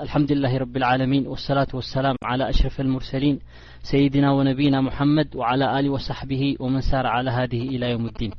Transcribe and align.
الحمد 0.00 0.32
لله 0.32 0.58
رب 0.58 0.76
العالمين 0.76 1.26
والصلاة 1.26 1.66
والسلام 1.74 2.16
على 2.24 2.48
أشرف 2.48 2.80
المرسلين 2.80 3.38
سيدنا 3.82 4.32
ونبينا 4.32 4.80
محمد 4.80 5.36
وعلى 5.36 5.82
له 5.82 5.90
وصحبه 5.90 6.56
ومن 6.60 6.80
سار 6.80 7.06
على 7.06 7.30
هه 7.30 7.44
إلى 7.44 7.90
يوم 7.90 8.06
الدين 8.06 8.30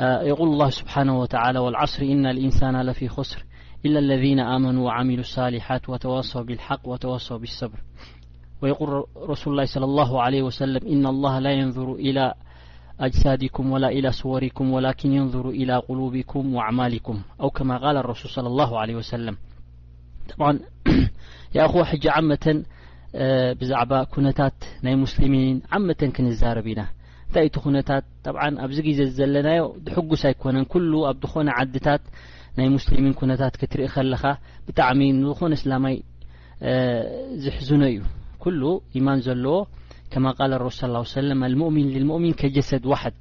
يقول 0.00 0.48
الله 0.48 0.70
سبحانه 0.70 1.20
وتعالى 1.20 1.58
والعصر 1.58 2.02
إن 2.02 2.26
الإنسان 2.26 2.82
لفي 2.82 3.08
خصر 3.08 3.44
إلا 3.86 3.98
الذين 3.98 4.40
آمنوا 4.40 4.86
وعملوا 4.86 5.20
الصالحات 5.20 5.88
وتوصوا 5.88 6.42
بالحق 6.42 6.88
وتوصوا 6.88 7.36
بالصبر 7.38 7.78
ويقول 8.62 9.06
رسول 9.28 9.52
الله 9.52 9.64
ل 9.76 9.84
الله 9.84 10.22
عليه 10.22 10.42
وسلم 10.42 10.88
إن 10.88 11.06
الله 11.06 11.38
لا 11.38 11.50
ينظر 11.52 11.92
إلى 11.94 12.34
أجسادكم 13.00 13.70
ولا 13.72 13.86
لى 13.86 14.12
صوركم 14.12 14.70
ولكن 14.72 15.12
ينظر 15.12 15.48
الى 15.50 15.76
قلوبكم 15.76 16.54
وأعمالكم 16.54 17.22
أو 17.40 17.50
كما 17.50 17.76
قالارسولاعيوسلم 17.78 19.36
እኹዋ 21.62 21.74
ሕج 21.90 22.04
ዓመተን 22.18 22.58
ብዛዕባ 23.60 23.92
ኩነታት 24.14 24.58
ናይ 24.84 24.94
ሙስሊሚን 25.04 25.56
ዓመተን 25.76 26.10
ክንዛረብ 26.16 26.66
ኢና 26.72 26.82
እንታይ 27.26 27.44
እቲ 27.48 27.56
ነታት 27.76 28.04
ኣብዚ 28.64 28.78
ግዜ 28.88 29.00
ዘለናዮ 29.18 29.62
حጉስ 29.96 30.22
ኣይኮነን 30.30 30.66
ኣብዝኾነ 31.10 31.48
ዓድታት 31.58 32.02
ናይ 32.58 32.68
ሙስሊሚን 32.76 33.14
ኩነታት 33.20 33.54
ክትርኢ 33.60 33.88
ከለኻ 33.94 34.22
ብጣዕሚ 34.66 35.00
ንዝኾነ 35.20 35.52
እስላማይ 35.58 35.96
ዝሕዝነ 37.42 37.82
እዩ 37.92 37.98
ሉ 38.60 38.72
ኢማን 38.98 39.18
ዘለዎ 39.26 39.56
ከማ 40.12 40.26
ል 40.50 40.52
ሱ 40.78 40.92
ص 41.12 41.14
ሙؤሚን 41.60 41.88
ልሙؤሚን 42.02 42.34
ከጀሰድ 42.40 42.84
ዋድ 42.92 43.16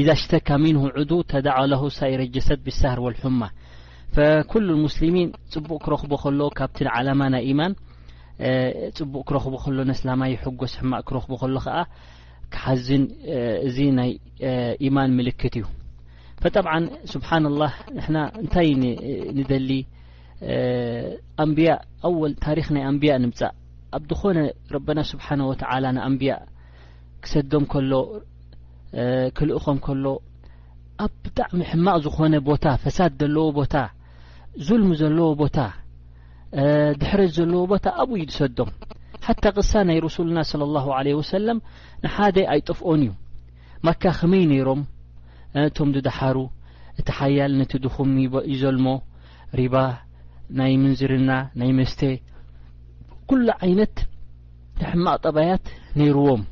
እዛ 0.00 0.08
ሽተካ 0.20 0.48
ሚንዑዱ 0.62 1.10
ተዳع 1.32 1.58
ሁ 1.80 1.84
ሳኢረ 1.98 2.20
ጀሰድ 2.34 2.60
ብሳር 2.68 2.98
وልحማ 3.06 3.40
ፈኩሉ 4.16 4.68
ሙስሊሚን 4.84 5.28
ፅቡቅ 5.54 5.76
ክረኽቦ 5.84 6.12
ከሎ 6.22 6.40
ካብቲ 6.58 6.78
ዓላማ 6.98 7.20
ናይ 7.32 7.42
ኢማን 7.50 7.72
ፅቡቅ 8.98 9.22
ክረክቦ 9.28 9.54
ከሎ 9.64 9.78
ነስላማይ 9.90 10.32
ሕጐስ 10.44 10.72
ሕማቅ 10.80 11.00
ክረኽቦ 11.08 11.32
ከሎ 11.42 11.56
ከዓ 11.66 11.76
ክሓዝን 12.54 13.02
እዚ 13.66 13.76
ናይ 13.98 14.10
ኢማን 14.86 15.10
ምልክት 15.18 15.54
እዩ 15.60 15.66
ጠብዓ 16.56 16.72
ስብሓና 17.12 17.44
ላ 17.60 17.68
ንና 17.98 18.16
እንታይ 18.42 18.68
ንደሊ 19.38 19.70
ኣንብያ 21.44 21.70
ኣወል 22.10 22.34
ታሪክ 22.46 22.66
ናይ 22.76 22.84
ኣንብያ 22.90 23.12
ንምፃእ 23.24 23.52
ኣብ 23.98 24.02
ዝኾነ 24.10 24.38
ረብና 24.74 24.98
ስብሓን 25.12 25.40
ወተላ 25.50 25.84
ንኣንብያ 25.96 26.32
ክሰዶም 27.24 27.64
ከሎ 27.74 27.92
ክልእኾም 29.38 29.78
ከሎ 29.86 30.04
ኣብ 31.06 31.12
ብጣዕሚ 31.24 31.60
ሕማቅ 31.72 31.96
ዝኾነ 32.06 32.34
ቦታ 32.50 32.64
ፈሳድ 32.82 33.12
ዘለዎ 33.20 33.46
ቦታ 33.60 33.74
ዙልሙ 34.66 34.90
ዘለዎ 35.00 35.28
ቦታ 35.42 35.58
ድሕረት 37.00 37.30
ዘለዎ 37.38 37.60
ቦታ 37.72 37.86
ኣብኡእዩ 38.02 38.24
ዝሰዶም 38.32 38.70
ሓታ 39.26 39.44
ክሳ 39.56 39.72
ናይ 39.88 39.98
ረሱሉና 40.06 40.38
ስለ 40.50 40.60
ሁ 40.84 40.86
ለه 41.06 41.12
ወሰለም 41.20 41.58
ንሓደ 42.04 42.36
ኣይጥፍኦን 42.52 43.00
እዩ 43.06 43.10
ማካ 43.86 44.02
ኸመይ 44.18 44.44
ነይሮም 44.52 44.80
እቶም 45.64 45.90
ዳሓሩ 46.06 46.36
እቲ 47.00 47.08
ሓያል 47.18 47.52
ነቲ 47.60 47.72
ድኹም 47.84 48.10
ዩዘልሞ 48.52 48.86
ሪባ 49.60 49.74
ናይ 50.58 50.72
ምንዝርና 50.82 51.30
ናይ 51.60 51.70
መስተ 51.78 52.00
ኩሉ 53.28 53.46
ዓይነት 53.64 53.96
ንሕማቕ 54.82 55.18
ጠባያት 55.26 55.64
ነይርዎም 56.00 56.42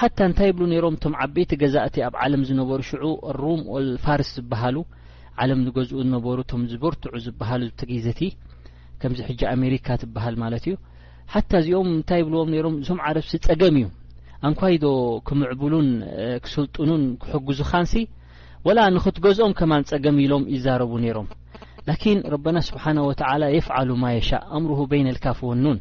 ሓታ 0.00 0.18
እንታይ 0.28 0.50
ብሉ 0.56 0.64
ነይሮም 0.74 0.94
እቶም 0.98 1.14
ዓበይቲ 1.22 1.50
ገዛእቲ 1.62 1.96
ኣብ 2.08 2.14
ዓለም 2.24 2.42
ዝነበሩ 2.50 2.80
ሽዑ 2.90 3.04
ኣሩም 3.30 3.60
ፋርስ 4.04 4.28
ዝብሃሉ 4.38 4.76
ዓለም 5.42 5.60
ንገዝኡ 5.66 6.00
ነበሩ 6.14 6.38
ቶም 6.50 6.62
ዝብርትዑ 6.70 7.12
ዝብሃሉ 7.26 7.62
ተገይዘቲ 7.80 8.20
ከምዚሕጂ 9.02 9.40
ኣሜሪካ 9.56 9.86
ትብሃል 10.02 10.34
ማለት 10.42 10.64
እዩ 10.68 10.74
ሓታ 11.34 11.50
እዚኦም 11.62 11.88
እንታይ 11.96 12.18
ይብልዎም 12.22 12.50
ነይሮም 12.54 12.74
እዞም 12.80 12.98
ዓረብሲ 13.08 13.32
ጸገም 13.46 13.76
እዩ 13.80 13.86
ኣንኳይዶ 14.48 14.84
ክምዕብሉን 15.28 15.88
ክስልጡኑን 16.44 17.02
ክሕግዙኻንሲ 17.22 17.94
ወላ 18.66 18.78
ንክትገዝኦም 18.96 19.52
ከማን 19.58 19.86
ፀገም 19.90 20.16
ኢሎም 20.24 20.44
ይዛረቡ 20.54 20.92
ነይሮም 21.04 21.28
ላኪን 21.88 22.18
ረብና 22.32 22.56
ስብሓና 22.68 22.98
ወተላ 23.08 23.42
የፍዓሉ 23.56 23.90
ማየሻእ 24.02 24.42
ኣምርሁ 24.56 24.80
በይነልካፍወኑን 24.90 25.78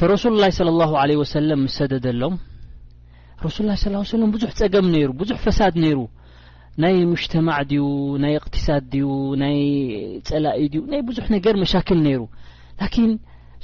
ፈረሱሉላይ 0.00 0.52
ስለ 0.58 0.68
ለ 1.10 1.12
ወሰለም 1.22 1.60
ም 1.66 1.70
ሰደደሎም 1.78 2.34
ረሱሉላ 3.46 3.72
ስ 3.84 4.18
ለም 4.20 4.30
ብዙሕ 4.36 4.50
ፀገም 4.60 4.86
ነይሩ 4.96 5.10
ብዙሕ 5.22 5.38
ፈሳድ 5.46 5.74
ነይሩ 5.84 5.98
ናይ 6.82 6.96
ሙጅተማዕ 7.10 7.56
ድዩ 7.70 7.84
ናይ 8.22 8.34
እቅትሳድ 8.40 8.82
ድዩ 8.90 9.06
ናይ 9.40 9.56
ጸላኢ 10.28 10.58
ድዩ 10.72 10.82
ናይ 10.92 11.00
ብዙሕ 11.08 11.26
ነገር 11.34 11.54
መሻክል 11.62 11.98
ነይሩ 12.04 12.20
ላኪን 12.80 13.10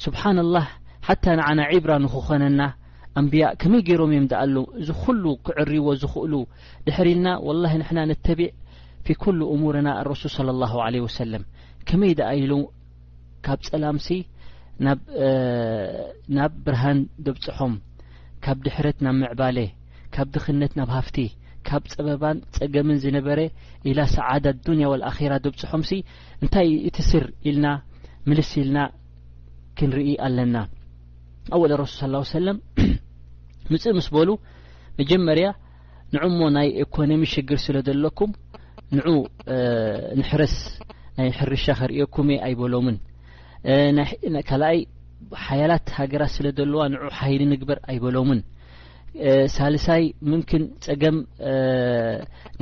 ስብሓና 0.05 0.39
ላህ 0.57 0.67
ሓታ 1.09 1.25
ንዓና 1.41 1.61
ዒብራ 1.75 1.93
ንክኾነና 2.05 2.63
ኣምቢያ 3.21 3.45
ከመይ 3.63 3.83
ገይሮም 3.89 4.13
እዮም 4.15 4.27
ድኣሉ 4.33 4.57
ዚኩሉ 4.87 5.25
ክዕርዎ 5.47 5.87
ዝኽእሉ 6.03 6.33
ድሕሪና 6.87 7.27
ወላሂ 7.49 7.75
ንሕና 7.83 7.99
ንተቢዕ 8.11 8.51
ፊ 9.07 9.17
ኩሉ 9.23 9.41
እሙርና 9.55 9.89
ረሱል 10.11 10.31
صለ 10.37 10.49
ላه 10.63 10.73
ለ 10.95 11.03
ወሰለም 11.07 11.45
ከመይ 11.89 12.13
ድእኢሉ 12.21 12.53
ካብ 13.47 13.61
ጸላምሲ 13.69 14.09
ናብ 16.37 16.53
ብርሃን 16.67 16.99
ደብፅሖም 17.27 17.75
ካብ 18.45 18.59
ድሕረት 18.67 18.99
ናብ 19.07 19.15
ምዕባሌ 19.23 19.59
ካብ 20.15 20.29
ድኽነት 20.35 20.73
ናብ 20.81 20.91
ሃፍቲ 20.99 21.17
ካብ 21.69 21.83
ፀበባን 21.93 22.39
ፀገምን 22.57 22.97
ዝነበረ 23.05 23.39
ኢላ 23.91 24.01
ሰዓዳት 24.15 24.57
ዱንያ 24.67 24.87
ወልኣኼራ 24.93 25.33
ዘብፅሖምሲ 25.45 25.91
እንታይ 26.43 26.69
እቲ 26.89 26.97
ስር 27.11 27.25
ኢልና 27.49 27.67
ምልስ 28.29 28.51
ኢልና 28.63 28.79
ክንርኢ 29.79 30.09
ኣለና 30.27 30.57
ኣብወለ 31.55 31.73
ረሱሉ 31.83 32.15
ስ 32.31 32.35
ሰለም 32.37 32.59
ምፅእ 33.73 33.95
ምስ 33.99 34.09
በሉ 34.15 34.31
መጀመርያ 34.99 35.47
ንዑ 36.15 36.25
እሞ 36.31 36.41
ናይ 36.57 36.69
ኢኮኖሚ 36.85 37.23
ሽግር 37.35 37.59
ስለ 37.67 37.77
ዘሎኩም 37.89 38.31
ንዑ 38.97 39.07
ንሕረስ 40.21 40.57
ናይ 41.19 41.29
ሕርሻ 41.39 41.65
ኸርእየኩም 41.81 42.29
እየ 42.35 42.39
ኣይበሎምን 42.49 42.97
ካልኣይ 44.51 44.79
ሓያላት 45.47 45.87
ሃገራት 45.99 46.33
ስለ 46.37 46.47
ዘለዋ 46.61 46.83
ንዑ 46.95 47.05
ሓይሊ 47.21 47.43
ንግበር 47.53 47.79
ኣይበሎምን 47.91 48.41
ሳልሳይ 49.55 50.05
ምምን 50.31 50.63
ፀገም 50.87 51.17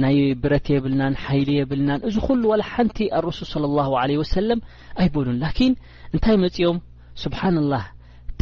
ናይ 0.03 0.17
ብረት 0.43 0.67
የብልናን 0.73 1.15
ሓይሊ 1.25 1.49
የብልናን 1.59 2.03
እዚ 2.09 2.17
ኩሉ 2.27 2.43
ዋላ 2.53 2.63
ሓንቲ 2.73 2.99
ኣረሱል 3.19 3.49
ስለ 3.53 3.65
ላሁ 3.79 3.93
ለ 4.11 4.19
ወሰለም 4.23 4.61
ኣይበሉን 5.03 5.39
ላኪን 5.45 5.75
እንታይ 6.15 6.37
መጺኦም 6.45 6.79
ስብሓን 7.23 7.57
ላህ 7.73 7.85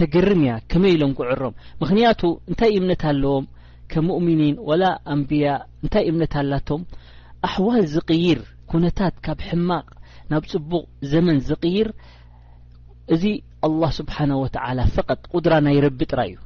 ተገርም 0.00 0.42
እያ 0.46 0.52
ከመይ 0.70 0.92
ኢሎም 0.96 1.12
ጉዕሮም 1.18 1.54
ምክንያቱ 1.82 2.20
እንታይ 2.50 2.72
እምነት 2.80 3.02
ኣለዎም 3.12 3.46
ከም 3.92 4.04
ሙእሚኒን 4.10 4.58
ወላ 4.70 4.84
ኣንቢያ 5.14 5.48
እንታይ 5.84 6.04
እምነት 6.10 6.34
ኣላቶም 6.42 6.82
ኣሕዋል 7.48 7.84
ዝቕይር 7.94 8.40
ኩነታት 8.72 9.14
ካብ 9.26 9.38
ሕማቕ 9.48 9.86
ናብ 10.32 10.44
ፅቡቕ 10.52 10.84
ዘመን 11.12 11.38
ዝቕይር 11.48 11.88
እዚ 13.14 13.24
ኣላ 13.68 13.82
ስብሓነ 14.00 14.32
ወተላ 14.44 14.78
ፈቐጥ 14.96 15.22
ቁድራ 15.36 15.54
ናይ 15.68 15.78
ረቢ 15.86 16.00
ጥራ 16.12 16.20
እዩ 16.28 16.36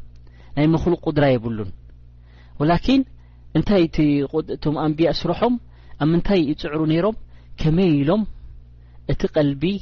ي 0.59 0.67
مخل 0.67 0.97
قدر 0.97 1.23
يبلن 1.23 1.67
ولكن 2.59 3.05
اسرحم 5.01 5.59
منتي 6.01 6.57
يعر 6.65 6.87
نيرم 6.87 7.13
كملم 7.57 8.27
ت 9.09 9.27
قلب 9.27 9.81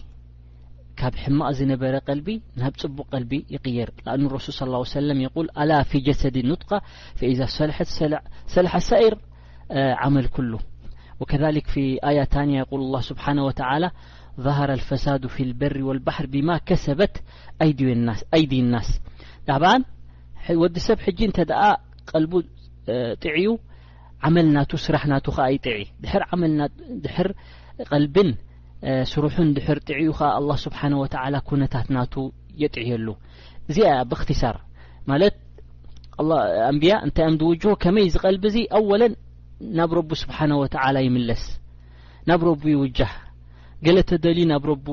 كب 0.97 1.15
حمق 1.15 1.61
نبر 1.63 1.99
قلب 1.99 2.41
نب 2.57 2.73
بق 2.85 3.07
قلب 3.13 3.33
يقير 3.51 3.91
لأن 4.07 4.25
ارسول 4.27 4.55
صى 4.55 4.65
الله 4.65 4.79
ع 4.79 4.85
سلم 4.85 5.21
يقل 5.21 5.47
ل 5.57 5.85
في 5.85 5.99
جسد 5.99 6.39
نطقة 6.39 6.83
فإذا 7.15 7.47
سلح 8.55 8.79
سئر 8.79 9.19
عمل 9.71 10.27
كل 10.29 10.59
وكذلك 11.21 11.67
في 11.67 11.95
ي 12.05 12.23
اني 12.23 12.55
يقل 12.57 12.79
الله 12.79 13.01
سبحانه 13.01 13.45
وتعلى 13.45 13.91
ظهر 14.41 14.73
الفساد 14.73 15.27
في 15.27 15.43
البر 15.43 15.83
و 15.83 15.93
البحر 15.93 16.27
بما 16.27 16.59
كسبت 16.59 17.23
أيد 17.63 17.81
الناس 18.53 19.01
ወዲ 20.63 20.77
ሰብ 20.87 20.99
ሕጂ 21.07 21.19
እንተ 21.27 21.39
ደኣ 21.51 21.63
ቀልቡ 22.11 22.33
ጥዕኡ 23.23 23.51
ዓመል 24.27 24.47
ናቱ 24.57 24.71
ስራሕ 24.87 25.03
ናቱ 25.13 25.27
ከ 25.37 25.47
ይጥዒ 25.55 25.77
ድድር 27.05 27.29
ቀልብን 27.91 28.31
ስሩሑን 29.13 29.49
ድሕር 29.57 29.79
ጥዕኡ 29.89 30.11
ከዓ 30.19 30.31
ኣላ 30.39 30.51
ስብሓን 30.65 30.95
ወተላ 31.03 31.35
ኩነታት 31.49 31.87
ናቱ 31.97 32.15
የጥዕየሉ 32.63 33.07
እዚያ 33.71 33.91
ብእክትሳር 34.11 34.57
ማለት 35.11 35.37
ኣንብያ 36.71 36.95
እንታይ 37.07 37.27
ኦም 37.29 37.37
ዚውጅሁ 37.41 37.71
ከመይ 37.83 38.07
ዝቐልቢ 38.15 38.45
እዙ 38.51 38.57
ኣወለን 38.79 39.13
ናብ 39.79 39.93
ረቡ 39.99 40.11
ስብሓነ 40.23 40.53
ወተላ 40.63 40.97
ይምለስ 41.07 41.45
ናብ 42.31 42.41
ረቡ 42.51 42.63
ይውጃህ 42.75 43.13
ገለ 43.87 43.99
ተደልዩ 44.11 44.45
ናብ 44.53 44.67
ረቡ 44.73 44.87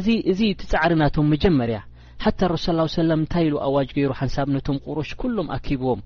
እዚ 0.00 0.08
እዚ 0.32 0.40
ትፃዕሪ 0.60 0.92
ናቶም 1.02 1.28
መጀመርያ 1.34 1.80
حتى 2.18 2.46
رس 2.46 2.70
ه 2.70 2.86
سلم 2.86 3.24
ታይ 3.24 3.52
اوج 3.52 3.88
ير 3.96 4.12
حنسب 4.12 4.48
نቶم 4.48 4.76
قرش 4.86 5.14
كلم 5.14 5.50
اكبዎم 5.50 6.00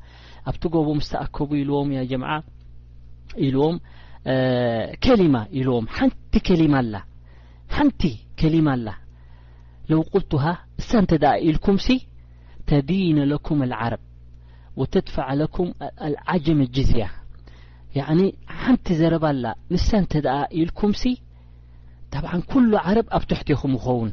ابت 0.47 0.65
قب 0.67 0.89
مستاكب 0.99 1.53
لوم 1.55 1.93
ي 1.93 2.07
جمع 2.07 2.43
لوم 3.39 3.77
كلمة 5.07 5.41
لوم 5.67 5.87
نቲ 6.09 6.33
كلم 6.49 6.75
ل 6.93 6.97
نቲ 7.87 8.03
كلم 8.41 8.69
ال 8.69 8.89
لو 9.91 10.01
قلتها 10.12 10.53
س 10.89 10.91
ت 11.11 11.12
د 11.23 11.25
الكم 11.51 11.77
س 11.87 11.89
تدين 12.69 13.19
لكم 13.33 13.59
العرب 13.69 13.99
وتدفع 14.79 15.27
لكم 15.43 15.67
العجم 16.09 16.59
الجزي 16.67 17.01
يعني 17.99 18.27
حنت 18.61 18.87
زرب 19.01 19.25
ل 19.43 19.45
نس 19.73 19.91
تد 20.12 20.27
لكم 20.69 20.93
س 21.03 21.05
طبعا 22.15 22.37
كل 22.53 22.71
عرب 22.87 23.05
ኣبتحتخم 23.17 23.71
يخون 23.79 24.11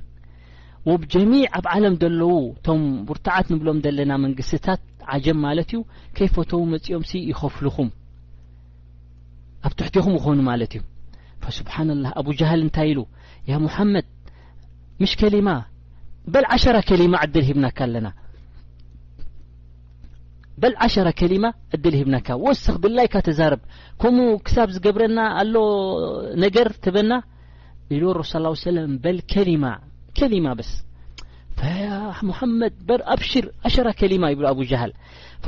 ወብጀሚዕ 0.89 1.43
ኣብ 1.57 1.65
ዓለም 1.75 1.95
ዘለዉ 2.01 2.33
ቶም 2.65 2.81
ውርታዓት 3.09 3.47
ንብሎም 3.53 3.77
ዘለና 3.85 4.11
መንግስትታት 4.25 4.81
ዓጀም 5.13 5.37
ማለት 5.45 5.69
እዩ 5.75 5.79
ከይፎቶው 6.17 6.61
መፅኦም 6.73 7.03
ሲ 7.09 7.19
ይኸፍልኹም 7.31 7.89
ኣብ 9.67 9.73
ትሕትኹም 9.79 10.13
ይኮኑ 10.19 10.37
ማለት 10.51 10.71
እዩ 10.77 10.83
ስብሓን 11.57 11.89
ላ 12.03 12.07
ኣብ 12.19 12.27
ጃሃል 12.39 12.61
እንታይ 12.65 12.87
ኢሉ 12.91 12.99
ያ 13.49 13.53
ሙሓመድ 13.65 14.07
ምሽ 15.01 15.11
ከሊማ 15.21 15.49
በልሸ 16.33 16.65
ከሊማ 16.89 17.13
ዕድል 17.29 17.45
ሂብናካ 17.49 17.79
ኣለና 17.87 18.07
በልዓሸራ 20.61 21.07
ከሊማ 21.19 21.45
ዕድል 21.75 21.95
ሂብናካ 22.01 22.27
ወስኪ 22.45 22.75
ብላይ 22.83 23.07
ካ 23.13 23.19
ተዛርብ 23.27 23.61
ከምኡ 24.03 24.29
ክሳብ 24.45 24.69
ዝገብረና 24.77 25.19
ኣሎ 25.41 25.55
ነገር 26.45 26.67
ትበና 26.85 27.11
ኢል 27.95 28.01
ሮ 28.19 28.23
ስ 28.31 28.35
ሰለም 28.67 28.95
በልከሊማ 29.03 29.65
ድ 30.17 30.23
ሽ 30.23 30.27
ሊማ 30.33 30.47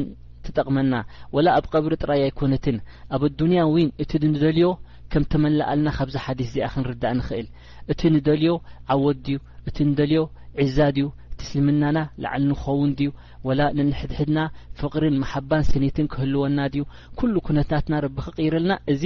ጠቅመና 0.58 0.94
ወላ 1.36 1.46
ኣብ 1.58 1.66
ቀብሪ 1.72 1.92
ጥራይይ 2.02 2.30
ኮነትን 2.38 2.76
ኣብ 3.16 3.22
ኣዱንያ 3.28 3.60
ወይን 3.74 3.90
እቲ 4.02 4.10
ንደልዮ 4.32 4.68
ከም 5.12 5.22
ተመላኣልና 5.32 5.88
ካብዚ 5.96 6.14
ሓዲስ 6.24 6.46
እዚኣ 6.50 6.66
ክንርዳእ 6.72 7.14
ንክእል 7.20 7.46
እቲ 7.92 8.00
ንደልዮ 8.14 8.52
ዓወት 8.94 9.18
ድዩ 9.26 9.36
እቲ 9.68 9.76
ንደልዮ 9.90 10.20
ዒዛ 10.64 10.78
ድዩ 10.96 11.06
ትስልምናና 11.40 11.98
ላዓል 12.22 12.42
ንኸውን 12.50 12.92
ድዩ 12.98 13.08
ወላ 13.48 13.60
ንንሕድሕድና 13.78 14.38
ፍቅርን 14.80 15.16
መሓባን 15.22 15.62
ስኒትን 15.70 16.06
ክህልወና 16.12 16.58
ዩ 16.78 16.82
ኩሉ 17.18 17.34
ኩነታትና 17.48 17.94
ቢ 18.14 18.24
ክቕረልና 18.28 18.72
እዚ 18.94 19.02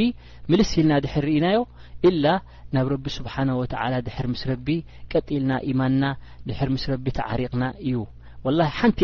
ምልስ 0.51 0.71
ሂልና 0.77 0.93
ድሕ 1.07 1.15
ርኢናዮ 1.27 1.59
ኢላ 2.11 2.25
ናብ 2.77 2.87
ረቢ 2.95 3.07
ስብሓ 3.19 3.35
ወተላ 3.61 3.93
ድሕር 4.09 4.27
ምስ 4.35 4.43
ረቢ 4.53 4.69
ቀጢልና 5.15 5.53
ኢማንና 5.73 6.05
ድሕር 6.51 6.71
ምስ 6.77 6.87
ቢ 7.05 7.15
ተዓሪቕና 7.21 7.65
እዩንቲ 7.89 9.03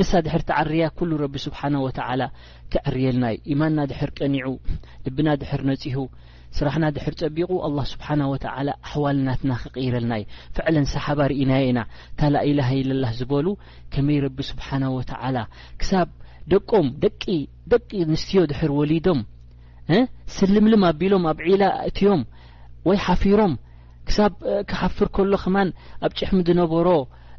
ንሳ 0.00 0.10
ድሕር 0.26 0.42
ተዓርያ 0.48 0.82
ኩሉ 0.98 1.10
ረቢ 1.22 1.34
ስብሓና 1.46 1.74
ወተላ 1.86 2.22
ትዕርየልናዩ 2.72 3.34
ኢማንና 3.52 3.80
ድሕር 3.90 4.10
ቀኒዑ 4.18 4.46
ልብና 5.06 5.28
ድሕር 5.40 5.60
ነጺሁ 5.70 5.96
ስራሕና 6.56 6.84
ድሕር 6.96 7.14
ጸቢቑ 7.20 7.50
ኣ 7.66 7.68
ስብሓ 7.92 8.08
ወተ 8.32 8.44
ኣሕዋልናትና 8.62 9.52
ክቀይረልናዩ 9.62 10.24
ፍዕለን 10.56 10.86
ሰሓባ 10.94 11.20
ርኢናየ 11.32 11.68
ኢና 11.70 11.80
ታላኢላሀ 12.20 12.70
ለላ 12.88 13.06
ዝበሉ 13.18 13.46
ከመይ 13.92 14.18
ረቢ 14.24 14.38
ስብሓነ 14.52 14.82
ወተዓላ 14.96 15.36
ክሳብ 15.82 16.08
ደቆም 16.54 16.88
ደቂ 17.04 17.22
ደቂ 17.74 17.90
ንስትዮ 18.12 18.42
ድሕር 18.52 18.72
ወሊዶም 18.80 19.22
ስልምልም 20.36 20.84
ኣቢሎም 20.90 21.24
ኣብ 21.32 21.40
ዒላ 21.48 21.64
እትዮም 21.90 22.22
ወይ 22.88 22.98
ሓፊሮም 23.06 23.54
ክሳብ 24.08 24.32
ክሓፍር 24.70 25.08
ከሎ 25.16 25.32
ኸማን 25.44 25.68
ኣብ 26.06 26.12
ጭሕሚ 26.18 26.38
ድነበሮ 26.50 26.88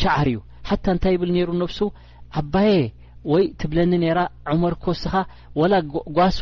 ሻዓር 0.00 0.28
እዩ 0.32 0.38
ሓታ 0.70 0.84
እንታይ 0.94 1.12
ይብል 1.16 1.30
ነይሩ 1.36 1.50
ነብሱ 1.62 1.78
ኣባየ 2.40 2.72
ወይ 3.32 3.44
ትብለኒ 3.60 3.92
ነራ 4.04 4.18
ዑመር 4.52 4.74
ክስኻ 4.84 5.12
ወላ 5.60 5.74
ጓሶ 6.16 6.40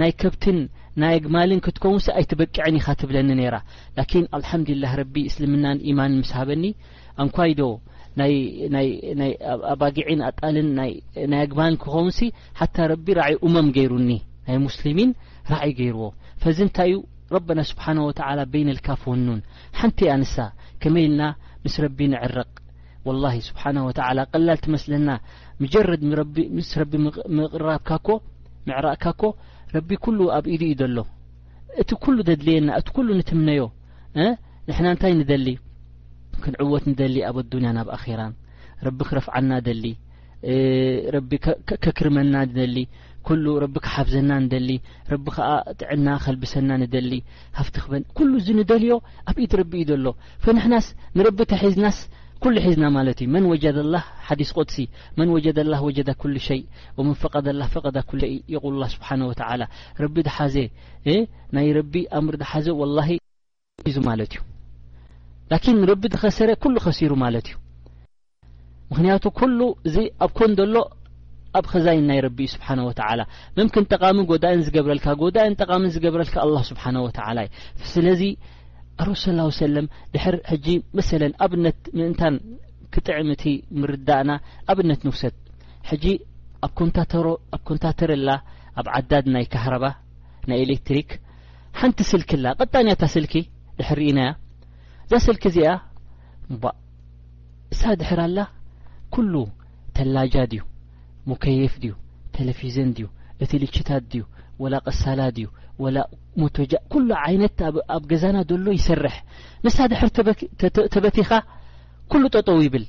ናይ 0.00 0.12
ከብትን 0.20 0.58
ናይ 1.02 1.12
ኣግማልን 1.18 1.60
ክትከውንሲ 1.66 2.06
ኣይትበቅዐን 2.18 2.76
ኢኻ 2.80 2.86
ትብለኒ 3.02 3.28
ነራ 3.40 3.56
ላኪን 3.98 4.24
ኣልሓምዱላ 4.36 4.84
ረቢ 5.00 5.14
እስልምናን 5.30 5.78
ኢማን 5.90 6.14
ምስሃበኒ 6.22 6.64
ኣንኳይዶ 7.24 7.60
ኣባጊዕን 9.72 10.22
ኣጣልን 10.28 10.68
ናይ 10.78 10.92
ኣግማልን 11.44 11.78
ክኸውንሲ 11.82 12.18
ሓታ 12.60 12.76
ረቢ 12.92 13.06
ራእይ 13.20 13.36
እመም 13.48 13.68
ገይሩኒ 13.76 14.10
ናይ 14.48 14.58
ሙስሊሚን 14.68 15.12
ራእይ 15.52 15.74
ገይርዎ 15.80 16.02
ፈዚ 16.44 16.58
እንታይ 16.66 16.90
እዩ 16.90 16.98
ረብና 17.34 17.60
ስብሓን 17.70 17.98
ወተ 18.08 18.20
በይነልካ 18.52 18.88
ፈኑን 19.04 19.40
ሓንቲ 19.80 20.00
ኣንሳ 20.16 20.34
ከመ 20.82 20.96
ኢ 21.06 21.08
ልና 21.14 21.22
ምስ 21.66 21.74
ረቢ 21.86 21.98
ንዕረቕ 22.14 22.52
ولላه 23.06 23.34
ስብሓናه 23.48 23.82
ወተ 23.88 23.98
ቀላል 24.32 24.58
ትመስለና 24.64 25.08
ሙጀረድ 25.62 26.02
ምስ 26.58 26.70
ረቢ 26.80 26.92
ምቕራካኮ 27.38 28.06
ምዕራእካኮ 28.68 29.22
ረቢ 29.76 29.88
ኩሉ 30.04 30.18
ኣብ 30.36 30.44
ኢሉ 30.54 30.62
እዩ 30.68 30.74
ዘሎ 30.80 30.98
እቲ 31.80 31.90
ኩሉ 32.04 32.16
ዘድልየና 32.28 32.68
እቲ 32.80 32.88
ኩሉ 32.96 33.08
ንትምነዮ 33.20 33.62
ንሕና 34.68 34.86
እንታይ 34.94 35.12
ንደሊ 35.20 35.46
ክንዕወት 36.42 36.84
ንደሊ 36.92 37.16
ኣብ 37.30 37.36
ኣዱንያ 37.44 37.70
ብ 37.86 37.90
ኣخራን 37.96 38.34
ረቢ 38.86 38.98
ክረፍዓና 39.08 39.50
ደሊ 39.68 39.84
ረቢ 41.16 41.30
ከክርመና 41.82 42.34
ደሊ 42.58 42.76
ኩሉ 43.26 43.44
ረቢ 43.64 43.76
ክሓብዘና 43.84 44.30
ንደሊ 44.44 44.70
ረቢ 45.12 45.26
ከዓ 45.36 45.48
ጥዕና 45.80 46.08
ኸልብሰና 46.24 46.70
ንደሊ 46.82 47.12
ሃፍት 47.58 47.74
ክበን 47.82 48.02
ኩሉ 48.18 48.30
ዚ 48.46 48.54
ንደልዮ 48.60 48.92
ኣብኢድ 49.30 49.52
ረቢ 49.60 49.72
እዩ 49.82 49.86
ዘሎ 49.90 50.06
ፈንሕናስ 50.44 50.86
ንረቢ 51.18 51.38
ተሒዝናስ 51.52 51.98
ኩሉ 52.44 52.54
ሒዝና 52.64 52.84
ማለት 52.96 53.18
እዩ 53.22 53.28
መን 53.34 53.46
ወጀደ 53.52 53.78
ላ 53.92 53.96
ሓዲስ 54.28 54.50
ቆሲ 54.58 54.76
መን 55.18 55.30
ወጀደ 55.36 55.58
ላ 55.72 55.80
ወጀዳ 55.86 56.10
ኩሉ 56.22 56.34
ሸይ 56.48 56.60
ወመን 56.98 57.16
ፈቐደ 57.22 57.46
ላ 57.60 57.64
ፈቐዳ 57.74 57.96
ኩ 58.10 58.20
ይቁል 58.54 58.78
ስብሓንه 58.94 59.26
ረቢ 60.04 60.16
ድሓዘ 60.28 60.56
ናይ 61.56 61.68
ረቢ 61.78 61.94
ኣምሪ 62.20 62.36
ድሓዘ 62.42 62.66
ላሂ 62.98 63.10
ሒዙ 63.88 63.98
ማለት 64.10 64.30
እዩ 64.36 64.40
ላኪን 65.52 65.78
ረቢ 65.90 66.02
ድኸሰረ 66.14 66.50
ኩሉ 66.64 66.74
ኸሲሩ 66.86 67.12
ማለት 67.24 67.46
እዩ 67.50 67.56
ምክንያቱ 68.92 69.24
ኩሉ 69.40 69.58
እዚ 69.86 69.96
ኣብ 70.24 70.30
ኮን 70.38 70.52
ሎ 70.74 70.76
ኣብ 71.58 71.64
ከዛይን 71.72 72.04
ናይ 72.08 72.18
ረቢኡ 72.26 72.48
ስብሓ 72.54 72.68
ወ 72.88 72.92
መምክን 73.58 73.84
ጠቃሚ 73.92 74.18
ጎዳእን 74.30 74.60
ዝገብረልካ 74.66 75.06
ጎዳእን 75.22 75.56
ጠቃሚ 75.62 75.82
ዝገብረልካ 75.94 76.36
ኣ 76.46 76.62
ስብሓ 76.70 76.84
ስለዚ 77.92 78.24
ረ 79.08 79.12
ስ 79.22 79.34
ሰ 80.24 80.28
ድ 80.66 80.76
መ 80.98 81.00
ኣብነ 81.46 81.64
እን 82.08 82.14
ክጥዕምእቲ 82.94 83.44
ምርዳእና 83.80 84.30
ኣብነት 84.72 85.00
ንውሰድ 85.06 85.34
ጂ 86.02 86.14
ኣብ 86.66 86.72
ኮንታተር 87.68 88.12
ላ 88.28 88.30
ኣብ 88.80 88.86
ዓዳድ 88.98 89.26
ናይ 89.34 89.44
ካረባ 89.52 89.84
ናይ 90.50 90.60
ኤሌትሪክ 90.66 91.10
ሓንቲ 91.80 91.98
ስልክላ 92.12 92.46
ቀጣንእያታ 92.60 93.02
ስኪ 93.14 93.34
ድር 93.80 94.00
ኢናያ 94.08 94.30
እዛ 95.06 95.12
ስልኪ 95.26 95.44
እዚኣ 95.52 95.72
ሳ 97.80 97.94
ድሕር 98.00 98.20
ኣላ 98.26 98.38
ኩ 99.14 99.46
ተላጃድ 99.96 100.52
እዩ 100.56 100.60
ሙከየፍ 101.30 101.74
ድዩ 101.82 101.92
ተለፊዝን 102.36 102.90
ድዩ 102.96 103.06
እቲ 103.44 103.52
ልችታት 103.62 104.02
እድዩ 104.08 104.22
ወላ 104.62 104.74
ቀሳላ 104.86 105.20
ድዩ 105.38 105.46
ሞቶጃ 106.40 106.72
ኩሉ 106.92 107.08
ዓይነት 107.26 107.58
ኣብ 107.94 108.02
ገዛና 108.10 108.36
ዘሎ 108.50 108.66
ይሰርሕ 108.78 109.14
ንሳ 109.66 109.76
ድሕር 109.92 110.10
ተበቲኻ 110.94 111.30
ኩሉ 112.12 112.22
ጠጠው 112.34 112.58
ይብል 112.66 112.84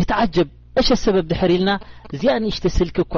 የትዓጀብ 0.00 0.48
እሸት 0.80 1.00
ሰበብ 1.06 1.26
ድሕር 1.30 1.50
ኢልና 1.56 1.72
ዚኣ 2.20 2.32
ንእሽተ 2.44 2.64
ስልኪ 2.76 2.96
እኳ 3.06 3.16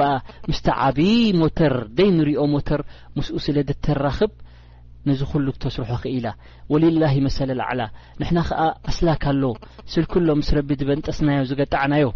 ምስተ 0.49 0.67
ዓብ 0.87 0.97
ሞተር 1.43 1.73
ደይ 1.99 2.09
ንሪኦ 2.17 2.41
ሞተር 2.55 2.81
ምስኡ 3.17 3.37
ስለ 3.45 3.57
ድተራክብ 3.69 4.33
ነዚ 5.07 5.21
ኩሉ 5.31 5.47
ተስርሑ 5.63 5.91
ክኢላ 6.03 6.27
ወልላሂ 6.73 7.15
መሰለ 7.27 7.49
ላዕላ 7.61 7.81
ንሕና 8.21 8.39
ከዓ 8.51 8.61
ኣስላካ 8.91 9.25
ኣሎ 9.33 9.43
ስልክ 9.95 10.13
ሎ 10.27 10.29
ምስ 10.41 10.49
ረቢ 10.59 10.69
ድበንጠስናዮ 10.81 11.41
ዝገጣዕናዮ 11.51 12.07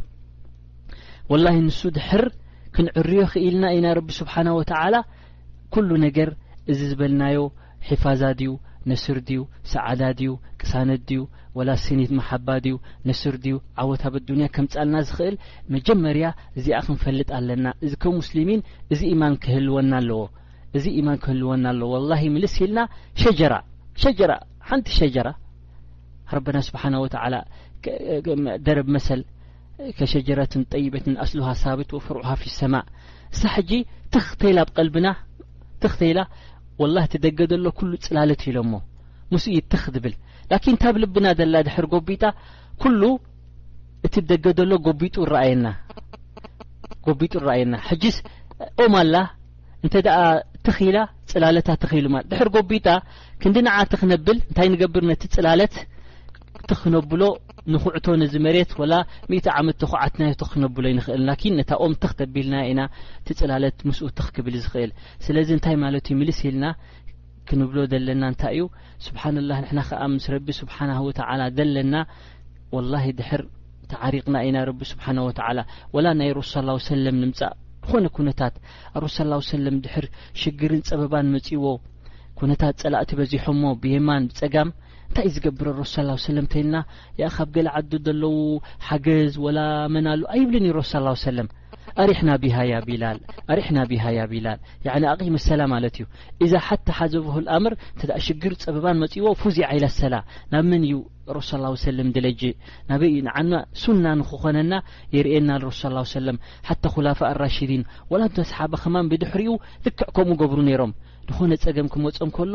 ወላሂ 1.31 1.55
ንሱ 1.67 1.79
ድሕር 1.97 2.23
ክንዕርዮ 2.75 3.17
ክኢልና 3.31 3.63
ኢና 3.77 3.87
ረቢ 3.97 4.09
ስብሓና 4.19 4.49
ወተዓላ 4.57 4.95
ኩሉ 5.73 5.89
ነገር 6.05 6.29
እዚ 6.71 6.79
ዝበልናዮ 6.91 7.39
ሒፋዛ 7.89 8.21
ድዩ 8.39 8.51
ነስር 8.89 9.17
ድዩ 9.27 9.39
ሰዓዳ 9.71 10.01
ድዩ 10.19 10.31
ቅሳነት 10.61 11.01
ድዩ 11.09 11.19
ወላ 11.57 11.69
ስኒት 11.85 12.11
መሓባ 12.19 12.47
ድዩ 12.65 12.75
ነስር 13.09 13.35
ድዩ 13.43 13.55
ዓወት 13.81 14.03
ብ 14.13 14.21
ኣዱንያ 14.21 14.45
ከምጻልና 14.55 14.95
ዝኽእል 15.07 15.35
መጀመርያ 15.73 16.27
እዚኣ 16.59 16.77
ክንፈልጥ 16.87 17.29
ኣለና 17.39 17.65
እዚ 17.85 17.93
ከም 18.03 18.13
ሙስሊሚን 18.21 18.61
እዚ 18.95 19.01
ኢማን 19.13 19.35
ክህልወና 19.43 19.93
ኣለዎ 20.01 20.21
እዚ 20.79 20.85
ኢማን 20.99 21.19
ክህልወና 21.25 21.65
ኣለዎ 21.73 21.89
ወላሂ 21.95 22.23
ምልስ 22.37 22.55
ኢልና 22.63 22.79
ሸጀራ 23.23 23.53
ሸጀራ 24.03 24.31
ሓንቲ 24.69 24.89
ሸጀራ 24.99 25.27
ረብና 26.37 26.57
ስብሓነ 26.69 26.95
ወተላ 27.05 27.33
ደረብ 28.67 28.89
መሰል 28.95 29.21
ሸጀረትን 30.13 30.63
ጠይበትን 30.73 31.15
ኣስሉሃ 31.23 31.49
ሳት 31.63 31.91
ፍርሃ 32.05 32.29
ፊاሰማ 32.41 32.73
ሳ 33.41 33.43
ጂ 33.69 33.71
ትክተይ 34.15 34.53
ብ 34.95 34.97
ልናተይ 34.97 36.11
ላ 36.95 36.97
ትደገደሎ 37.13 37.65
ሉ 37.89 37.91
ፅላለት 38.07 38.41
ኢሎሞ 38.51 38.71
ምስ 39.33 39.45
ትክ 39.73 39.83
ትብል 39.95 40.13
ን 40.73 40.75
ታ 40.83 40.85
ብ 40.95 40.97
ልብና 41.03 41.25
ዘላ 41.41 41.55
ድሕ 41.67 41.77
ጎቢጣ 41.95 42.23
እት 44.07 44.15
ደገደሎ 44.31 44.71
ቢጎቢጡ 45.01 45.15
ኣየና 47.53 47.75
ኦማ 48.83 48.95
ላ 49.13 49.15
እተትክ 49.87 50.77
ኢላ 50.87 50.97
ፅላለታ 51.31 51.69
ትኽ 51.83 51.91
ኢሉማ 51.99 52.15
ድሕር 52.31 52.49
ጎቢጣ 52.55 52.87
ክንዲ 53.41 53.55
ንዓ 53.65 53.77
ትክነብል 53.93 54.37
እንታይ 54.47 54.67
ንገብር 54.73 55.03
ነ 55.09 55.11
ፅላለት 55.35 55.73
ትክነብሎ 56.69 57.21
ንኩዕቶ 57.73 58.05
ነዚ 58.21 58.33
መሬት 58.45 58.71
ወላ 58.81 58.93
1እ 59.31 59.45
ዓመት 59.59 59.77
ተኩዓትናዮቶ 59.81 60.41
ክነብሎ 60.51 60.85
ይንኽእል 60.91 61.21
ላኪን 61.29 61.53
ነታ 61.59 61.71
ኦምተክተቢልና 61.85 62.55
ኢና 62.69 62.81
ቲፅላለት 63.27 63.79
ምስኡትትክክብል 63.89 64.55
ዝኽእል 64.63 64.91
ስለዚ 65.25 65.49
እንታይ 65.57 65.75
ማለትዩ 65.83 66.13
ምልስ 66.21 66.39
ኢልና 66.49 66.65
ክንብሎ 67.49 67.77
ዘለና 67.91 68.23
እንታይ 68.31 68.55
እዩ 68.59 68.65
ስብሓና 69.07 69.37
ላ 69.49 69.53
ንሕና 69.63 69.81
ከዓ 69.89 70.01
ምስ 70.15 70.25
ረቢ 70.35 70.47
ስብሓና 70.61 70.91
ወተላ 71.07 71.41
ዘለና 71.57 71.95
ወላሂ 72.75 73.05
ድሕር 73.19 73.43
ተዓሪቕና 73.93 74.35
ኢና 74.47 74.57
ረቢ 74.69 74.81
ስብሓና 74.93 75.17
ወላ 75.27 75.59
ወላ 75.95 76.05
ናይ 76.19 76.29
ረሱ 76.39 76.53
ሰለም 76.91 77.15
ንምፃእ 77.23 77.53
ዝኾነ 77.85 78.05
ኩነታት 78.17 78.55
ኣብርሱ 78.97 79.17
ስ 79.23 79.47
ሰለም 79.53 79.75
ድሕር 79.85 80.05
ሽግርን 80.41 80.81
ፀበባን 80.89 81.29
መጺዎ 81.35 81.63
ኩነታት 82.39 82.75
ፀላእቲ 82.83 83.11
በዚሖ 83.19 83.45
ሞ 83.61 83.63
ብየማን 83.83 84.23
ብፀጋም 84.31 84.69
እንታይእ 85.11 85.33
ዝገብረ 85.35 85.67
ረሱ 85.79 85.93
ስ 86.25 86.33
ለም 86.35 86.45
እተይልና 86.47 86.77
ያኣ 87.21 87.29
ካብ 87.37 87.49
ገለ 87.55 87.67
ዓዱ 87.77 87.91
ዘለዉ 88.05 88.35
ሓገዝ 88.87 89.33
ወላ 89.45 89.59
መና 89.93 90.07
ኣሉ 90.15 90.21
ኣይብልን 90.33 90.65
ዩ 90.67 90.71
ረሱ 90.77 90.91
ስ 90.99 91.23
ሰለም 91.25 91.47
ኣሪሕና 92.03 92.29
ቢሃ 92.43 92.55
ያ 92.69 92.75
ቢላል 92.87 93.17
ሪሕና 93.59 93.77
ቢሃ 93.89 94.03
ያ 94.17 94.21
ቢላል 94.33 94.59
ኣቂሚ 95.13 95.35
ሰላ 95.47 95.61
ማለት 95.73 95.95
እዩ 95.99 96.05
እዛ 96.47 96.53
ሓታ 96.67 96.87
ሓዘበህልኣምር 96.99 97.75
እተ 97.99 98.09
ሽግር 98.27 98.53
ፀበባን 98.63 99.01
መፅዎ 99.03 99.25
ፉዚ 99.43 99.57
ዓይላ 99.71 99.85
ኣሰላ 99.93 100.15
ናብ 100.53 100.63
መን 100.71 100.85
እዩ 100.89 100.95
ረሱ 101.39 101.51
ስ 101.65 101.83
ሰለም 101.87 102.09
ድለጅ 102.17 102.41
ናበይ 102.91 103.17
ዓና 103.35 103.51
ሱና 103.83 104.05
ንክኮነና 104.23 104.73
የርኤየና 105.17 105.51
ረሱ 105.67 105.83
ለም 106.29 106.39
ሓተ 106.71 106.83
ኩላፋ 106.97 107.19
ራሽዲን 107.45 107.83
ወላ 108.13 108.23
ሰሓባ 108.51 108.73
ኸማን 108.85 109.11
ብድሕሪኡ 109.13 109.51
ልክዕ 109.87 110.09
ከምኡ 110.19 110.39
ገብሩ 110.43 110.59
ነይሮም 110.71 110.93
ይኾነ 111.31 111.53
ፀገም 111.65 111.87
ክመፆም 111.93 112.29
ከሎ 112.37 112.53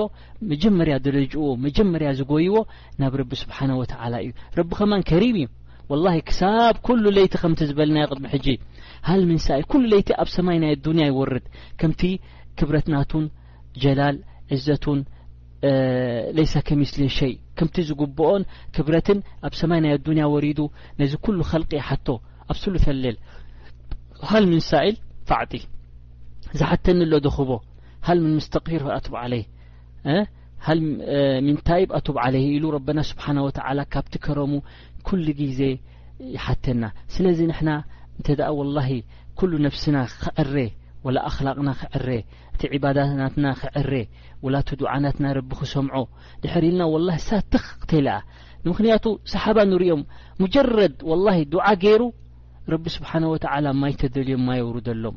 መጀመርያ 0.51 0.95
ድረጅእዎ 1.07 1.47
መጀመርያ 1.67 2.09
ዝጎይዎ 2.19 2.57
ናብ 3.01 3.13
ረቢ 3.21 3.33
ስብሓ 3.43 3.59
ወተላ 3.81 4.15
እዩ 4.25 4.31
ረቢኸማን 4.59 5.03
ከሪም 5.11 5.37
እዩ 5.41 5.49
ወላ 5.93 6.07
ክሳብ 6.29 6.77
ኩሉ 6.87 7.03
ለይቲ 7.17 7.35
ከምቲ 7.43 7.61
ዝበልናዮ 7.71 8.07
ቅድሚ 8.13 8.25
ሕጂ 8.35 8.47
ሃል 9.09 9.21
ሚንሳኢል 9.31 9.65
ኩሉ 9.73 9.83
ለይቲ 9.93 10.09
ኣብ 10.23 10.29
ሰማይ 10.37 10.57
ናይ 10.63 10.73
ኣዱንያ 10.77 11.05
ይወርድ 11.11 11.45
ከምቲ 11.81 12.03
ክብረትናቱን 12.61 13.27
ጀላል 13.83 14.17
እዘቱን 14.57 15.01
ለይሰ 16.37 16.55
ምስሊ 16.81 17.03
ሸይ 17.19 17.33
ከምቲ 17.59 17.77
ዝግብኦን 17.89 18.43
ክብረትን 18.77 19.19
ኣብ 19.49 19.55
ሰማይ 19.61 19.81
ናይ 19.85 19.93
ኣዱንያ 19.99 20.25
ወሪዱ 20.35 20.61
ነዚ 21.01 21.13
ኩሉ 21.27 21.39
ኸልቂ 21.53 21.73
ሓቶ 21.89 22.09
ኣብስሉ 22.53 22.75
ተለል 22.87 23.17
ሃል 24.31 24.45
ምን 24.53 24.61
ሳእል 24.71 24.97
ፋዕጢ 25.31 25.53
ዝሓተኒ 26.59 26.99
ኣሎ 27.07 27.13
ክቦ 27.37 27.51
ሃል 28.07 28.19
ም 28.25 28.33
ምስተقፊር 28.39 28.83
ለ 29.33 29.37
ምን 31.47 31.57
ታይ 31.69 31.83
ኣቱብ 31.99 32.17
ለ 32.35 32.37
ኢሉ 32.57 32.65
ረና 32.75 32.99
ስብሓه 33.11 33.37
و 33.47 33.51
ካብቲ 33.93 34.15
ከረሙ 34.25 34.53
ኩل 35.09 35.27
ግዜ 35.41 35.61
ይሓተና 36.35 36.83
ስለዚ 37.15 37.39
ና 37.51 37.73
እንተ 38.19 38.29
ول 38.59 38.77
ኩل 39.39 39.51
ነፍስና 39.67 39.97
ክዕረ 40.23 40.55
وላ 41.05 41.17
ኣخላቕና 41.31 41.71
ክረ 41.81 42.09
እቲ 42.55 42.63
ባዳናትና 42.83 43.47
ክዕረ 43.61 43.93
وላ 44.45 44.55
ቲ 44.69 44.71
ዱናትና 44.81 45.25
ረቢ 45.39 45.51
ክሰምዖ 45.61 46.03
ድሕር 46.43 46.63
ኢልና 46.69 46.83
و 46.95 46.97
ሳትኽ 47.29 47.65
ክተልኣ 47.83 48.17
ንምኽንያቱ 48.65 49.07
ሰሓባ 49.33 49.59
ንሪኦም 49.71 50.03
ሙጀረድ 50.43 50.95
و 51.11 51.13
ድ 51.53 51.55
ገይሩ 51.85 52.03
ረቢ 52.73 52.85
ስብሓه 52.97 53.23
و 53.33 53.37
ማይ 53.83 53.93
ተደልዮም 54.01 54.43
ማ 54.49 54.59
ውሩ 54.69 54.77
ዘሎም 54.89 55.17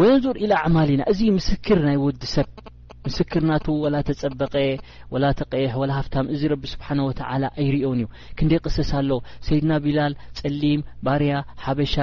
ወንظር 0.00 0.36
ኢላ 0.44 0.54
ማል 0.72 0.88
ኢና 0.94 1.02
እዚ 1.12 1.20
ምስክር 1.36 1.78
ናይ 1.86 1.96
ወዲ 2.02 2.22
ሰብ 2.34 2.48
ምስክር 3.06 3.42
ናቱ 3.50 3.66
ወላ 3.84 3.96
ተፀበቀ 4.08 4.54
ወላ 5.12 5.24
ተቀሕ 5.38 5.72
ሃፍታ 5.98 6.16
እዚ 6.34 6.42
ቢ 6.62 6.70
ስብሓ 6.72 6.88
ኣይርኦን 7.60 8.00
እዩ 8.02 8.08
ክንደይ 8.38 8.60
ቅሰሳ 8.66 8.90
ኣሎ 9.02 9.10
ሰይድና 9.46 9.72
ቢላል 9.84 10.14
ፀሊም 10.40 10.80
ባርያ 11.06 11.36
ሓበሻ 11.66 11.94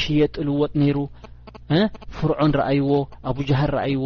ሽየጥ 0.00 0.34
ልወጥ 0.48 0.72
ነይሩ 0.82 0.98
ፍርዖን 2.16 2.52
ረአይዎ 2.60 2.90
ኣብጃሃር 3.30 3.74
አይዎ 3.86 4.04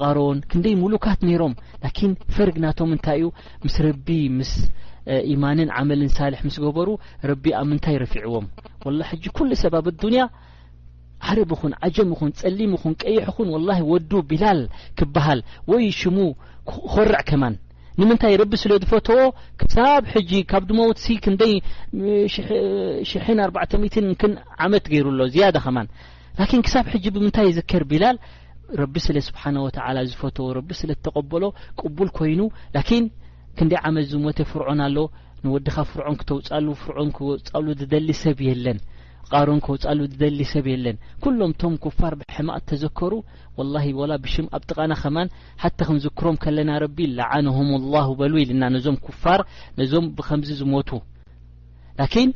ቃሮን 0.00 0.40
ክንደይ 0.52 0.74
ሙሉካት 0.84 1.20
ነይሮም 1.28 1.54
ፈርግ 2.36 2.56
ናቶም 2.66 2.92
እንታይ 2.96 3.18
እዩ 3.22 3.28
ምስ 3.66 3.76
ረቢ 3.88 4.08
ምስ 4.38 4.54
ኢማንን 5.34 5.70
ዓመልን 5.78 6.10
ሳልሕ 6.18 6.40
ምስገበሩ 6.48 6.88
ረቢ 7.32 7.44
ኣብ 7.60 7.66
ምንታይ 7.72 7.96
ረፊዕዎም 8.04 8.46
ሰብ 9.64 9.76
ኣ 10.24 10.28
ሓርብ 11.28 11.50
ኹን 11.60 11.72
ዓጀም 11.86 12.10
ኹን 12.18 12.30
ፀሊም 12.40 12.72
ኹን 12.82 12.94
ቀይሕ 13.02 13.26
ኹን 13.36 13.48
ወላሂ 13.54 13.80
ወዱ 13.92 14.10
ቢላል 14.30 14.60
ክብሃል 14.98 15.40
ወይ 15.72 15.84
ሽሙ 16.00 16.16
ክኮርዕ 16.70 17.20
ከማን 17.30 17.54
ንምንታይ 18.00 18.34
ረቢ 18.40 18.52
ስለ 18.62 18.72
ዝፈትዎ 18.82 19.18
ክሳብ 19.60 20.02
ሕጂ 20.12 20.30
ካብ 20.50 20.62
ድሞ 20.70 20.80
ት 21.02 21.18
ክንደይ 21.24 21.52
ሽ4ት 23.10 23.72
ን 24.06 24.30
ዓመት 24.64 24.84
ገይሩ 24.92 25.06
ሎ 25.18 25.28
ዝያደ 25.34 25.56
ኸማን 25.64 25.88
ላኪን 26.38 26.64
ክሳብ 26.66 26.86
ሕጂ 26.94 27.04
ብምንታይ 27.16 27.50
ዘከር 27.58 27.82
ቢላል 27.92 28.16
ረቢ 28.80 28.94
ስለ 29.06 29.16
ስብሓን 29.28 29.56
ወተላ 29.66 29.96
ዝፈትዎ 30.10 30.48
ረቢ 30.58 30.70
ስለ 30.80 30.90
ተቐበሎ 31.04 31.42
ቅቡል 31.80 32.10
ኮይኑ 32.18 32.40
ላኪን 32.76 33.06
ክንደይ 33.58 33.80
ዓመት 33.90 34.06
ዝሞተ 34.12 34.38
ፍርዖን 34.50 34.82
ኣሎ 34.88 34.96
ንወዲኻ 35.44 35.76
ፍርዖን 35.92 36.16
ክተውፃሉ 36.22 36.66
ፍርዖን 36.84 37.10
ክወፃሉ 37.18 37.66
ዝደሊ 37.80 38.08
ሰብ 38.22 38.38
የለን 38.48 38.78
ቃሮን 39.32 39.60
ከውጻሉ 39.66 39.98
ደሊ 40.20 40.38
ሰብ 40.52 40.66
የ 40.72 40.76
ለን 40.84 40.96
ኩሎም 41.24 41.52
ቶም 41.60 41.74
ኩፋር 41.84 42.12
ብሕማቅ 42.20 42.60
ተዘከሩ 42.70 43.12
ወላሂ 43.58 43.86
ወላ 44.00 44.12
ብሽም 44.24 44.46
ኣብ 44.56 44.62
ጥቓና 44.70 44.92
ኸማን 45.02 45.32
ሓተ 45.62 45.78
ክንዝክሮም 45.88 46.40
ከለና 46.44 46.70
ረቢ 46.84 46.98
ላዓንሁም 47.18 47.70
ላሁ 47.94 48.10
በሉ 48.22 48.34
ኢል 48.42 48.50
ና 48.62 48.72
ነዞም 48.76 48.98
ክፋር 49.06 49.42
ነዞም 49.80 50.08
ብከምዚ 50.18 50.50
ዝሞቱ 50.62 50.90
ላኪን 52.00 52.32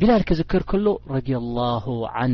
ቢላል 0.00 0.24
ከዘከር 0.30 0.64
ከሎ 0.72 0.86
ረዲ 1.16 1.30
ላሁ 1.58 1.86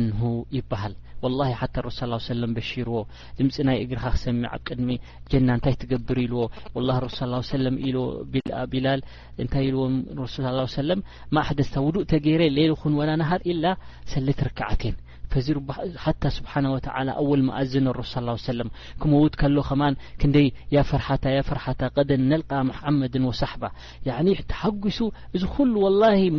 ንሁ 0.03 0.23
ይበሃል 0.57 0.93
ወላሂ 1.23 1.51
ሓታ 1.61 1.75
ረስ 1.85 1.99
ሰለም 2.31 2.51
በሺርዎ 2.57 2.97
ድምፂ 3.37 3.55
ናይ 3.67 3.77
እግርካ 3.83 4.03
ክሰሚዕ 4.15 4.49
ብ 4.55 4.59
ቅድሚ 4.67 4.89
ጀና 5.31 5.47
እንታይ 5.57 5.75
ትገብር 5.83 6.17
ኢልዎ 6.25 6.41
ወላ 6.75 6.89
ረሱል 7.05 7.33
ስ 7.49 7.53
ሰለም 7.55 7.75
ኢ 7.89 7.93
ቢላል 8.73 9.01
እንታይ 9.43 9.65
ኢልዎም 9.69 9.95
ረሱ 10.21 10.35
ሰለም 10.79 11.01
ማእሕደስታ 11.37 11.75
ውዱእ 11.87 12.07
ተ 12.13 12.21
ገይረ 12.27 12.43
ሌሊኩን 12.59 12.97
ወናናሃር 13.01 13.43
ኢላ 13.53 13.65
ሰልት 14.13 14.41
ርክዓትን 14.49 14.95
ዚ 15.45 15.53
ታ 16.21 16.27
ስብሓه 16.35 16.55
ኣوል 16.97 17.41
እ 17.61 17.65
ዝነሮ 17.71 17.97
ክመውድ 19.01 19.33
ከሎ 19.41 19.55
ኸማ 19.69 19.81
ክንይ 20.21 20.47
ፈርታ-ፈርታ 20.89 21.81
ቀደን 21.95 22.21
ነልቃ 22.31 22.61
መድ 22.99 23.15
وሳሕባ 23.31 23.63
ሓጒሱ 24.61 24.97
እዚ 25.35 25.43
ኩሉ 25.55 25.73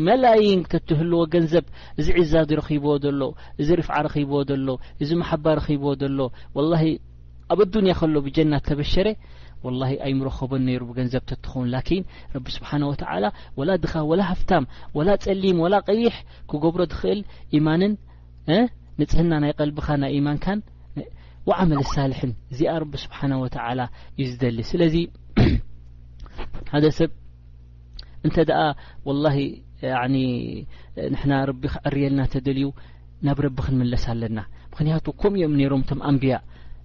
መላይን 0.07 0.61
ከትህልዎ 0.71 1.21
ገንዘብ 1.35 1.65
እዚ 2.01 2.07
ዕዛዝ 2.23 2.51
ረኺቦዎ 2.61 2.95
ሎ 3.21 3.23
እዚ 3.63 3.69
ርፍዓ 3.81 3.97
ኺቦዎ 4.15 4.41
ሎ 4.67 4.71
እዚ 5.03 5.11
መሓባ 5.23 5.47
ቦዎ 5.85 6.03
ሎ 6.19 6.31
ኣብ 7.53 7.59
ኣዱንያ 7.65 7.93
ከሎ 7.99 8.15
ብጀናት 8.25 8.63
ተበሸረ 8.69 9.07
و 9.65 9.69
ኣይረኸቦን 10.07 10.63
ነይሩ 10.67 10.83
ገንዘብ 10.99 11.23
ትኸውን 11.31 11.69
ላ 11.75 11.77
ረቢ 12.35 12.47
ስብሓه 12.57 12.79
وላ 13.59 13.71
ድኻ 13.85 13.93
وላ 14.11 14.21
ሃፍታ 14.31 14.51
وላ 14.97 15.09
ፀሊም 15.25 15.57
وላ 15.65 15.75
ቀይሕ 15.89 16.15
ክገብሮ 16.51 16.81
ትክእል 16.93 17.21
ማንን 17.67 17.93
ንፅህና 19.01 19.33
ናይ 19.43 19.53
ቀልቢኻ 19.61 19.89
ናይ 20.03 20.13
ኢማንካን 20.19 20.61
ወዓመለ 21.49 21.81
ሳልሕን 21.95 22.31
እዚኣ 22.53 22.73
ረቢ 22.83 22.95
ስብሓነ 23.05 23.33
ወተላ 23.43 23.81
እዩ 24.21 24.27
ዝደሊ 24.31 24.59
ስለዚ 24.71 24.95
ሓደ 26.73 26.85
ሰብ 26.99 27.11
እንተ 28.27 28.37
ደኣ 28.51 28.61
ወላ 29.09 29.27
ንሕና 30.15 31.33
ረቢ 31.51 31.63
ክዕርየልና 31.75 32.21
ተደልዩ 32.35 32.67
ናብ 33.27 33.39
ረቢ 33.47 33.59
ክንምለስ 33.67 34.07
ኣለና 34.15 34.39
ምክንያቱ 34.73 35.07
ከምኡ 35.23 35.37
እዮም 35.41 35.55
ነይሮም 35.61 35.85
እቶም 35.85 36.01
ኣንብያ 36.11 36.37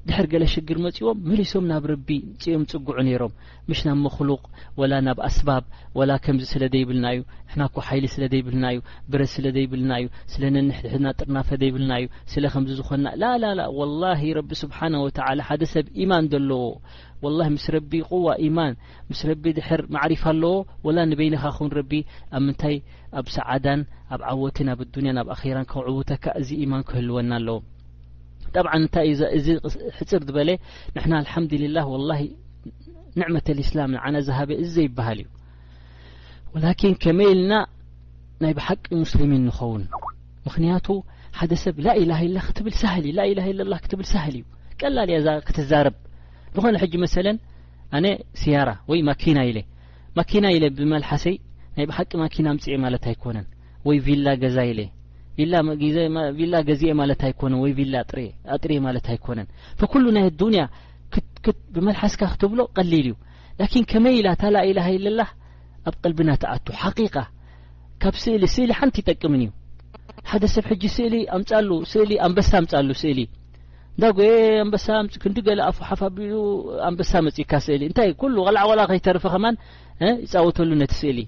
ድሕር 0.07 0.25
ገለ 0.31 0.43
ሽግር 0.53 0.77
መፅዎም 0.85 1.19
መሊሶም 1.27 1.65
ናብ 1.71 1.83
ረቢ 1.91 2.09
ፅኦም 2.43 2.63
ፅጉዑ 2.71 2.95
ነይሮም 3.07 3.33
ምሽ 3.69 3.79
ናብ 3.87 3.97
መክሉቅ 4.05 4.41
ወላ 4.79 4.93
ናብ 5.07 5.19
ኣስባብ 5.27 5.63
ወላ 5.99 6.11
ከምዚ 6.23 6.45
ስለ 6.53 6.63
ዘይብልና 6.73 7.05
እዩ 7.13 7.21
ንሕናኳ 7.45 7.79
ሓይሊ 7.89 8.05
ስለ 8.15 8.23
ዘይብልና 8.33 8.65
እዩ 8.73 8.81
ብረስ 9.13 9.31
ስለ 9.35 9.45
ዘይብልና 9.57 9.91
እዩ 10.01 10.07
ስለ 10.33 10.43
ነንሕና 10.55 11.05
ጥርናፈ 11.19 11.49
ዘይብልና 11.61 11.93
እዩ 12.01 12.07
ስለ 12.33 12.43
ከምዚ 12.55 12.73
ዝኮና 12.81 13.05
ላላ 13.21 13.69
ወላሂ 13.79 14.21
ረቢ 14.39 14.51
ስብሓና 14.63 14.93
ወተ 15.05 15.19
ሓደ 15.49 15.63
ሰብ 15.73 15.87
ኢማን 16.05 16.27
ዘለዎ 16.33 16.61
ወላ 17.25 17.39
ምስ 17.57 17.67
ረቢ 17.77 17.91
ቕዋ 18.11 18.25
ኢማን 18.47 18.73
ምስ 19.11 19.21
ረቢ 19.31 19.43
ድሕር 19.59 19.83
ማዕሪፍ 19.97 20.23
ኣለዎ 20.33 20.53
ወላ 20.87 20.97
ንበይኒኻ 21.11 21.43
ኹን 21.59 21.69
ረቢ 21.79 21.91
ኣብ 22.37 22.41
ምንታይ 22.47 22.77
ኣብ 23.21 23.25
ሰዓዳን 23.37 23.81
ኣብ 24.15 24.21
ዓወትን 24.33 24.71
ኣብ 24.75 24.81
ዱንያን 24.95 25.19
ኣብ 25.23 25.29
ኣራን 25.37 25.69
ካብዕቡተካ 25.73 26.25
እዚ 26.41 26.49
ኢማን 26.65 26.83
ክህልወና 26.89 27.31
ኣለዎም 27.39 27.65
ጠብዓ 28.55 28.71
እንታይ 28.81 29.07
እዩ 29.13 29.21
እዚ 29.37 29.47
ሕፅር 29.97 30.21
ዝበለ 30.27 30.49
ንሕና 30.95 31.13
አልሓምድልላህ 31.21 31.85
ወላሂ 31.93 32.21
ንዕመት 33.21 33.47
እስላም 33.65 33.91
ንዓና 33.95 34.15
ዝሃበ 34.27 34.49
እዘይበሃል 34.63 35.19
እዩ 35.23 35.29
ላኪን 36.65 36.93
ከመይልና 37.03 37.53
ናይ 38.43 38.53
ብሓቂ 38.59 38.83
ሙስሊሚን 39.03 39.41
እንኸውን 39.45 39.83
ምክንያቱ 40.47 40.87
ሓደ 41.39 41.51
ሰብ 41.63 41.75
ላኢላ 41.85 42.13
ላ 42.35 42.39
ክትብል 42.47 42.73
ሳሊ 42.81 43.03
እዩ 43.13 43.19
ኢ 43.49 43.53
ኢ 43.53 43.53
ላ 43.71 43.75
ክትብል 43.83 44.07
ሳህሊ 44.13 44.35
እዩ 44.43 44.45
ቀላል 44.81 45.09
እያ 45.17 45.27
ክትዛረብ 45.47 45.95
ንኾነ 46.55 46.75
ሕጂ 46.83 46.93
መሰለን 47.05 47.37
ኣነ 47.97 48.07
ስያራ 48.41 48.69
ወይ 48.91 48.99
ማኪና 49.09 49.37
ኢለ 49.49 49.59
ማኪና 50.19 50.45
ኢለ 50.55 50.65
ብመልሓሰይ 50.79 51.35
ናይ 51.77 51.85
ብሓቂ 51.91 52.11
ማኪና 52.23 52.47
ምጽአ 52.57 52.75
ማለት 52.85 53.05
ኣይኮነን 53.11 53.47
ወይ 53.89 53.97
ቪላ 54.07 54.27
ገዛ 54.43 54.57
ኢለ 54.71 54.81
ቪላ 56.37 56.55
ገዜአ 56.69 56.91
ማለት 57.01 57.21
ኣይኮነን 57.27 57.59
ወይ 57.63 57.71
ላ 57.93 58.03
ኣጥርኤ 58.55 58.75
ማለት 58.87 59.05
ኣይኮነን 59.13 59.47
ፈኩሉ 59.79 60.03
ናይ 60.17 60.25
ኣዱንያ 60.31 60.63
ብመልሓስካ 61.75 62.21
ክትብሎ 62.33 62.59
ቀሊል 62.77 62.97
እዩ 63.07 63.15
ላኪን 63.59 63.83
ከመይ 63.91 64.13
ኢላ 64.19 64.27
ታላኢልሃኢለላ 64.41 65.21
ኣብ 65.89 65.95
ቀልቢና 66.03 66.29
ተኣቱ 66.43 66.67
ሓቂቃ 66.81 67.15
ካብ 68.03 68.15
ስእሊ 68.23 68.43
ስእሊ 68.55 68.69
ሓንቲ 68.79 68.97
ይጠቅምን 69.01 69.41
እዩ 69.45 69.51
ሓደ 70.29 70.43
ሰብ 70.53 70.65
ሕጂ 70.71 70.83
ስእሊ 70.97 71.15
ኣምፃሉ 71.37 71.69
ስእሊ 71.93 72.11
ኣንበሳ 72.25 72.49
ኣምፃሉ 72.61 72.89
ስእሊ 73.03 73.19
እንዳጎ 73.95 74.19
ኣንሳ 74.63 74.85
ክንዲገለ 75.23 75.59
ኣፉ 75.69 75.79
ሓፋቢሉ 75.89 76.33
ኣንበሳ 76.89 77.11
መፅካ 77.27 77.51
ስእሊ 77.67 77.81
እንታይ 77.89 78.11
ኩ 78.21 78.29
ላዕቆላ 78.57 78.81
ኸይተርፈ 78.91 79.25
ኸማን 79.35 79.55
ይፃወተሉ 80.27 80.69
ነቲ 80.81 80.93
ስእሊ 81.01 81.19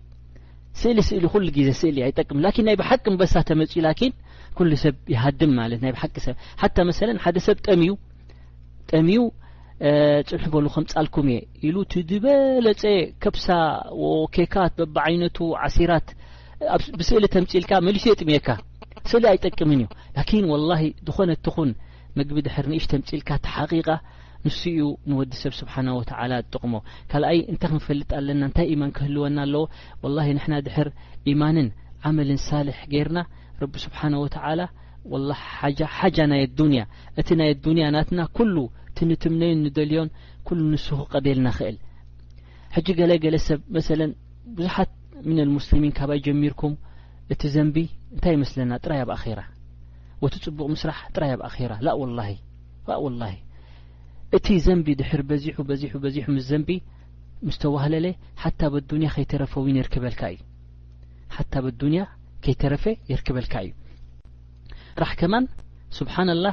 ስእሊ 0.82 0.98
ስእሊ 1.10 1.24
ኩሉ 1.34 1.46
ግዜ 1.58 1.70
ስእሊ 1.82 1.98
ኣይጠቅም 2.06 2.38
ላን 2.44 2.56
ናይ 2.68 2.76
ብሓቂ 2.82 3.04
ንበሳ 3.14 3.34
ተመፅኡ 3.50 3.78
ላኪን 3.86 4.12
ኩሉ 4.58 4.72
ሰብ 4.84 4.96
ይሃድም 5.14 5.52
ማለት 5.60 5.80
ናይ 5.86 5.92
ሓቂ 6.04 6.16
ሰብ 6.26 6.36
ሓ 6.62 6.68
መሰ 6.90 7.00
ሓደ 7.26 7.38
ሰብ 7.48 7.58
ጠሚዩ 7.68 7.92
ጠሚዩ 8.92 9.22
ፅንሕበሉ 10.30 10.66
ከም 10.74 10.84
ጻልኩም 10.92 11.28
እየ 11.34 11.38
ኢሉ 11.68 11.78
ትዝበለፀ 11.94 12.84
ከብሳ 13.24 13.48
ወኬካት 14.02 14.74
በብዓይነቱ 14.80 15.38
ዓሲራት 15.66 16.08
ብስእሊ 17.00 17.24
ተምፂልካ 17.36 17.72
መሊስዎ 17.88 18.14
ጥምአካ 18.24 18.48
ስእሊ 19.12 19.24
ኣይጠቅምን 19.34 19.82
እዩ 19.84 19.88
ላኪን 20.18 20.46
ወላሂ 20.54 20.84
ዝኾነትኹን 21.08 21.72
ምግቢ 22.20 22.38
ድሕር 22.48 22.68
ንእሽ 22.74 22.86
ተምፂኢልካ 22.94 23.30
ተሓቂቃ 23.48 23.90
ንስ 24.48 24.58
እዩ 24.72 24.80
ንወዲ 25.10 25.32
ሰብ 25.42 25.54
ስብሓና 25.60 25.88
ወተላ 25.98 26.32
እጥቕሞ 26.42 26.74
ካልኣይ 27.12 27.40
እንታይ 27.52 27.70
ክንፈልጥ 27.72 28.10
ኣለና 28.18 28.42
እንታይ 28.50 28.68
ኢማን 28.74 28.92
ክህልወና 28.98 29.38
ኣለዎ 29.46 29.64
ወላሂ 30.04 30.28
ንሕና 30.38 30.56
ድሕር 30.66 30.88
ኢማንን 31.32 31.68
ዓመልን 32.08 32.40
ሳልሕ 32.48 32.80
ገይርና 32.92 33.20
ረቢ 33.62 33.74
ስብሓነ 33.86 34.14
ወተላ 34.24 34.60
ላ 35.30 35.36
ሓጃ 35.98 36.18
ናይ 36.32 36.42
ኣዱንያ 36.48 36.84
እቲ 37.22 37.30
ናይ 37.40 37.50
ኣዱንያ 37.56 37.86
ናትና 37.96 38.22
ኩሉ 38.40 38.56
ትንትምነዮን 39.00 39.64
ንደልዮን 39.68 40.10
ኩሉ 40.50 40.60
ንስ 40.74 40.86
ቀደልና 41.14 41.48
ክእል 41.58 41.78
ሕጂ 42.76 42.88
ገለገለ 43.00 43.36
ሰብ 43.48 43.62
መሰለ 43.78 44.02
ብዙሓት 44.60 44.92
ምን 45.28 45.38
ልሙስሊሚን 45.50 45.96
ካብኣይ 45.98 46.22
ጀሚርኩም 46.28 46.74
እቲ 47.34 47.42
ዘንቢ 47.56 47.76
እንታይ 48.16 48.34
ይመስለና 48.38 48.72
ጥራይ 48.84 49.02
ኣብ 49.06 49.12
ኣኼራ 49.18 49.40
ወቲ 50.24 50.36
ፅቡቅ 50.46 50.68
ምስራሕ 50.76 51.00
ጥራይ 51.16 51.34
ኣብ 51.38 51.42
ኣራ 51.70 51.74
ወ 53.06 53.10
እቲ 54.38 54.48
ዘንቢ 54.66 54.88
ድሕር 55.00 55.22
በዚሑ 55.30 55.58
በዚሑ 55.70 55.92
በዚሑ 56.04 56.26
ምስ 56.36 56.46
ዘንቢ 56.52 56.70
ምስተዋህለ 57.48 57.94
ለ 58.06 58.08
ሓታ 58.44 58.60
ኣብ 58.68 58.74
ኣዱንያ 58.80 59.08
ከይተረፈ 59.16 59.54
ውን 59.66 59.76
የርክበልካ 59.80 60.22
እዩ 60.34 60.40
ሓታ 61.36 61.54
ኣብ 61.60 61.66
ኣዱንያ 61.72 62.02
ከይተረፈ 62.46 62.84
የርክበልካ 63.12 63.54
እዩ 63.66 63.72
ስራሕ 64.98 65.12
ከማን 65.22 65.46
ስብሓና 65.98 66.30
ላ 66.46 66.50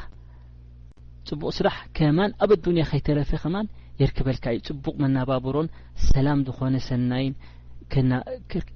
ፅቡቅ 1.31 1.51
ስራሕ 1.59 1.79
ከማን 1.99 2.31
ኣብ 2.47 2.53
ኣዱንያ 2.57 2.85
ከይተረፈ 2.93 3.33
ኸማን 3.45 3.69
የርክበልካ 4.03 4.45
እዩ 4.57 4.61
ፅቡቅ 4.69 4.95
መናባብሮን 5.05 5.71
ሰላም 6.11 6.43
ዝኾነ 6.51 6.75
ሰናይን 6.91 7.35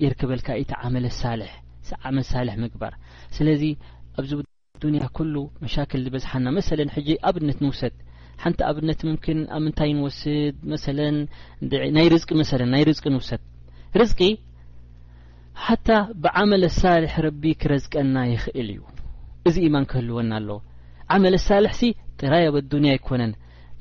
የርክበልካ 0.07 0.49
እዩ 0.61 0.67
ቲ 0.73 0.81
ዓመለሳል 0.89 1.43
ዓመሳልሒ 2.11 2.53
ምግባር 2.65 2.95
ስለዚ 3.39 3.63
ኣብዚ 4.21 4.33
ዱንያ 4.85 5.03
ኩሉ 5.17 5.35
መሻክል 5.65 6.01
ዝበዝሓና 6.09 6.47
መሰለን 6.61 6.89
ጂ 7.07 7.13
ኣብነት 7.29 7.59
ንውሰድ 7.65 7.95
ሓንቲ 8.43 8.59
ኣብነት 8.71 9.01
ምምን 9.09 9.39
ኣብ 9.55 9.61
ምንታይ 9.67 9.91
ንወስድ 9.99 10.57
መለ 10.71 10.99
ናይ 11.97 12.07
ርዝቂ 12.15 12.29
መለ 12.41 12.63
ናይ 12.75 12.83
ርዝቂ 12.89 13.05
ንውሰድ 13.15 13.43
ርዝቂ 14.01 14.21
ሓታ 15.67 15.89
ብዓመል 16.23 16.65
ሳልሕ 16.81 17.13
ረቢ 17.27 17.43
ክረዝቀና 17.61 18.17
ይኽእል 18.33 18.69
እዩ 18.75 18.81
እዚ 19.49 19.57
ኢማን 19.67 19.85
ክህልወና 19.91 20.33
ኣለ 20.39 20.49
ዓመል 21.15 21.35
ሳልሕ 21.49 21.73
ሲ 21.81 21.93
ጥራይ 22.21 22.45
ኣብ 22.51 22.57
ኣዱንያ 22.63 22.93
ይኮነን 22.99 23.33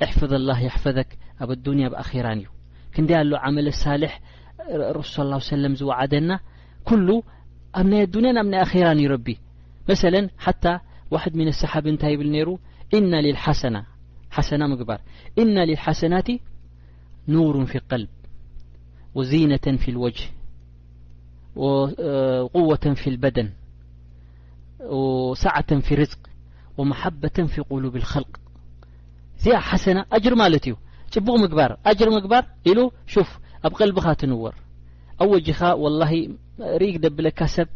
እሕፍظ 0.05 0.31
ላه 0.49 0.59
ይሕፈዘክ 0.67 1.09
ኣብ 1.43 1.49
ኣዱንያ 1.57 1.85
ብኣኼራን 1.93 2.39
እዩ 2.43 2.49
ክንዲይ 2.95 3.17
ኣሎ 3.21 3.31
ዓመል 3.47 3.67
ሳልሕ 3.83 4.13
ረሱ 4.97 5.13
ስ 5.23 5.49
ሰለም 5.55 5.73
ዝዋዓደና 5.81 6.29
ኩሉ 6.89 7.07
ኣብ 7.79 7.87
ናይ 7.91 8.01
ኣዱንያን 8.07 8.39
ኣብናይ 8.43 8.61
ኣኼራን 8.65 9.01
እዩ 9.03 9.07
ረቢ 9.15 9.27
መሰለ 9.91 10.15
ሓታ 10.45 10.65
ዋሕድ 11.15 11.33
ሚን 11.41 11.49
ሰሓብ 11.63 11.85
እንታይ 11.93 12.13
ይብል 12.15 12.29
ነይሩ 12.35 12.49
ኢና 12.99 13.11
ሊልሓሰና 13.27 13.75
ግ 14.35 14.91
إና 15.41 15.57
للሓሰናት 15.69 16.27
نور 17.35 17.65
في 17.65 17.77
اقልب 17.77 18.09
وዜነة 19.15 19.65
في 19.81 19.89
الوجه 19.91 20.25
قوة 22.57 22.85
في 23.01 23.07
البደን 23.09 23.49
ሳዓة 25.43 25.69
في 25.85 25.95
رزق 25.95 26.19
ومحبة 26.77 27.37
في 27.53 27.61
قلب 27.69 27.95
الخلق 28.01 28.31
እዚ 29.39 29.45
ሓሰና 29.67 29.99
أጅር 30.15 30.33
ማለት 30.41 30.63
እዩ 30.67 30.75
ጭቡቕ 31.13 31.33
ምግባር 31.45 31.71
ጅር 31.99 32.09
ምግባር 32.17 32.43
ኢሉ 32.69 32.79
وف 33.17 33.29
ኣብ 33.67 33.73
قልቢኻ 33.79 34.05
ትንወር 34.19 34.55
ኣብ 35.21 35.27
وجኻ 35.33 35.59
واله 35.83 36.11
ርኢ 36.81 36.91
ክደብለካ 36.95 37.39
ሰብ 37.55 37.67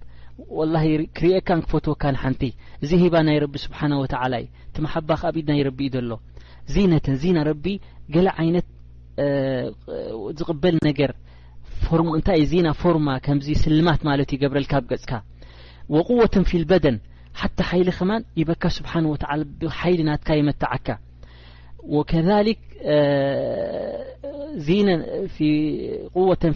ول 0.59 0.73
ክርኤካን 1.17 1.59
ክፈትወካ 1.65 2.03
ሓንቲ 2.21 2.41
እዚ 2.83 2.91
ሂባ 3.03 3.15
ናይ 3.27 3.37
ረቢ 3.43 3.53
ስብሓنه 3.65 3.97
و 4.03 4.05
ቲ 4.73 4.75
حባ 4.93 5.09
ብድ 5.35 5.47
ናይ 5.53 5.61
ቢ 5.77 5.81
እዩ 5.89 5.93
ዘሎ 5.95 6.09
ዜነተን 6.75 7.15
ዜና 7.23 7.37
ረቢ 7.49 7.65
ገላ 8.13 8.29
ዓይነት 8.41 8.67
ዝቕበል 10.39 10.75
ነገር 10.89 11.11
እንታይዩ 12.17 12.41
ዜና 12.53 12.67
ፎርማ 12.81 13.07
ከምዚ 13.25 13.47
ስልማት 13.65 14.01
ማለት 14.09 14.29
ይገብረልካ 14.35 14.73
ብገጽካ 14.85 15.11
ወቁወة 15.95 16.33
ፊ 16.49 16.51
لበደን 16.63 16.97
ሓታ 17.41 17.57
ሓይሊ 17.69 17.87
ኸማን 17.97 18.21
ይበካ 18.39 18.63
ስብሓ 18.77 18.93
ወ 19.11 19.13
ሓይሊ 19.79 19.99
ናትካ 20.09 20.29
ይመትዓካ 20.39 20.87
ከ 20.87 20.89
ወ 21.95 21.97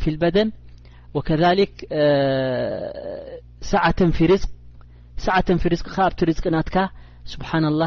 ፊ 0.04 0.06
በደን 0.24 0.50
ፊ 4.20 4.22
ሳዓተ 5.26 5.50
ፊ 5.64 5.66
ርዝቅ 5.74 5.88
ኣብቲ 6.06 6.20
ርዝ 6.28 6.38
ናትካ 6.56 6.78
ስብሓላ 7.34 7.82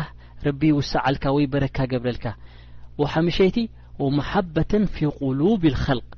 ረቢ 0.46 0.62
ውሳዓልካ 0.78 1.24
ወይ 1.36 1.46
በረካ 1.54 1.76
ገብረልካ 1.92 2.26
وሓምሸይቲ 3.00 3.58
ማሓበة 4.16 4.72
ፊ 4.94 4.96
ቁሉብ 5.20 5.62
الخልቅ 5.72 6.08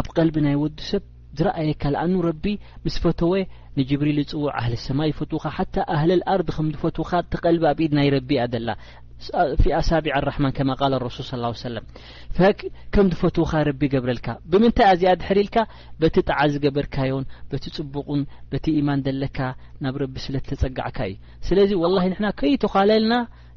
ኣብ 0.00 0.06
ቀልቢ 0.16 0.36
ናይ 0.46 0.56
ወዲ 0.62 0.78
ሰብ 0.90 1.02
ዝረአየ 1.38 1.70
ካልኣኑ 1.82 2.14
ረቢ 2.28 2.44
ምስ 2.84 2.94
ፈተወ 3.04 3.32
ንጅብሪል 3.78 4.18
ይፅዉዕ 4.22 4.46
ኣህሊ 4.60 4.74
ሰማይ 4.86 5.10
ፈትዉካ 5.18 5.44
ሓታ 5.56 5.74
ኣህልኣርዲ 5.96 6.48
ከም 6.56 6.68
ዝፈትኻ 6.74 7.08
እቲ 7.24 7.32
ቀልቢ 7.44 7.62
ኣብኢድ 7.72 7.92
ናይ 7.98 8.08
ረቢ 8.16 8.28
እያ 8.36 8.44
ዘላ 8.52 8.68
ፊ 9.62 9.64
ኣሳቢع 9.78 10.16
ራማን 10.28 10.52
ከማ 10.56 10.70
ቃል 10.80 10.92
ረሱል 11.04 11.24
صى 11.30 11.70
ሰ 12.38 12.68
ከም 12.94 13.06
ትፈትዎካ 13.12 13.52
ረቢ 13.68 13.80
ገብረልካ 13.94 14.26
ብምንታይ 14.50 14.86
ኣዝኣ 14.90 15.12
ድሕሪ 15.20 15.38
ኢልካ 15.44 15.56
በቲ 16.02 16.16
ጣዓ 16.28 16.38
ዝገበርካዮን 16.52 17.24
በቲ 17.50 17.64
ፅቡቁን 17.76 18.20
በቲ 18.52 18.66
ኢማን 18.80 19.00
ዘለካ 19.06 19.38
ናብ 19.84 19.94
ረቢ 20.02 20.14
ስለተፀጋዕካ 20.26 20.98
እዩ 21.10 21.14
ስለዚ 21.48 21.70
و 21.82 21.86
ና 22.24 22.26
ከይ 22.40 22.52
ተካላልና 22.64 23.14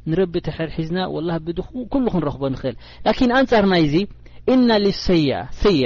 ንረቢ 0.10 0.34
ትርሒዝና 0.48 1.00
ኩሉ 1.94 2.06
ክንረክቦ 2.14 2.44
ንኽእል 2.54 2.76
ላን 3.08 3.34
ኣንጻር 3.40 3.66
ናይ 3.74 3.84
ዚ 3.94 3.98
እና 4.54 4.70
ሰ 5.06 5.18
ሰኣ 5.64 5.84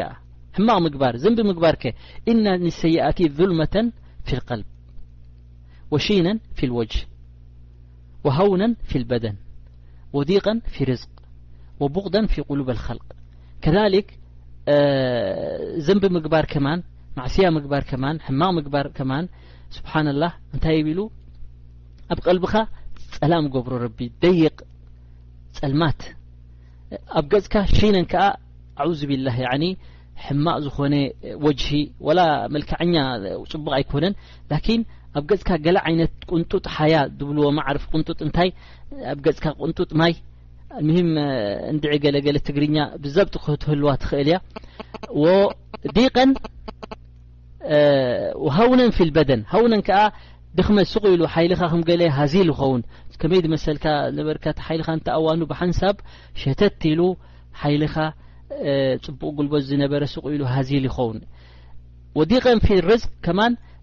ሕማቕ 0.58 0.80
ምግባር 0.86 1.14
ዘንቢ 1.24 1.40
ምግባር 1.52 1.76
ከ 1.82 1.86
እና 2.34 2.46
ሰይኣቲ 2.82 3.20
ظልመة 3.40 3.76
ፊ 4.28 4.38
ልብ 4.38 5.98
ሽና 6.08 6.28
ፊ 6.60 6.70
ወጅ 6.80 6.94
ሃውነ 8.38 8.64
ፊ 8.90 9.00
በደን 9.10 9.36
ويا 10.16 10.60
في 10.78 10.84
رزق 10.84 11.10
وبغدا 11.80 12.26
في 12.28 12.42
قلوب 12.42 12.70
الخلق 12.70 13.06
كذلك 13.62 14.20
زنب 15.78 16.06
مقبر 16.06 16.46
ك 16.46 16.58
عسي 17.18 17.42
ر 17.42 18.88
ر 18.88 19.30
سبحان 19.76 20.08
الله 20.08 20.34
ታይ 20.64 20.84
بل 20.84 21.00
ኣብ 22.12 22.20
قلب 22.20 22.46
ጸلم 23.22 23.48
قብر 23.54 23.72
رب 23.82 24.00
يق 24.24 24.62
ጸلማت 25.60 26.02
ኣብ 27.20 27.26
قጽካ 27.32 27.56
شن 27.66 28.06
ك 28.06 28.16
عذ 28.78 29.06
بالله 29.08 29.36
ين 29.40 29.78
حمق 30.16 30.58
ዝኾن 30.60 30.94
وجه 31.26 31.72
ولا 32.00 32.48
لكኛ 32.48 32.96
ፅبق 33.50 33.72
ኣيكن 33.74 34.14
ኣብ 35.20 35.26
ገጽካ 35.32 35.50
ገላ 35.66 35.78
ዓይነት 35.90 36.12
ቁንጡጥ 36.32 36.66
ሓያ 36.76 36.96
ዝብልዎ 37.20 37.48
ማዕርፍ 37.58 37.84
ቁንጡጥ 37.94 38.20
እንታይ 38.28 38.50
ኣብ 39.12 39.20
ገጽካ 39.26 39.46
ቁንጡጥ 39.64 39.92
ማይ 40.00 40.14
ምሂም 40.88 41.10
እንድዕ 41.72 41.92
ገለገለ 42.04 42.38
ትግርኛ 42.48 42.78
ብዛብቲ 43.04 43.36
ክህትህልዋ 43.44 43.90
ትኽእል 44.04 44.30
እያ 44.32 44.38
ዲቀን 45.98 46.32
ሃውነን 48.58 48.92
ፊ 48.98 49.08
በደን 49.18 49.42
ሃውነን 49.54 49.84
ከዓ 49.90 50.02
ድኽመ 50.58 50.78
ስቕ 50.94 51.04
ኢሉ 51.14 51.22
ሓይልኻ 51.36 51.62
ከም 51.72 51.82
ገለ 51.90 52.02
ሃዚል 52.18 52.50
ይኸውን 52.54 52.82
ከመይ 53.22 53.42
ድመሰልካ 53.46 53.86
ነበካሓይልኻ 54.18 54.88
እንተኣዋኑ 54.98 55.42
ብሓንሳብ 55.52 55.96
ሸተትኢሉ 56.42 57.02
ሓይልኻ 57.62 57.96
ፅቡቅ 59.06 59.32
ጉልበት 59.38 59.64
ዝነበረ 59.70 60.04
ስቁ 60.16 60.24
ኢሉ 60.36 60.44
ሃዚል 60.56 60.86
ይኸውን 60.90 61.20
ዲቀን 62.34 62.60
ፊ 62.66 62.76
ርዝቅ 62.90 63.04
ከማ 63.28 63.40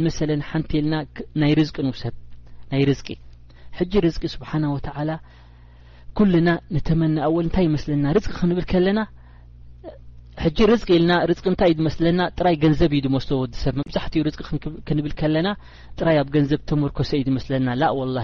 ንመሰለን 0.00 0.40
ሓንቲ 0.50 0.72
ልና 0.84 0.94
ናይ 1.40 1.52
ዝቂ 1.68 1.76
ንውሰብ 1.86 2.14
ናይ 2.72 2.82
ዝቂ 2.98 3.08
ሕጂ 3.78 3.92
ርዝቂ 4.06 4.22
ስብሓና 4.34 4.64
ወ 4.74 4.78
ኩና 6.18 6.48
ንተመና 6.74 7.16
ኣወል 7.26 7.44
እንታይ 7.46 7.64
ይመስለና 7.68 8.06
ብና 10.86 11.08
ና 11.10 11.16
እንታይ 11.50 11.70
እዩ 11.72 11.78
መስለና 11.88 12.20
ጥራይ 12.38 12.54
ገንዘብ 12.64 12.90
እዩ 12.96 13.00
ድመስ 13.06 13.26
ወዲሰብ 13.42 13.74
መብዛሕትኡ 13.80 14.24
ክንብል 14.88 15.12
ከለና 15.20 15.48
ጥራይ 15.98 16.16
ኣብ 16.22 16.28
ገንዘብ 16.36 16.60
ተመርኮሶ 16.70 17.10
እዩ 17.18 17.24
ድመስለና 17.28 17.68
ላ 17.80 17.92
ወላ 18.00 18.18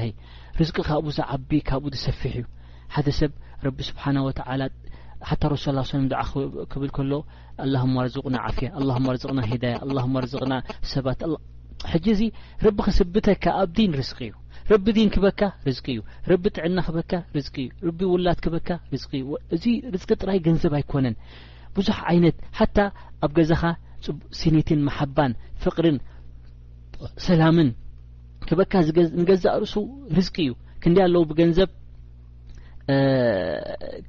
ርዝቂ 0.61 0.77
ካብ 0.89 1.07
ዝዓቢ 1.19 1.51
ካብ 1.69 1.85
ዝሰፊሕ 1.97 2.33
እዩ 2.43 2.47
ሓደ 2.95 3.09
ሰብ 3.21 3.33
ረቢ 3.67 3.79
ስብሓ 3.91 4.05
ሓ 5.31 5.37
ሱ 5.91 5.95
ክብል 6.73 6.91
ከሎ 6.97 7.13
ማ 7.97 8.07
ቕና 8.25 8.37
ፍያ 8.59 8.69
ቕና 9.31 9.41
ዳ 9.63 9.65
ቕናሰባት 10.43 11.23
ሕጂ 11.93 12.07
ዚ 12.19 12.23
ረቢ 12.67 12.79
ክስብተካ 12.87 13.45
ኣብዲን 13.63 13.93
ርዝቂ 14.01 14.19
እዩ 14.27 14.33
ረቢ 14.71 14.85
ዲን 14.97 15.09
ክበካ 15.15 15.41
ርዝቂ 15.69 15.87
እዩ 15.95 16.01
ረቢ 16.31 16.43
ጥዕና 16.57 16.79
ክበካ 16.87 17.13
ርዝቂ 17.37 17.57
እዩ 17.65 17.69
ረቢ 17.87 17.99
ውላድ 18.13 18.39
ክበካ 18.45 18.69
ርዝቂ 18.93 19.13
እዩ 19.21 19.25
እዚ 19.57 19.65
ርዝቂ 19.95 20.11
ጥራይ 20.21 20.39
ገንዘብ 20.47 20.73
ኣይኮነን 20.79 21.17
ብዙሕ 21.77 21.99
ዓይነት 22.11 22.37
ሓታ 22.59 22.77
ኣብ 23.25 23.31
ገዛኻ 23.39 23.63
ሲኒትን 24.41 24.81
ማሓባን 24.87 25.33
ፍቅርን 25.65 25.99
ሰላምን 27.27 27.71
ክበካ 28.49 28.73
ንገዛእ 29.23 29.57
ርእሱ 29.63 29.75
ርዝቂ 30.19 30.37
እዩ 30.47 30.53
ክንዲ 30.83 30.99
ኣለዉ 31.07 31.23
ብገንዘብ 31.31 31.71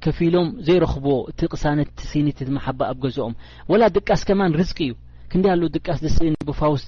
ከፊ 0.02 0.18
ኢሎም 0.28 0.48
ዘይረኽቦ 0.66 1.06
እቲ 1.30 1.40
ቕሳነትቲ 1.52 2.00
ሲኒት 2.10 2.38
ማሓባ 2.56 2.80
ኣብ 2.92 2.98
ገዝኦም 3.04 3.34
ወላ 3.72 3.82
ድቃስከማን 3.98 4.52
ርዝቂ 4.60 4.78
እዩ 4.86 4.92
ክንዲ 5.32 5.46
ኣለ 5.52 5.62
ድቃስ 5.76 6.00
ስእኒ 6.16 6.34
ብፋውስ 6.48 6.82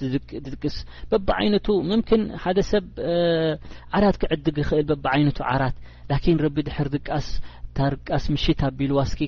ጥቅስ 0.53 0.75
በብ 1.09 1.27
ዓይነቱ 1.39 1.67
ምምክን 1.91 2.21
ሓደ 2.43 2.57
ሰብ 2.71 2.85
ዓራት 3.97 4.15
ክዕድግ 4.21 4.55
ይኽእል 4.63 4.85
በብ 4.91 5.05
ዓይነቱ 5.13 5.39
ዓራት 5.53 5.75
ላኪን 6.11 6.39
ረቢ 6.45 6.55
ድሕር 6.67 6.87
ድቃስ 6.95 7.27
እታርቃስ 7.67 8.23
ምሽት 8.33 8.61
ኣቢሉ 8.69 8.91
ዋስኪ 8.99 9.21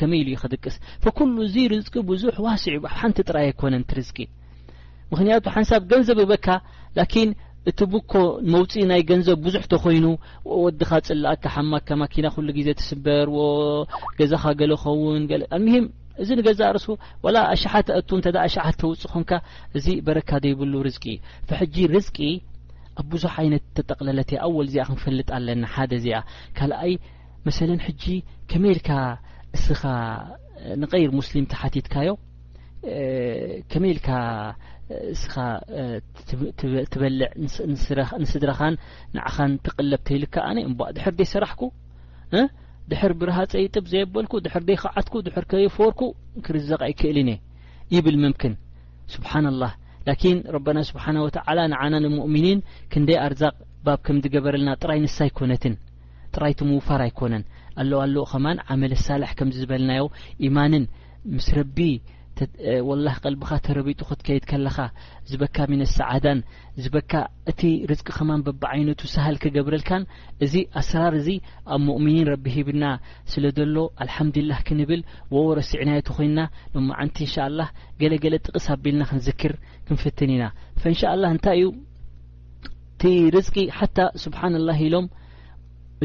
ከመይ 0.00 0.20
ኢሉ 0.20 0.28
ዩ 0.34 0.36
ክድቅስ 0.42 0.76
ፈኩሉ 1.04 1.34
እዚ 1.48 1.56
ርዝቂ 1.72 1.94
ብዙሕ 2.10 2.36
ዋስዕ 2.46 2.74
እ 2.78 2.82
ሓንቲ 3.00 3.18
ጥራይ 3.28 3.44
ኣይኮነን 3.50 3.84
ትርዝቂ 3.90 4.18
ምክንያቱ 5.12 5.44
ሓንሳብ 5.54 5.82
ገንዘብ 5.92 6.18
በካ 6.32 6.46
ላኪን 6.98 7.30
እቲ 7.70 7.78
ብኮ 7.92 8.12
መውፅኢ 8.52 8.82
ናይ 8.90 9.02
ገንዘብ 9.10 9.38
ብዙሕ 9.46 9.62
ተኮይኑ 9.72 10.06
ወድኻ 10.64 10.90
ፅላኣካ 11.08 11.44
ሓማካ 11.56 11.88
ማኪና 12.02 12.26
ኩሉ 12.36 12.48
ግዜ 12.58 12.68
ትስበር 12.80 13.28
ዎ 13.40 13.48
ገዛኻ 14.20 14.44
ገለ 14.60 14.72
ኸውን 14.84 15.24
ም 15.64 15.74
እዚ 16.22 16.30
ንገዛ 16.38 16.60
ርሱ 16.76 16.86
ወላ 17.24 17.36
ኣሸሓተ 17.54 17.88
እቱ 18.00 18.08
እተ 18.20 18.26
ኣሸሓ 18.46 18.64
ተውፅእ 18.80 19.10
ኾንካ 19.12 19.30
እዚ 19.76 19.86
በረካ 20.06 20.30
ዘይብሉ 20.44 20.72
ርዝቂ 20.86 21.04
ሕጂ 21.60 21.76
ርዝቂ 21.96 22.18
ኣብ 23.00 23.06
ብዙሕ 23.14 23.34
ዓይነት 23.42 23.64
ተጠቕለለትየ 23.76 24.38
ኣወል 24.46 24.66
እዚኣ 24.70 24.84
ክንፈልጥ 24.88 25.28
ኣለና 25.38 25.62
ሓደ 25.74 25.92
እዚኣ 26.00 26.16
ካልኣይ 26.56 26.92
መሰለን 27.46 27.80
ሕጂ 27.86 28.04
ከመኢልካ 28.50 28.88
እስኻ 29.58 29.82
ንቀይር 30.82 31.10
ሙስሊም 31.20 31.44
ቲ 31.50 31.54
ሓቲትካዮ 31.60 32.10
ከመልካ 33.72 34.06
እስኻ 35.14 35.34
ትበልዕ 36.92 37.28
ንስድረኻን 38.26 38.74
ንዓኻን 39.16 39.52
ትቕለብተይልካ 39.66 40.34
ኣነ 40.50 40.58
እባ 40.70 40.80
ድሕር 40.96 41.14
ዘይሰራሕኩ 41.20 41.60
ድሕር 42.90 43.12
ብረሃፀይጥብ 43.20 43.84
ዘየበልኩ 43.92 44.32
ድሕር 44.44 44.62
ደይክዓትኩ 44.68 45.14
ድሕር 45.26 45.44
ከይፈወርኩ 45.50 46.00
ክርዘቕ 46.46 46.80
ኣይክእልን 46.86 47.28
እየ 47.32 47.38
ይብል 47.94 48.16
ምምክን 48.24 48.54
ስብሓና 49.14 49.46
ላህ 49.62 49.72
ላኪን 50.08 50.38
ረበና 50.54 50.78
ስብሓና 50.90 51.16
ወተ 51.26 51.38
ንዓና 51.72 51.94
ንሙእሚኒን 52.04 52.60
ክንደይ 52.92 53.18
ኣርዛቅ 53.26 53.54
ባብ 53.86 54.00
ከምገበረልና 54.06 54.70
ጥራይ 54.82 54.98
ንሳ 55.04 55.18
ኣይኮነትን 55.26 55.74
ጥራይቲ 56.34 56.60
ምውፋር 56.70 57.00
ኣይኮነን 57.06 57.44
ኣለዋለዉ 57.82 58.24
ኸማን 58.32 58.58
ዓመል 58.72 58.92
ኣሳላሕ 58.98 59.30
ከም 59.40 59.50
ዝበልናዮ 59.58 60.02
ኢማንን 60.48 60.84
ምስ 61.36 61.48
ረቢ 61.58 61.78
ወላህ 62.88 63.14
ቀልቢኻ 63.22 63.50
ተረቢጡ 63.66 63.98
ክትከይድ 64.08 64.44
ከለኻ 64.50 64.76
ዝበካ 65.30 65.56
ሚነሰዓዳን 65.70 66.38
ዝበካ 66.82 67.12
እቲ 67.50 67.60
ርዝቂ 67.90 68.06
ኸማን 68.18 68.42
በብ 68.46 68.62
ዓይነቱ 68.70 69.00
ሳህል 69.14 69.36
ክገብረልካን 69.42 70.04
እዚ 70.44 70.54
ኣሰራር 70.80 71.14
እዚ 71.20 71.28
ኣብ 71.74 71.80
ሙእሚኒን 71.88 72.28
ረቢ 72.32 72.46
ሂብና 72.56 72.84
ስለ 73.32 73.44
ዘሎ 73.58 73.76
አልሓምድላህ 74.04 74.60
ክንብል 74.68 75.02
ወወረሲዕናየት 75.34 76.08
ኮይና 76.16 76.38
ሎማ 76.76 76.88
ዓንቲ 77.04 77.18
እንሻላ 77.26 77.60
ገለገለ 78.02 78.36
ጥቕስ 78.46 78.68
ኣቢልና 78.76 79.02
ክንዘክር 79.10 79.54
ክንፍትን 79.88 80.32
ኢና 80.36 80.46
እንሻ 80.92 81.02
ላ 81.22 81.32
እንታይ 81.36 81.60
እዩ 81.62 81.68
ቲ 83.02 83.12
ርዝቂ 83.36 83.56
ሓታ 83.80 83.98
ስብሓን 84.24 84.56
ላ 84.68 84.78
ኢሎም 84.86 85.06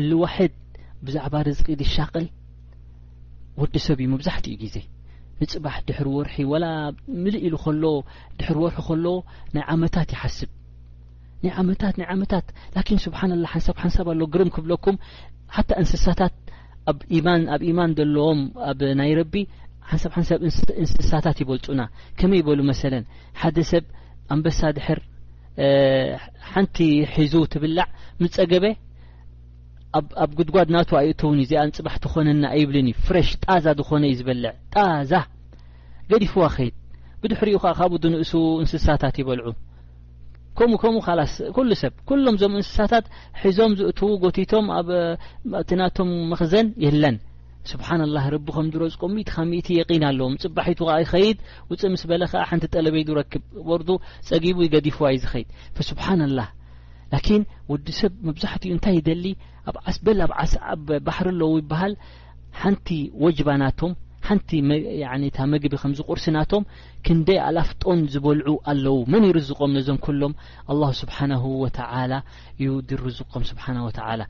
ሉዋሕድ 0.10 0.54
ብዛዕባ 1.08 1.36
ርዝቂ 1.50 1.68
ድሻቅል 1.84 2.28
ወዲ 3.62 3.76
ሰብ 3.88 3.98
እዩ 4.04 4.08
መብዛሕትኡ 4.14 4.54
ግዜ 4.66 4.78
ንፅባሕ 5.44 5.76
ድሕር 5.88 6.08
ወርሒ 6.18 6.36
ወላ 6.52 6.66
ምልእ 7.24 7.42
ኢሉ 7.48 7.56
ከሎ 7.64 7.84
ድሕር 8.40 8.58
ወርሒ 8.64 8.78
ከሎዎ 8.88 9.16
ናይ 9.56 9.64
ዓመታት 9.76 10.10
ይሓስብ 10.16 10.50
ናይ 11.46 11.54
መታት 11.70 11.96
ናይ 12.00 12.08
ዓመታት 12.16 12.46
ላኪን 12.76 13.00
ስብሓና 13.06 13.32
ላ 13.42 13.46
ሓንሳብ 13.54 13.76
ሓንሳብ 13.84 14.06
ኣሎ 14.14 14.22
ግርም 14.34 14.50
ክብለኩም 14.56 14.96
ሓታ 15.56 15.70
እንስሳታት 15.82 16.36
ኣብማን 16.92 17.42
ኣብ 17.56 17.62
ኢማን 17.70 17.92
ዘለዎም 17.98 18.40
ኣብናይ 18.72 19.12
ረቢ 19.20 19.36
ሓንሳብ 19.92 20.12
ሓንሳብ 20.18 20.40
እንስሳታት 20.84 21.38
ይበልፁና 21.44 21.82
ከመይ 22.20 22.42
በሉ 22.48 22.60
መሰለን 22.72 23.04
ሓደ 23.42 23.58
ሰብ 23.72 23.86
ኣንበሳ 24.36 24.62
ድሕር 24.80 25.00
ሓንቲ 26.54 26.78
ሒዙ 27.16 27.34
ትብላዕ 27.54 27.88
ምፀገበ 28.22 28.64
ኣብ 30.24 30.32
ጉድጓድ 30.38 30.70
ናት 30.76 30.90
ኣይእትውን 31.00 31.38
እዩ 31.42 31.44
እዚኣ 31.46 31.60
ን 31.68 31.72
ፅባሕ 31.78 31.96
ትኾነና 32.04 32.44
እይብልን 32.58 32.88
እዩ 32.92 32.96
ፍረሽ 33.08 33.30
ጣዛ 33.46 33.66
ዝኾነ 33.80 34.04
እዩ 34.10 34.14
ዝበልዕ 34.20 34.52
ጣዛ 34.74 35.12
ገዲፍዋ 36.12 36.44
ኸይድ 36.56 36.74
ብድሕሪኡ 37.22 37.58
ከዓ 37.64 37.72
ካብኡ 37.80 37.98
ድንእሱ 38.04 38.34
እንስሳታት 38.64 39.16
ይበልዑ 39.22 39.46
ከምኡ 40.58 40.80
ከምኡ 40.84 41.06
ላስ 41.20 41.36
ኩሉ 41.56 41.70
ሰብ 41.84 41.94
ኩሎም 42.10 42.36
ዞም 42.42 42.54
እንስሳታት 42.60 43.06
ሒዞም 43.44 43.72
ዝእትዉ 43.80 44.10
ጎቲቶም 44.24 44.68
ኣብ 44.80 44.90
እቲናቶም 45.62 46.12
መክዘን 46.34 46.68
የለን 46.86 47.18
ስብሓናላ 47.72 48.18
ረቢከም 48.34 48.68
ዝረዝቆም 48.74 49.12
ምእት 49.18 49.30
ካብ 49.36 49.48
ምእቲ 49.52 49.68
የቒና 49.80 50.04
ኣለዎም 50.12 50.34
ፅባሒቱ 50.44 50.82
ከ 50.90 50.98
ይኸይድ 51.04 51.38
ውፅእ 51.72 51.90
ምስ 51.94 52.04
በለ 52.10 52.24
ከዓ 52.32 52.44
ሓንቲ 52.50 52.66
ጠለበይዱ 52.74 53.10
ረክብ 53.20 53.44
ወርዱ 53.70 53.90
ፀጊቡ 54.30 54.58
ገዲፉዋ 54.76 55.06
እዩ 55.16 55.20
ዝኸይድ 55.26 55.48
ስብሓናላ 55.92 56.40
ላኪን 57.14 57.42
ወዲ 57.72 57.88
ሰብ 58.00 58.14
መብዛሕትኡ 58.28 58.70
እንታይ 58.76 58.96
ይደሊ 59.00 59.26
ኣዓ 59.72 59.76
በላ 60.06 60.20
ኣብ 60.28 60.34
ዓሳ 60.44 60.54
ኣብ 60.74 60.88
ባሕር 61.08 61.28
ኣለዉ 61.34 61.52
ይበሃል 61.62 61.94
ሓንቲ 62.62 62.88
ወጅባናቶም 63.26 63.94
ሓንቲ 64.28 64.52
ታ 65.36 65.40
መግቢ 65.54 65.74
ከምዝቑርሲናቶም 65.82 66.64
ክንደይ 67.06 67.40
ኣላፍጦን 67.48 68.00
ዝበልዑ 68.14 68.48
ኣለዉ 68.72 68.96
መን 69.14 69.26
ይርዝቆም 69.30 69.74
ነዞም 69.78 69.98
ኩሎም 70.06 70.34
ሁ 70.70 70.80
ስብሓና 71.02 71.34
ወተላ 71.64 72.14
እዩ 72.62 72.70
ድርዝም 72.92 73.44
ስብሓና 73.52 73.78
ተላ 73.98 74.22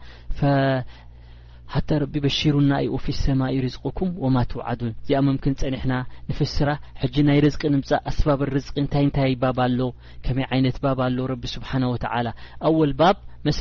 ሓታ 1.73 1.89
ረቢ 2.01 2.15
በሽሩ 2.23 2.55
ናእ 2.71 2.87
ፊ 3.03 3.13
ሰማኢ 3.21 3.55
ርዝقኩም 3.65 4.09
وማ 4.23 4.35
ትውዓዱን 4.51 4.91
እዚኣ 5.01 5.19
መምክን 5.27 5.53
ጸኒሕና 5.61 5.93
ንፍስራ 6.29 6.69
ሕጂ 7.01 7.15
ናይ 7.27 7.39
ርዝቂ 7.45 7.61
ንምፃእ 7.73 8.01
ኣስባብ 8.11 8.39
ርዝቂ 8.57 8.75
እንታይ 8.83 9.03
እንታይ 9.07 9.33
ባብ 9.43 9.59
ኣሎ 9.67 9.79
ከመይ 10.25 10.45
ዓይነት 10.53 10.75
ኣሎ 11.07 11.17
ረቢ 11.31 11.43
ስብሓه 11.55 11.81
و 11.93 11.95
ተ 12.03 12.05
ኣወል 12.67 12.91
ባ 12.99 13.11
መሰ 13.47 13.59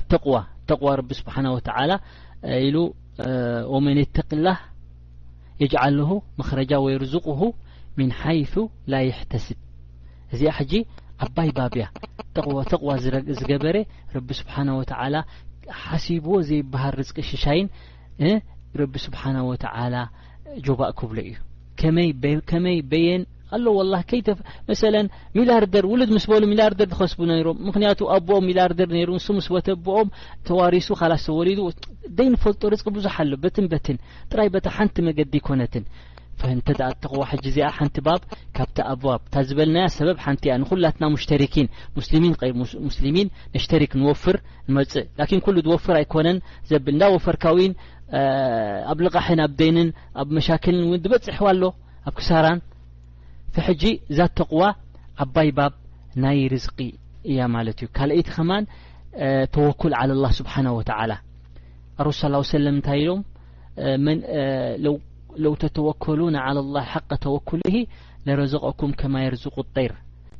ኣተዋ 0.00 0.34
ተዋ 0.68 0.84
ረቢ 1.00 1.10
ስብሓه 1.20 1.44
و 1.54 1.56
ኢሉ 2.66 2.76
ኦመኔ 3.76 3.98
ተቅላህ 4.16 4.58
የጅዓለሁ 5.62 6.08
መክረጃ 6.40 6.70
ወይ 6.84 6.94
ርዝقሁ 7.02 7.40
ምን 7.98 8.10
ሓይث 8.20 8.54
ላ 8.92 8.96
يሕተስብ 9.08 9.58
እዚኣ 10.34 10.50
ሕጂ 10.58 10.72
ዓባይ 11.24 11.50
ባብ 11.58 11.74
ያ 11.80 11.84
ተقዋ 12.70 12.90
ዝገበረ 13.38 13.76
ረቢ 14.16 14.28
ስብሓነه 14.40 14.74
و 14.80 14.82
ላ 15.14 15.18
ሓሲቦዎ 15.82 16.38
ዘይባሃር 16.48 16.94
ርፅቂ 17.02 17.18
ሽሻይን 17.30 17.68
ረቢ 18.80 18.94
ስብሓና 19.04 19.36
ወተላ 19.50 19.94
ጆባእ 20.66 20.90
ክብሎ 20.98 21.18
እዩ 21.28 21.32
መይ 21.96 22.08
ከመይ 22.50 22.78
በየን 22.90 23.22
ኣሎ 23.56 23.66
ላ 23.92 23.96
መሰ 24.68 24.82
ሚሊያርደር 25.38 25.84
ውሉድ 25.92 26.10
ምስ 26.16 26.24
በሉ 26.30 26.42
ሚሊያርደር 26.52 26.88
ዝኸስቡ 26.92 27.18
ነይሮም 27.30 27.58
ምክንያቱ 27.68 28.00
ኣቦኦም 28.14 28.46
ሚሊያርደር 28.50 28.88
ነይሩ 28.96 29.10
ሱ 29.26 29.36
ምስተ 29.38 29.68
ኣብኦም 29.76 30.08
ተዋሪሱ 30.48 30.88
ካላተወሊዱ 31.00 31.60
ደይንፈልጦ 32.20 32.62
ርፅቂ 32.74 32.88
ብዙሓ 32.98 33.14
ኣሎ 33.26 33.32
በትን 33.44 33.68
በትን 33.74 33.98
ጥራይ 34.32 34.50
በታ 34.56 34.66
ሓንቲ 34.78 34.96
መገዲ 35.08 35.34
ይኮነትን 35.42 35.84
እንተ 36.54 36.68
ተቕዋ 37.02 37.22
ሕጂ 37.30 37.44
እዚኣ 37.52 37.68
ሓንቲ 37.76 37.96
ባብ 38.06 38.22
ካብቲ 38.56 38.76
ኣ 38.90 38.92
እንታ 39.18 39.34
ዝበልና 39.48 39.78
ሰበብ 39.96 40.18
ሓንቲ 40.24 40.42
ያ 40.50 40.54
ንኩላትና 40.62 41.04
ሙሽተሪኪን 41.14 41.68
ሙስሊሚን 41.98 42.32
ይ 42.48 42.52
ሙስሊሚን 42.88 43.28
ነሽተሪክ 43.54 43.92
ንወፍር 44.00 44.36
ንመፅእ 44.68 45.34
ን 45.38 45.40
ኩሉ 45.46 45.56
ዝወፍር 45.66 45.96
ኣይኮነን 46.00 46.38
ዘብ 46.70 46.86
እዳ 46.92 47.02
ወፈርካ 47.14 47.44
ኣብ 48.90 48.98
ልቃሕን 49.04 49.40
ኣብ 49.46 49.52
ደይንን 49.60 49.88
ኣብ 50.20 50.28
መሻክልን 50.36 51.00
ትበፅሕዋ 51.04 51.46
ኣሎ 51.54 51.62
ኣብ 52.08 52.14
ክሳራን 52.18 52.60
ሕጂ 53.68 53.82
እዛ 54.10 54.18
ተቕዋ 54.38 54.64
ኣባይ 55.24 55.50
ባብ 55.58 55.72
ናይ 56.24 56.38
ርዝቂ 56.52 56.78
እያ 57.30 57.38
ማለት 57.56 57.78
እዩ 57.80 57.88
ካልአይቲ 57.96 58.28
ኸማን 58.36 58.64
ተወኩል 59.54 59.92
ላه 60.24 60.30
ስብሓه 60.38 61.06
ላ 61.10 61.14
ረሱ 62.06 62.20
ሰለም 62.54 62.76
ታይ 62.88 63.02
ለውተተወከሉና 65.44 66.36
ላه 66.56 66.84
ሓቀ 66.92 67.10
ተወኩሉሂ 67.24 67.74
ለረዘቀኩም 68.26 68.92
ከማይር 69.00 69.34
ዝቁ 69.42 69.56
ጠይር 69.76 69.92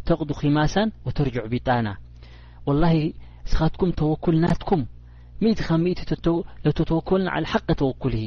ተቕዱ 0.08 0.30
ኺማሳን 0.40 0.88
ወተርጅዑ 1.06 1.44
ቢጣና 1.52 1.88
ወላሂ 2.68 2.96
ስኻትኩም 3.50 3.90
ተወኩል 4.00 4.36
ናትኩም 4.44 4.82
ብ 5.42 5.52
ተወከሉ 6.90 7.22
ሓቀ 7.52 7.68
ተወኩሉሂ 7.82 8.22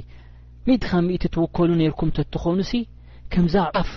ምእቲ 0.68 0.84
ካብ 0.92 1.04
ምእ 1.08 1.22
ተወከሉ 1.36 1.70
ነይርኩም 1.82 2.10
ተትኾኑ 2.18 2.60
ሲ 2.72 2.80
ከምዛ 3.34 3.56
ዖፍ 3.76 3.92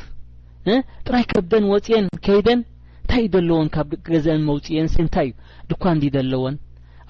ጥራይ 1.07 1.25
ከብደን 1.33 1.65
ወፂአን 1.73 2.07
ከይደን 2.27 2.61
እንታይ 3.01 3.23
እዩ 3.25 3.33
ዘለዎን 3.37 3.69
ካብ 3.75 3.89
ገዘአን 4.11 4.45
መውፅአን 4.49 4.89
ሲ 4.93 4.97
እንታይ 5.05 5.29
እዩ 5.31 5.35
ድኳ 5.71 5.85
እዲ 5.99 6.05
ዘለዎን 6.17 6.57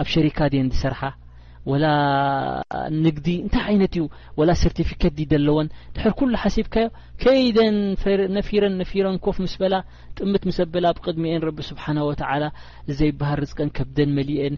ኣብ 0.03 0.07
ሸሪካ 0.15 0.39
ድ 0.53 0.63
ዲሰርሓ 0.73 1.01
ንግዲ 3.05 3.27
እንታይ 3.47 3.75
ይት 3.83 3.95
ዩ 3.99 4.05
ላ 4.49 4.53
ሰርቲፊኬት 4.63 5.15
ደለዎን 5.33 5.67
ድ 5.97 6.11
ኩሉ 6.19 6.33
ሓሲብካዮ 6.43 6.87
ከይደን 7.23 7.77
ፊረን 8.49 8.75
ነፊረን 8.81 9.17
ኮፍ 9.25 9.37
ምስ 9.45 9.55
በላ 9.63 9.75
ጥምት 10.19 10.43
ምስ 10.49 10.59
በላ 10.75 10.87
ብቅድሚኤን 10.97 11.45
ቢ 11.59 11.67
ስብሓና 11.69 11.99
ዘይባሃር 13.01 13.41
ርቀን 13.51 13.69
ከብደን 13.77 14.11
መሊአን 14.19 14.57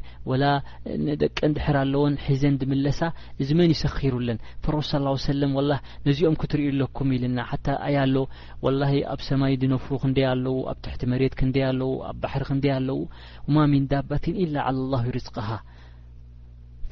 ደቀን 1.22 1.52
ድር 1.58 1.76
ኣለዎን 1.82 2.16
ሒዘን 2.28 2.56
ድምለሳ 2.62 3.00
እዚ 3.42 3.50
መን 3.60 3.70
ይሰኺሩለን 3.76 4.40
ፍሮ 4.66 4.74
ነዚኦም 6.08 6.38
ክትርእ 6.42 6.70
ለኩም 6.80 7.10
ኢልና 7.18 7.38
ኣያኣሎ 7.86 8.16
ኣብ 9.12 9.20
ሰማይ 9.28 9.54
ድነፍሩ 9.64 9.92
ክንይ 10.04 10.26
ኣለው 10.32 10.56
ኣብ 10.72 10.78
ትሕቲ 10.86 11.02
መሬት 11.12 11.34
ክን 11.40 11.52
ኣለ 11.70 11.80
ኣብ 12.10 12.16
ባሪ 12.24 12.42
ክንይ 12.50 12.72
ኣለው 12.78 12.98
ማ 13.54 13.68
ምን 13.74 13.84
ዳባትን 13.92 14.36
ለ 14.54 14.68
ላ 14.92 15.04
ይርዝቅኻ 15.10 15.48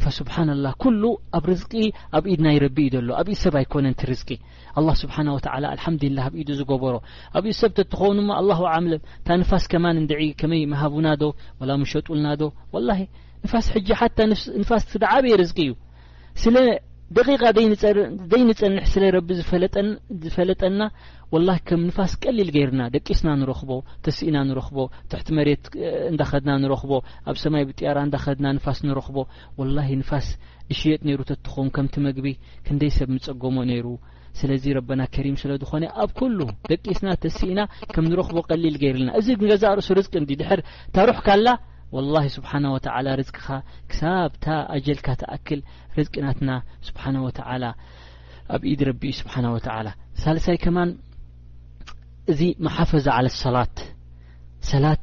فስብሓن 0.04 0.48
الله 0.56 0.72
ኩل 0.82 1.02
ኣብ 1.38 1.44
ርዝቂ 1.50 1.72
ኣብ 2.16 2.24
ኢድናይ 2.32 2.56
ረቢ 2.64 2.76
እዩ 2.88 2.94
ሎ 3.06 3.10
ኣብኢ 3.20 3.34
ሰብ 3.42 3.54
ኣይኮነንቲ 3.60 4.00
ርዝቂ 4.12 4.30
الله 4.78 4.94
ስብሓنه 5.02 5.30
وى 5.36 5.40
الحمድላه 5.76 6.22
ኣብኢዱ 6.28 6.48
ዝገበሮ 6.60 6.94
ኣብ 7.38 7.44
ሰብ 7.60 7.70
ትኾኑ 7.92 8.18
ኣلله 8.40 8.60
ዓም 8.72 8.84
እታ 9.20 9.28
ፋስ 9.50 9.64
ከማን 9.72 9.96
ድ 10.10 10.12
ከመይ 10.40 10.62
مሃቡና 10.72 11.06
ዶ 11.22 11.24
و 11.58 11.60
مሸጡልና 11.82 12.26
ዶ 12.40 12.42
وال 12.74 12.88
ፋስ 13.52 13.66
ሓ 14.00 14.00
ፋስ 14.70 14.84
ዓብየ 15.14 15.32
ርዝቂ 15.40 15.58
እዩ 15.70 15.70
ደቂቃ 17.16 17.42
ዘይንፀንሕ 18.34 18.84
ስለረቢ 18.92 19.28
ዝፈጠዝፈለጠና 19.38 20.82
ወላሂ 21.34 21.58
ከም 21.68 21.80
ንፋስ 21.88 22.12
ቀሊል 22.22 22.48
ገይርና 22.56 22.82
ደቂስና 22.94 23.28
ንረኽቦ 23.40 23.70
ተስኢና 24.06 24.36
ንረኽቦ 24.48 24.78
ትሕቲ 25.10 25.28
መሬት 25.38 25.64
እንዳኸድና 26.10 26.52
ንረኽቦ 26.62 26.92
ኣብ 27.30 27.36
ሰማይ 27.42 27.64
ብጢያራ 27.68 27.98
እንዳኸድና 28.06 28.46
ንፋስ 28.58 28.80
ንረኽቦ 28.88 29.18
ወላሂ 29.60 29.88
ንፋስ 30.02 30.28
እሽየጥ 30.74 31.00
ነይሩ 31.08 31.20
ተትኾም 31.30 31.68
ከምቲ 31.78 31.94
መግቢ 32.08 32.26
ክንደይ 32.68 32.92
ሰብ 32.98 33.08
ምፀገሞ 33.16 33.56
ነይሩ 33.72 33.86
ስለዚ 34.40 34.64
ረበና 34.78 35.00
ከሪም 35.14 35.36
ስለ 35.42 35.50
ዝኾነ 35.62 35.84
ኣብ 36.02 36.10
ኩሉ 36.18 36.38
ደቂስና 36.70 37.08
ተሲኢና 37.24 37.60
ከም 37.94 38.06
ንረኽቦ 38.12 38.38
ቀሊል 38.50 38.76
ገይርልና 38.84 39.10
እዚ 39.20 39.28
ገዛእ 39.42 39.74
ርእሱ 39.80 39.88
ርዝቅ 40.00 40.12
እን 40.20 40.26
ድሕር 40.42 40.62
ታሩሕ 40.96 41.18
ካላ 41.26 41.48
ወላሂ 41.94 42.26
ስብሓና 42.36 42.66
ወተ 42.74 42.86
ርዝቅኻ 43.20 43.46
ክሳብታ 43.90 44.46
ኣጀልካ 44.76 45.06
ተኣክል 45.20 45.60
ርዝቅናትና 45.98 46.50
ስብሓነ 46.88 47.16
ወተ 47.26 47.38
ኣብ 48.54 48.62
ኢድ 48.70 48.80
ረቢኡ 48.88 49.12
ስብሓን 49.20 49.46
ወተላ 49.56 49.88
ሳልሳይ 50.22 50.56
ከማን 50.62 50.90
እዚ 52.32 52.40
ማሓፈዛ 52.66 53.06
ዓለ 53.18 53.26
ሰላት 53.42 53.76
ሰላት 54.70 55.02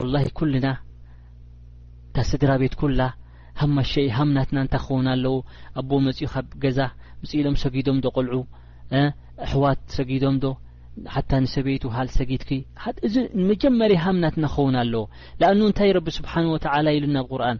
ወላሂ 0.00 0.26
ኩሉና 0.38 0.68
ታ 2.14 2.24
ስድራ 2.30 2.50
ቤት 2.62 2.74
ኩላ 2.80 3.00
ሀማሸይ 3.60 4.08
ሃምናትና 4.16 4.56
እንታይ 4.64 4.82
ኸውና 4.86 5.08
ኣለው 5.16 5.36
ኣቦ 5.80 5.90
መጺኡ 6.06 6.28
ካብ 6.34 6.48
ገዛ 6.64 6.78
ምጽ 7.20 7.30
ኢ 7.38 7.42
ሎም 7.46 7.56
ሰጊዶም 7.64 7.98
ዶ 8.04 8.12
ቆልዑ 8.16 8.34
ኣሕዋት 9.46 9.80
ሰጊዶም 9.98 10.36
ዶ 10.44 10.52
ንሰበይት 11.42 11.82
ሃል 11.96 12.08
ሰጊድኪ 12.18 12.50
እዚ 13.06 13.14
መጀመር 13.48 13.90
ሃምናት 14.04 14.36
ናኸውን 14.44 14.76
ኣለዎ 14.82 15.02
لአن 15.40 15.58
እንታይ 15.68 15.90
رብ 15.98 16.06
ስብሓنه 16.18 16.48
ول 16.54 16.60
ኢሉ 16.96 17.04
ና 17.16 17.18
ብ 17.28 17.28
قርን 17.32 17.58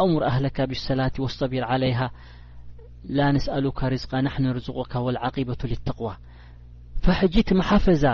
ኣእሙር 0.00 0.22
ኣህለካ 0.30 0.56
ብالሰላቲ 0.70 1.14
والصቢር 1.24 1.64
عለيه 1.70 2.02
ላ 3.16 3.18
ስأሉካ 3.46 3.80
ርዝቃ 3.94 4.10
ናح 4.26 4.34
ርዝቆካ 4.56 4.92
ولعቂበة 5.06 5.62
لተقዋى 5.72 6.14
فሕጂ 7.04 7.34
መሓፈዛ 7.60 8.04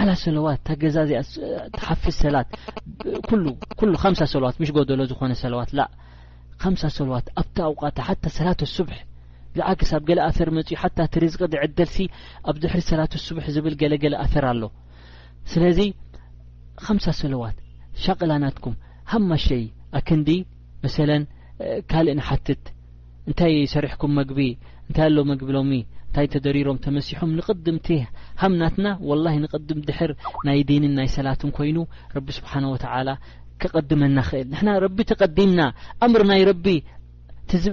عل 0.00 0.08
ሰለዋት 0.24 0.60
ታ 0.66 0.68
ገዛ 0.82 0.96
እዚኣ 1.04 1.78
ሓፍዝ 1.88 2.14
ሰላት 2.24 2.48
ምሳ 4.14 4.20
ሰለዋት 4.34 4.56
ምሽ 4.60 4.70
ጎደሎ 4.76 5.00
ዝኾነ 5.10 5.32
ሰለዋት 5.44 5.70
ሳ 6.82 6.84
ሰለዋት 6.98 7.26
ኣብቲ 7.40 7.56
ኣوታ 7.68 7.98
ሰላة 8.38 8.60
ስب 8.76 8.88
ብዓግሳብ 9.56 10.02
ገለ 10.08 10.18
ኣተር 10.28 10.48
መፅኡ 10.56 10.72
ሓ 10.82 10.90
ቲ 11.12 11.20
ርዝቅ 11.24 11.40
ዕደልሲ 11.66 11.96
ኣብ 12.50 12.56
ድሕር 12.62 12.82
ሰላት 12.90 13.12
ስቡሕ 13.26 13.44
ዝብል 13.56 13.74
ገለገለ 13.82 14.14
ኣተር 14.24 14.44
ኣሎ 14.52 14.62
ስለዚ 15.52 15.80
ከምሳ 16.86 17.06
ሰለዋት 17.20 17.56
ሻቅላናትኩም 18.04 18.74
ሃማ 19.12 19.30
ሸይ 19.46 19.64
ኣክንዲ 20.00 20.28
መ 20.82 20.88
ካልእን 21.90 22.20
ሓትት 22.26 22.64
እንታይ 23.28 23.54
ሰሪሕኩም 23.74 24.12
መግቢ 24.18 24.40
እንታይ 24.88 25.06
ኣሎ 25.10 25.18
መግቢሎሚ 25.30 25.72
እታይ 26.08 26.26
ተደሪሮም 26.34 26.78
ተመሲሖም 26.84 27.32
ንቐድምቲ 27.38 27.88
ሃምናትና 28.42 28.86
ላ 29.24 29.32
ንድም 29.42 29.80
ድር 29.88 30.10
ናይ 30.48 30.60
ዲንን 30.68 30.92
ናይ 30.98 31.08
ሰላትን 31.16 31.50
ኮይኑ 31.58 31.78
ረቢ 32.16 32.28
ስብሓ 32.38 32.52
ክቀድመና 33.62 34.18
ክእል 34.26 34.46
ንና 34.52 34.68
ረቢ 34.84 34.98
ተቀዲምና 35.10 35.60
ኣምር 36.04 36.22
ናይ 36.30 36.42
ረቢ 36.48 36.66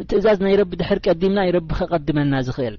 ትእዛዝ 0.10 0.38
ናይ 0.46 0.56
ረቢ 0.60 0.72
ድሕሪ 0.82 1.00
ቀዲምና 1.08 1.40
ይረቢ 1.48 1.70
ከቀድመና 1.80 2.34
ዝኽእል 2.48 2.76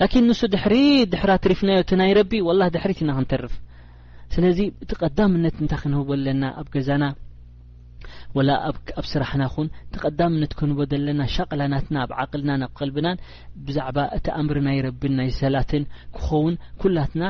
ላኪን 0.00 0.24
ንሱ 0.30 0.40
ድሕሪ 0.54 0.74
ድሕራ 1.12 1.30
ትሪፍናዮ 1.44 1.78
ቲ 1.90 1.98
ናይ 2.00 2.10
ረቢ 2.18 2.32
ወላ 2.48 2.62
ድሕሪት 2.74 2.98
ኢና 3.04 3.10
ክንተርፍ 3.18 3.54
ስለዚ 4.34 4.58
እቲ 4.84 4.90
ቀዳምነት 5.02 5.56
እንታይ 5.62 5.78
ክንህቦ 5.82 6.08
ኣለና 6.18 6.44
ኣብ 6.60 6.66
ገዛና 6.74 7.04
ወላ 8.36 8.50
ኣብ 8.98 9.06
ስራሕና 9.12 9.42
ኹን 9.54 9.68
እቲ 9.86 9.94
ቀዳምነት 10.06 10.52
ክንህቦዘለና 10.58 11.20
ሻቅላናትና 11.34 11.96
ኣብ 12.04 12.10
ዓቅልናን 12.22 12.64
ኣብ 12.66 12.72
ከልብናን 12.78 13.20
ብዛዕባ 13.66 13.98
እቲ 14.18 14.26
ኣእምር 14.38 14.58
ናይ 14.68 14.78
ረብን 14.86 15.14
ናይ 15.20 15.30
ሰላትን 15.42 15.84
ክኸውን 16.16 16.56
ኩላትና 16.82 17.22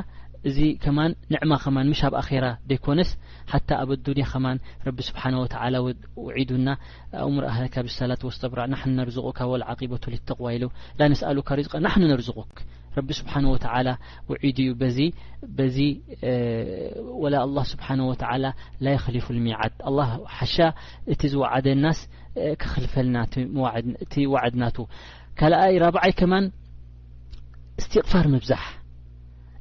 እዚ 0.49 0.59
ከማ 0.83 0.99
ንማ 1.33 1.53
ኸማ 1.63 1.77
م 1.91 1.93
ኣብ 2.07 2.15
ኣራ 2.23 2.47
ይኮነስ 2.73 3.11
ኣብ 3.55 3.71
اያ 3.81 4.27
ኸማ 4.33 4.47
ስه 5.07 5.33
و 6.23 6.31
ና 6.67 6.77
ብ 8.53 8.55
ና 8.97 9.07
ርዝغካ 9.09 9.39
عقب 9.71 9.93
قኢ 10.05 10.55
ላስኣሉካ 11.01 11.51
ና 11.87 11.89
نርዝغ 12.13 12.39
رቢ 12.99 13.11
ስه 13.21 13.35
و 13.53 13.55
و 14.31 14.35
ዩ 14.45 15.81
و 17.23 17.25
لله 17.35 17.63
ስه 17.71 17.91
و 18.85 18.87
ሊፉ 19.17 19.27
لሚ 19.39 19.47
ሓሻ 20.39 20.57
እ 21.13 21.15
ዝ 21.35 21.37
ስ 21.99 22.03
ክክልፈልና 22.61 23.17
وድና 24.33 24.65
ይ 25.75 25.77
4بይ 25.85 26.11
ከማ 26.19 26.33
ስቅፋር 27.85 28.27
ብዛ 28.45 28.53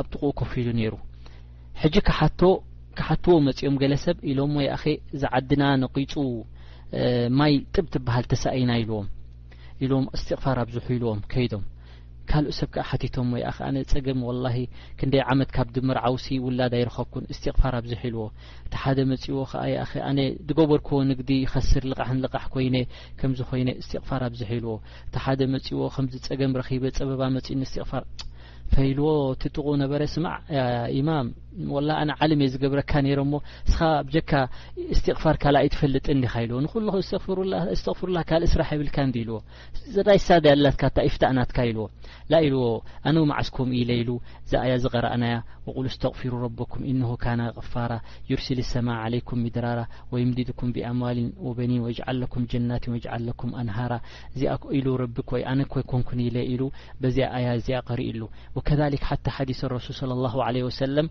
ኣብ 0.00 0.06
ትቁኡ 0.12 0.30
ከፍሉ 0.40 0.66
ሕጂ 1.82 1.94
ካሓትዎ 2.08 3.34
መፂኦም 3.46 3.76
ገለ 3.82 3.94
ሰብ 4.04 4.16
ኢሎም 4.30 4.52
ወ 4.58 4.60
ይእኸ 4.66 4.84
ዝዓድና 5.22 5.62
ነቂፁ 5.82 6.12
ማይ 7.38 7.52
ጥብ 7.74 7.86
ትበሃል 7.94 8.24
ተሰእይና 8.32 8.70
ኢልዎም 8.82 9.06
ኢሎም 9.84 10.04
እስትቕፋር 10.16 10.56
ኣብ 10.62 10.68
ዝሕኢልዎም 10.76 11.20
ከይዶም 11.32 11.64
ካልኡ 12.30 12.52
ሰብ 12.58 12.68
ከ 12.74 12.78
ሓቲቶም 12.88 13.28
ወይኸ 13.34 13.58
ኣነ 13.66 13.76
ፀገም 13.92 14.18
ወላሂ 14.28 14.56
ክንደይ 15.00 15.22
ዓመት 15.32 15.50
ካብ 15.56 15.68
ድምርዓውሲ 15.76 16.26
ውላድ 16.46 16.72
ኣይረኸብኩን 16.78 17.28
እስትቕፋር 17.32 17.74
ኣብዝሒ 17.80 18.02
ልዎ 18.14 18.24
እቲ 18.66 18.74
ሓደ 18.82 18.98
መፂዎ 19.12 19.38
ከኸ 19.52 19.94
ኣነ 20.08 20.18
ዝገበርክዎ 20.48 20.98
ንግዲ 21.10 21.30
ኸስር 21.52 21.84
ልቃሕንልቃሕ 21.90 22.44
ኮይነ 22.54 22.76
ከምዚ 23.20 23.40
ኮይነ 23.52 23.68
እስትቕፋር 23.82 24.22
ኣብ 24.28 24.34
ዝሒ 24.40 24.52
ልዎ 24.64 24.74
እቲ 25.08 25.16
ሓደ 25.26 25.40
መፂዎ 25.54 25.80
ከምዚፀገም 25.96 26.56
ረኪበ 26.60 26.82
ፀበባ 26.98 27.22
መፂኡን 27.36 27.64
ስቕፋር 27.72 28.02
ፈይልዎ 28.74 29.08
ትጡቁ 29.42 29.66
ነበረ 29.82 30.02
ስማዕ 30.14 30.34
ኢማም 30.98 31.26
ዝብረካ 31.48 32.92
ጥብስ 38.36 38.70
ሲ 48.46 48.84
ድ 60.94 61.10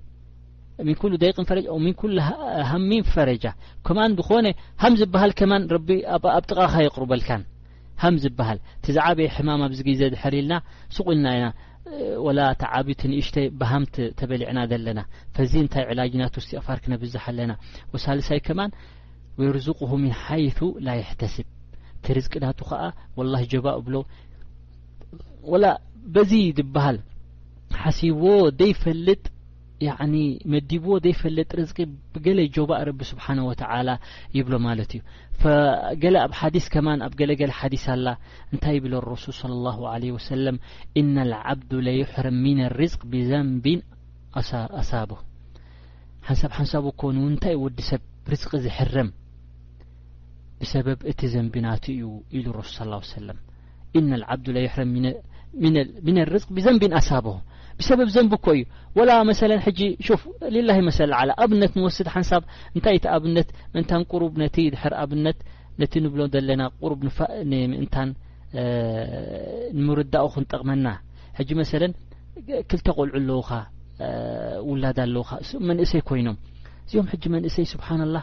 ን 0.87 0.93
ኩሉ 1.01 1.13
ደን 1.21 1.45
ፈ 1.49 1.55
ሚን 1.83 1.93
ኩ 1.99 2.07
ሃሚን 2.71 3.01
ፈረጃ 3.13 3.45
ከማን 3.87 4.11
ዝኾነ 4.19 4.45
ሃም 4.83 4.93
ዝብሃል 5.01 5.31
ከማን 5.39 5.63
ቢ 5.87 5.97
ኣብ 6.35 6.45
ጥቃኻ 6.49 6.73
የቕርበልካን 6.85 7.43
ም 8.13 8.15
ዝብሃል 8.23 8.59
ትዛዓበየ 8.85 9.27
ሕማም 9.35 9.61
ኣብዚ 9.65 9.79
ግዜ 9.89 10.01
ዝሕሪኢልና 10.13 10.53
ስቑልና 10.95 11.27
ኢና 11.37 11.45
ላ 12.37 12.41
ተዓቢት 12.61 13.01
ንእሽተ 13.11 13.35
ብሃምተበሊዕና 13.59 14.59
ዘለና 14.71 14.99
ፈዚ 15.35 15.51
እንታይ 15.65 15.83
ዕላጅናት 15.91 16.35
ስትቕፋር 16.45 16.79
ክነብዛሓ 16.83 17.25
ኣለና 17.33 17.53
ወሳልሳይ 17.93 18.39
ከማን 18.47 18.71
ወይ 19.39 19.49
ርዝቅሁ 19.57 19.91
ን 20.05 20.13
ሓይቱ 20.23 20.59
ላ 20.85 20.95
ይሕተስብ 21.01 21.47
ትርዝቅናቱ 22.05 22.59
ከዓ 22.71 22.81
وላ 23.19 23.35
ጀባእ 23.53 23.77
ብሎ 23.87 23.95
በዚ 26.15 26.31
ዝብሃል 26.59 26.97
ሓሲቦዎ 27.81 28.39
ደይፈልጥ 28.61 29.23
ያعن 29.87 30.13
መዲብዎ 30.53 30.95
ዘይፈለጥ 31.03 31.49
ርዝቂ 31.59 31.77
ገለ 32.25 32.39
ጆባእ 32.55 32.81
ረቢ 32.87 32.99
ስብሓنه 33.11 33.43
وتعل 33.49 33.87
ይብሎ 34.37 34.53
ማለት 34.67 34.91
እዩ 34.97 35.01
ገለ 36.01 36.15
ኣብ 36.25 36.31
ሓዲث 36.39 36.65
ከማን 36.73 36.99
ኣብ 37.05 37.13
ገለገለ 37.19 37.51
ሓዲث 37.59 37.85
ኣላ 37.93 38.07
እንታይ 38.53 38.73
ይብሎ 38.77 38.93
رሱል 39.13 39.33
صى 39.41 39.45
الله 39.57 39.79
عليه 39.93 40.11
وسلም 40.17 40.55
እና 40.99 41.15
الዓብዱ 41.27 41.71
ለይሕር 41.87 42.25
ሚና 42.43 42.59
ርዝق 42.79 43.01
ብዘንቢ 43.13 43.65
ሳቦ 44.89 45.11
ሓንሳብ 46.27 46.45
ሓንሳብ 46.59 46.83
ኮኑ 47.01 47.15
ንታይእ 47.33 47.59
ወዲ 47.63 47.77
ሰብ 47.89 48.01
ርዝق 48.31 48.51
ዝሕረም 48.65 49.09
ብሰበብ 50.59 50.99
እቲ 51.11 51.19
ዘንቢናት 51.33 51.83
እዩ 51.93 52.03
ኢሉ 52.37 52.45
رሱል 52.59 52.91
صى 53.11 53.13
س 53.13 54.03
ና 54.09 54.21
ዓብዱ 54.33 54.45
ይحር 54.67 54.81
ሚና 56.05 56.17
ርዝق 56.33 56.49
ብዘንቢን 56.57 56.93
ኣሳቦ 56.99 57.27
ብሰበብ 57.81 58.09
ዘንብኮ 58.15 58.45
እዩ 58.55 58.63
ወላ 58.97 59.11
መለ 59.29 59.51
ጂ 59.77 59.81
ልላ 60.55 60.71
መሰ 60.87 60.97
ዓ 61.19 61.23
ኣብነት 61.43 61.71
ንወስድ 61.77 62.07
ሓንሳብ 62.15 62.43
እንታይ 62.75 62.95
እቲ 62.99 63.05
ኣብነት 63.15 63.49
ምእንታን 63.73 64.03
ቁሩ 64.11 64.23
ነቲ 64.41 64.57
ድር 64.73 64.93
ኣብነት 65.03 65.37
ነቲ 65.81 65.93
ንብሎ 66.05 66.21
ዘለና 66.33 66.63
ምእንን 67.51 68.09
ንምርዳኡ 69.79 70.25
ክንጠቕመና 70.33 70.87
ጂ 71.47 71.49
መለ 71.59 71.83
ክልተ 72.69 72.87
ቆልዑ 72.97 73.15
ኣለዉካ 73.19 73.51
ውላዳ 74.69 74.99
ኣለዉ 75.07 75.21
መንእሰይ 75.69 76.01
ኮይኖም 76.09 76.37
እዚኦም 76.85 77.07
መንእሰይ 77.35 77.65
ስብሓናላ 77.73 78.17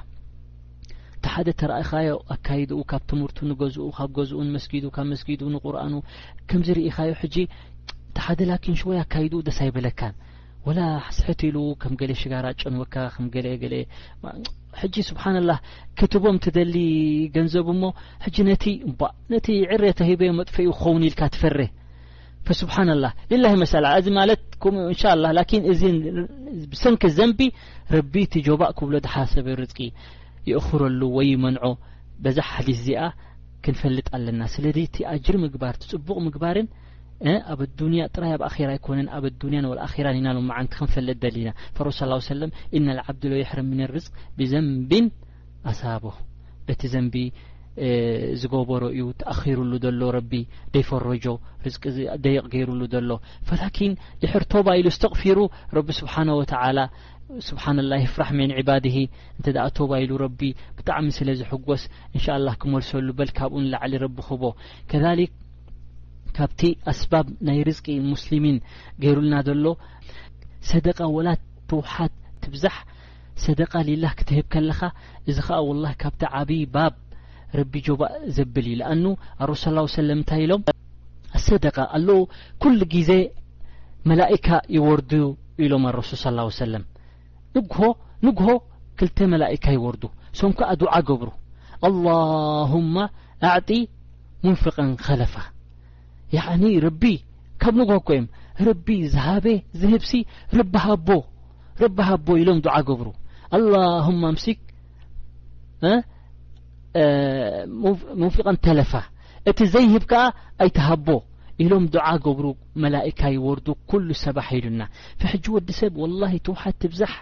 እቲ 1.16 1.24
ሓደ 1.34 1.48
ተራእኻዮ 1.60 2.16
ኣካይድኡ 2.34 2.78
ካብ 2.90 3.02
ትምርቱ 3.10 3.38
ንገዝኡ 3.50 3.86
ካብ 3.98 4.10
ገዝኡ 4.18 4.38
መስጊ 4.56 4.72
ካብ 4.96 5.06
መስጊ 5.12 5.28
ንቁርኑ 5.56 5.94
ከምዝርኢካዮ 6.50 7.12
ሓደ 8.26 8.40
ን 8.72 8.74
ሽዎ 8.80 8.90
ኣካይ 9.02 9.26
ደስ 9.46 9.58
ኣይበለካ 9.64 10.00
ላ 10.76 10.80
ስትሉ 11.16 11.56
ከም 11.82 11.92
ሽጋር 12.20 12.46
ጨን 12.60 12.76
ስብሓ 15.10 15.24
ላ 15.48 15.52
ክትቦም 15.98 16.36
ደሊ 16.56 16.74
ገንዘብ 17.36 17.66
እሞ 17.74 17.82
ቲቲ 19.34 19.54
ዕረ 19.74 19.84
ተሂበዮ 20.00 20.30
መጥፈ 20.40 20.56
ኡ 20.70 20.74
ክኸውን 20.78 21.04
ኢልካ 21.08 21.20
ትፈር 21.34 21.58
ስብሓ 22.60 22.76
ላ 23.04 23.08
ላ 23.44 23.52
መሰእዚ 23.62 24.06
ማት 24.18 24.42
ኡ 24.64 25.62
ብሰንኪ 26.72 27.02
ዘንቢ 27.18 27.40
ረቢ 27.94 28.14
ቲ 28.32 28.44
ጆባእ 28.46 28.70
ክብሎ 28.78 28.94
ዝሓሰብ 29.06 29.46
ርፅቂ 29.62 29.78
ይእክረሉ 30.50 31.00
ወይ 31.16 31.30
መንዖ 31.44 31.64
በዛሕ 32.22 32.46
ሓዲስ 32.56 32.78
እዚኣ 32.82 33.00
ክንፈልጥ 33.64 34.06
ኣለና 34.18 34.42
ስለ 34.54 34.64
ቲ 34.94 35.06
አጅር 35.14 35.36
ምግባር 35.44 35.74
ፅቡቅ 35.90 36.16
ምግባርን 36.26 36.68
ኣ 37.18 37.18
كነ 37.18 37.18
ኣ 37.18 37.18
ا 37.18 37.18
ና 39.02 39.56
ና 42.78 42.98
ا 43.08 43.46
ح 43.52 43.54
لز 43.90 44.06
بዘب 44.38 46.04
ቲ 46.80 46.82
ዘ 46.94 46.96
ዝበሮ 48.40 48.82
ዩ 48.98 49.02
ተأሩ 49.20 49.56
ሎ 49.72 49.74
ይ 50.76 50.82
ቕ 50.90 50.98
ሎ 54.68 54.68
ይ 54.78 54.86
ستغፊر 54.96 55.38
ر 55.76 55.78
سنه 55.98 56.32
وى 56.38 56.44
س 57.46 57.48
الله 57.82 58.00
ፍራ 58.14 58.22
እ 58.42 58.94
ይ 58.98 60.52
ብጣሚ 60.78 61.04
ዝስ 61.40 61.82
ءلله 62.34 62.54
ክመልሰሉ 62.62 63.06
ኡ 64.28 64.30
ቦ 64.40 64.42
ካብቲ 66.38 66.60
ኣስባብ 66.92 67.26
ናይ 67.46 67.58
ርዝቂ 67.68 67.86
ሙስሊሚን 68.12 68.56
ገይሩልና 69.02 69.36
ዘሎ 69.46 69.66
ሰደቃ 70.70 70.98
ወላት 71.16 71.40
ትውሓት 71.70 72.12
ትብዛሕ 72.42 72.76
ሰደቃ 73.44 73.72
ሌላ 73.88 74.04
ክትህብ 74.18 74.46
ከለኻ 74.52 74.80
እዚ 75.30 75.36
ከዓ 75.46 75.58
وላ 75.68 75.86
ካብቲ 76.02 76.22
ዓብዪ 76.38 76.60
ባብ 76.74 76.94
ረቢ 77.58 77.72
ጆባእ 77.86 78.14
ዘብል 78.36 78.66
እዩ 78.72 78.80
አኑ 78.92 79.04
ረሱ 79.50 79.62
ሰለም 79.98 80.18
እንታይ 80.20 80.40
ኢሎም 80.46 80.62
ኣሰደቃ 81.38 81.76
ኣለው 81.96 82.20
ኩሉ 82.62 82.80
ግዜ 82.94 83.10
መላእካ 84.12 84.46
ይወርዱ 84.76 85.12
ኢሎም 85.64 85.84
ኣረሱል 85.90 86.38
ص 86.46 86.58
ሰለም 86.62 86.84
ንሆ 87.58 87.78
ንግሆ 88.26 88.48
ክልተ 89.00 89.18
መላእካ 89.34 89.66
ይወርዱ 89.78 90.04
ሶም 90.40 90.52
ከኣ 90.60 90.70
ድዓ 90.82 90.94
ገብሩ 91.10 91.28
ኣلላሁማ 91.88 92.94
አዕጢ 93.50 93.70
ሙንፍቀ 94.46 94.76
ኸለፋ 95.06 95.34
ي 96.34 96.72
ረቢ 96.86 97.02
ካብ 97.62 97.74
ንጎኮዮም 97.80 98.26
ረቢ 98.68 98.86
ዝሃበ 99.14 99.46
ዝህብሲ 99.80 100.10
ረቢ 100.58 100.72
ሃቦ 100.86 101.08
ረቢ 101.82 101.96
ሃቦ 102.10 102.26
ኢሎም 102.42 102.58
ድ 102.64 102.66
ገብሩ 102.88 103.08
ኣللهማ 103.56 104.22
ምስክ 104.36 104.60
መውفቀ 108.22 108.46
ተለፋ 108.66 108.92
እቲ 109.50 109.58
ዘይህብ 109.74 110.04
ከኣ 110.10 110.22
ኣይትሃቦ 110.62 111.08
ኢሎም 111.64 111.84
ድ 111.94 111.96
ገብሩ 112.24 112.46
መላئካ 112.84 113.20
ይወርዱ 113.36 113.66
ኩሉ 113.90 114.08
ሰባሀሉና 114.24 114.82
فሕጂ 115.20 115.44
ወዲ 115.56 115.68
ሰብ 115.80 115.92
ولሂ 116.02 116.32
ትውሓት 116.46 116.76
ትብዛሕ 116.82 117.12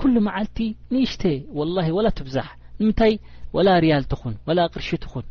ኩل 0.00 0.14
መዓልቲ 0.26 0.56
ንእሽተ 0.92 1.22
و 1.58 1.60
وላ 1.96 2.06
ትብዛሕ 2.18 2.48
ምንታይ 2.80 3.12
وላ 3.56 3.68
ርያልትኹን 3.84 4.34
وላ 4.48 4.58
ቅርሽትኹን 4.74 5.24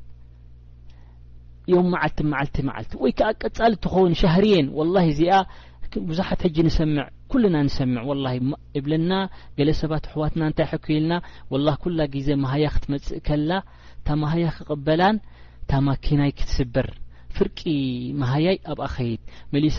ዮም 1.71 1.87
መዓልቲ 1.93 2.19
መዓልቲ 2.31 2.57
መዓልቲ 2.69 2.91
ወይ 3.03 3.11
ከዓ 3.19 3.27
ቀጻሊ 3.43 3.71
እትኸውን 3.77 4.13
ሻህርየን 4.21 4.67
ወላሂ 4.79 5.05
እዚኣ 5.13 5.35
ብዙሓት 6.09 6.39
ሕጂ 6.45 6.57
ንሰምዕ 6.67 7.03
ኩሉና 7.31 7.55
ንሰምዕ 7.67 8.01
እብለና 8.79 9.11
ገለ 9.57 9.69
ሰባት 9.81 10.05
ኣሕዋትና 10.09 10.41
እንታይ 10.49 10.67
ሕኪልና 10.71 11.13
ወላ 11.53 11.67
ኩላ 11.83 11.99
ግዜ 12.15 12.27
ማሃያ 12.43 12.67
ክትመጽእ 12.75 13.21
ከላ 13.27 13.51
እታ 13.99 14.07
ማህያ 14.23 14.47
ክቕበላን 14.57 15.17
እታማኪናይ 15.63 16.31
ክትስብር 16.39 16.89
ፍርቂ 17.35 17.59
ማህያይ 18.21 18.57
ኣብ 18.71 18.79
ኣኸይድ 18.87 19.21
መሊሳ 19.53 19.77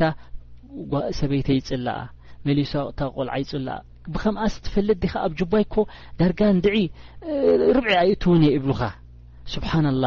ጓሰበይተ 0.93 1.49
ይፅላኣ 1.59 1.99
መሊሳ 2.49 2.73
እታቆልዓ 2.93 3.35
ይፅላኣ 3.45 3.79
ብከምኣ 4.15 4.43
ስትፈለጥ 4.55 4.99
ዲኻ 5.03 5.13
ኣብ 5.27 5.33
ጅባይ 5.41 5.65
ኮ 5.75 5.85
ዳርጋን 6.21 6.59
ድዒ 6.65 6.77
ርብዒ 7.77 7.93
ኣይእትውን 8.05 8.43
እየ 8.49 8.53
ይብልኻ 8.57 8.81
ስብሓና 9.53 9.87
ላ 10.03 10.07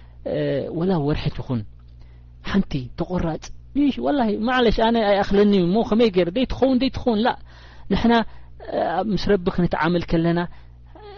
ወላ 0.77 0.91
ወርሒት 1.07 1.35
ትኹን 1.37 1.61
ሓንቲ 2.49 2.71
ተቆራፅ 2.99 3.43
ማዓለሽ 4.47 4.77
ኣነ 4.87 4.97
ኣእክለኒ 5.21 5.53
ሞ 5.73 5.83
ኸመይ 5.89 6.09
ገ 6.15 6.25
ደይትኸውን 6.37 6.77
ደይትኸውን 6.81 7.21
ንሕና 7.91 8.13
ምስ 9.13 9.23
ረቢ 9.31 9.45
ክንትዓምል 9.55 10.03
ከለና 10.11 10.39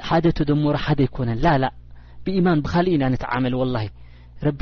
ሓደ 0.10 0.26
ተደሞሮ 0.38 0.76
ሓደ 0.86 0.99
ኣይኮነን 1.06 1.39
ላ 1.64 1.68
ብኢማን 2.26 2.60
ብካልእ 2.66 2.93
ኢና 2.97 3.04
ንትዓመል 3.14 3.54
ወሂ 3.62 3.88
ረቢ 4.47 4.62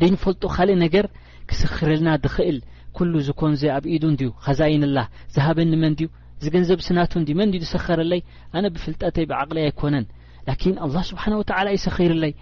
ደይንፈልጦ 0.00 0.42
ካልእ 0.56 0.76
ነገር 0.84 1.06
ክሰክርልና 1.50 2.08
ድክእል 2.24 2.58
ኩሉ 2.96 3.12
ዝኮንዘ 3.28 3.62
ኣብ 3.76 3.84
ኢዱ 3.94 4.04
እንድዩ 4.12 4.28
ኸዛይንላ 4.46 4.98
ዝሃበኒ 5.34 5.72
መን 5.82 5.92
ድዩ 5.98 6.08
ዝገንዘብ 6.44 6.80
ስናት 6.86 7.12
ን 7.20 7.24
መንዩ 7.40 7.56
ዝሰኽረለይ 7.64 8.20
ኣነ 8.56 8.64
ብፍልጠተይ 8.74 9.26
ብዓቕሊ 9.32 9.58
ኣይኮነን 9.66 10.04
ላኪን 10.48 10.76
ኣላ 10.84 10.96
ስብሓን 11.10 11.34
ወላ 11.40 11.66
ይሰኽርለይ 11.76 12.32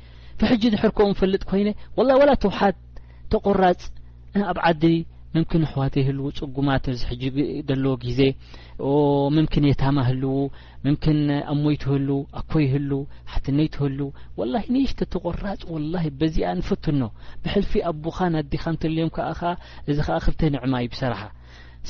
ፍሕጂ 0.41 0.63
ድሕር 0.73 0.91
ከ 0.97 1.05
ፈልጥ 1.21 1.43
ኮይነ 1.51 1.69
ላ 2.09 2.17
ወላ 2.21 2.31
ተውሓት 2.43 2.77
ተቆራፅ 3.33 3.81
ኣብ 4.51 4.59
ዓዲ 4.69 4.83
ምምን 5.35 5.63
ኣሕዋተ 5.69 5.95
ህልው 6.09 6.27
ፅጉማት 6.41 6.85
ሕጂ 7.09 7.23
ዘለዎ 7.69 7.93
ግዜ 8.05 8.21
ምምን 9.37 9.65
የታማ 9.71 9.97
ህልው 10.09 10.37
ምምን 10.85 11.19
ኣሞይትህልው 11.55 12.21
ኣኮ 12.41 12.53
ህሉው 12.75 13.03
ሓትነይትህሉ 13.33 13.99
ላ 14.53 14.63
ንይሽተ 14.75 15.01
ተቆራፅ 15.15 15.63
በዚኣ 16.21 16.51
ንፈትኖ 16.61 17.03
ብሕልፊ 17.45 17.73
ኣቦኻ 17.91 18.19
ናዲኻንትልዮም 18.37 19.11
ከ 19.17 19.27
ኸ 19.41 19.53
እዚ 19.91 19.99
ከ 20.09 20.19
ክልተ 20.27 20.43
ንዕማ 20.57 20.75
እዩ 20.85 20.91
ብስራሓ 20.95 21.21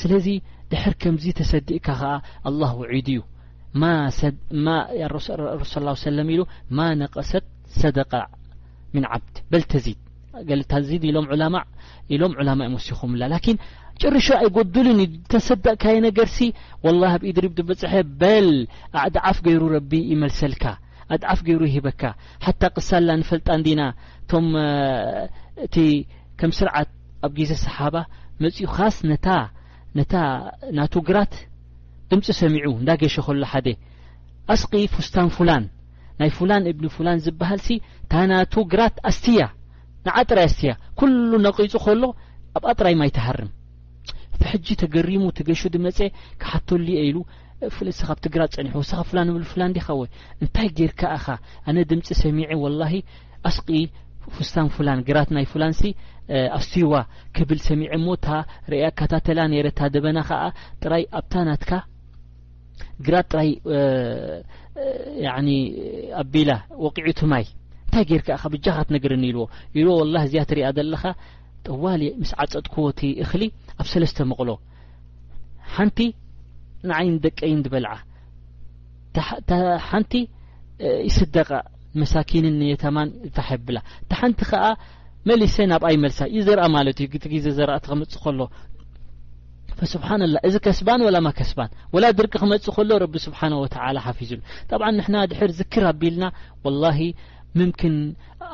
ስለዚ 0.03 0.27
ድሕር 0.73 0.95
ከምዚ 1.05 1.27
ተሰዲእካ 1.41 1.89
ከ 2.01 2.15
ኣ 2.49 2.73
ውዒድ 2.81 3.09
እዩ 3.15 3.23
ሱ 5.75 5.79
ሰለ 6.07 6.19
ኢሉ 6.35 6.41
ማ 6.79 6.89
ነቀሰት 7.03 7.47
ሰደቅዕ 7.81 8.21
ዓብ 9.15 9.23
በል 9.53 9.63
ተዚድ 9.73 9.99
ገታዚድ 10.49 11.03
ኢሎም 11.09 11.27
ዕላማ 12.41 12.61
ይመሲኹምላ 12.69 13.23
ላኪን 13.33 13.57
ጭርሾ 14.03 14.27
ኣይጎዱሉን 14.43 14.99
ይተሰደእካዮ 15.05 15.97
ነገር 16.09 16.29
ሲ 16.35 16.39
ወላ 16.85 17.03
ኣብ 17.15 17.23
እድሪብ 17.31 17.53
ትበፅሐ 17.59 17.93
በል 18.21 18.49
ድዓፍ 19.15 19.39
ገይሩ 19.47 19.63
ረቢ 19.77 19.91
ይመልሰልካ 20.13 20.65
ኣድዓፍ 21.15 21.41
ገይሩ 21.47 21.61
ይሂበካ 21.71 22.03
ሓታ 22.45 22.63
ቅሳላ 22.77 23.09
ንፈልጣእን 23.23 23.63
ዲና 23.67 23.81
እቶም 24.23 24.47
እቲ 25.67 25.77
ከም 26.41 26.51
ስርዓት 26.59 26.91
ኣብ 27.27 27.33
ግዜ 27.39 27.53
ሰሓባ 27.67 27.95
መፅኡ 28.45 28.67
ኻስ 28.77 28.97
ነታ 29.13 30.19
ናት 30.79 30.95
ግራት 31.09 31.35
ድምፂ 32.13 32.27
ሰሚዑ 32.43 32.67
እንዳገሸ 32.81 33.17
ከሎ 33.29 33.43
ሓደ 33.55 33.67
ኣስቂ 34.55 34.73
ፉስታን 34.97 35.31
ፉላን 35.37 35.65
ናይ 36.21 36.31
ፍላን 36.39 36.65
እብኒ 36.71 36.87
ፍላን 36.97 37.19
ዝብሃል 37.25 37.61
ሲ 37.67 37.69
ታናቱ 38.13 38.55
ግራት 38.73 38.97
ኣስትያ 39.11 39.43
ን 40.07 40.09
ጥራይ 40.31 40.47
ኣስትያ 40.51 40.73
ኩሉ 41.01 41.31
ነቂፁ 41.47 41.73
ከሎ 41.85 42.03
ኣብኣ 42.59 42.69
ጥራይ 42.81 42.95
ማይ 43.01 43.11
ተሃርም 43.19 43.51
ቲ 44.41 44.43
ሕጂ 44.53 44.67
ተገሪሙ 44.83 45.25
ትገሹ 45.39 45.63
ድመፀ 45.75 45.99
ክሓቶሉየ 46.43 46.97
ኢሉ 47.09 47.17
ብግራፀኒኻብ 48.25 49.09
ወእንታይገርካ 50.01 51.01
ኣነ 51.69 51.77
ድምፂ 51.93 52.07
ሰሚ 52.23 52.39
ላ 52.81 52.83
ኣስቂ 53.49 53.69
ፉስታን 54.37 54.69
ላን 54.87 55.01
ግራት 55.09 55.29
ናይ 55.37 55.45
ላን 55.63 55.75
ሲ 55.81 55.83
ኣስትይዋ 56.59 56.93
ክብል 57.37 57.59
ሰሚ 57.69 57.81
እሞርእ 57.97 59.03
ታተላነ 59.11 59.53
ደበና 59.95 60.19
ይኣናትግጥራይ 60.95 63.51
ኒ 65.47 65.51
ኣቢላ 66.23 66.51
ወቂዑት 66.85 67.21
ማይ 67.33 67.45
እንታይ 67.87 68.05
ጌር 68.11 68.21
ከ 68.27 68.31
ካብ 68.43 68.53
ብጃኻት 68.55 68.89
ነገርኒ 68.97 69.23
ኢልዎ 69.31 69.45
ኢልዎ 69.79 69.95
ወላ 70.01 70.15
እዚያ 70.27 70.41
ትሪእያ 70.51 70.71
ዘለኻ 70.79 71.03
ጠዋል 71.67 72.03
ምስ 72.23 72.31
ዓፀጥክዎቲ 72.43 73.01
እኽሊ 73.25 73.43
ኣብ 73.81 73.87
ሰለስተ 73.93 74.19
መቕሎ 74.31 74.51
ሓንቲ 75.77 75.99
ንዓይን 76.91 77.17
ደቀይን 77.25 77.63
ትበልዓ 77.67 77.95
ሓንቲ 79.89 80.13
ይስደቃ 81.09 81.51
ንመሳኪንን 81.97 82.57
ነተማን 82.63 83.09
ዝታሕብላ 83.27 83.79
እቲ 84.03 84.11
ሓንቲ 84.21 84.41
ከኣ 84.51 84.65
መሊሰ 85.29 85.57
ናብኣይ 85.73 85.97
መልሳ 86.05 86.21
እዩ 86.33 86.41
ዘርአ 86.49 86.67
ማለት 86.77 86.99
እዩ 87.03 87.07
ግዜግዜ 87.15 87.45
ዘርአ 87.61 87.77
ትክምፅእ 87.85 88.21
ከሎ 88.25 88.41
ስብሓና 89.95 90.23
ላ 90.35 90.39
እዚ 90.49 90.55
ከስባን 90.67 91.01
ወላ 91.07 91.17
ማ 91.27 91.31
ከስባን 91.39 91.71
ወላ 91.95 92.05
ድርቂ 92.19 92.33
ክመፅእ 92.43 92.73
ከሎ 92.77 92.91
ረቢ 93.03 93.15
ስብሓ 93.27 93.41
ወተ 93.63 93.75
ሓፊዙሉ 94.07 94.41
ጣብዓ 94.71 94.87
ንሕና 94.99 95.17
ድሕር 95.31 95.51
ዝክር 95.59 95.85
ኣቢልና 95.91 96.25
ወላሂ 96.65 96.99
ምምን 97.59 97.95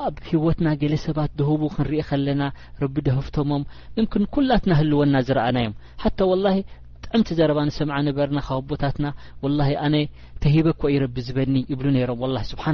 ኣብ 0.06 0.16
ሂወትና 0.28 0.68
ገለ 0.80 0.94
ሰባት 1.06 1.30
ደህቡ 1.38 1.62
ክንርእኢ 1.74 2.00
ኸለና 2.08 2.42
ረቢ 2.82 2.96
ደሁፍቶሞም 3.08 3.62
ምምክን 3.96 4.24
ኩላትና 4.34 4.72
ህልወና 4.80 5.14
ዝረኣና 5.28 5.56
እዮም 5.64 5.74
ሓ 6.02 6.10
ወላ 6.32 6.46
ብጣዕምቲ 7.00 7.28
ዘረባንሰም 7.38 7.90
ንበርና 8.06 8.38
ካብቦታትና 8.48 9.06
ላ 9.58 9.66
ኣነ 9.86 9.96
ተሂበ 10.44 10.66
ኮ 10.80 10.92
ዩ 10.94 10.98
ቢ 11.16 11.26
ዝበኒ 11.28 11.56
ይብሉ 11.72 11.86
ነይሮም 11.96 12.22
ስብሓ 12.52 12.66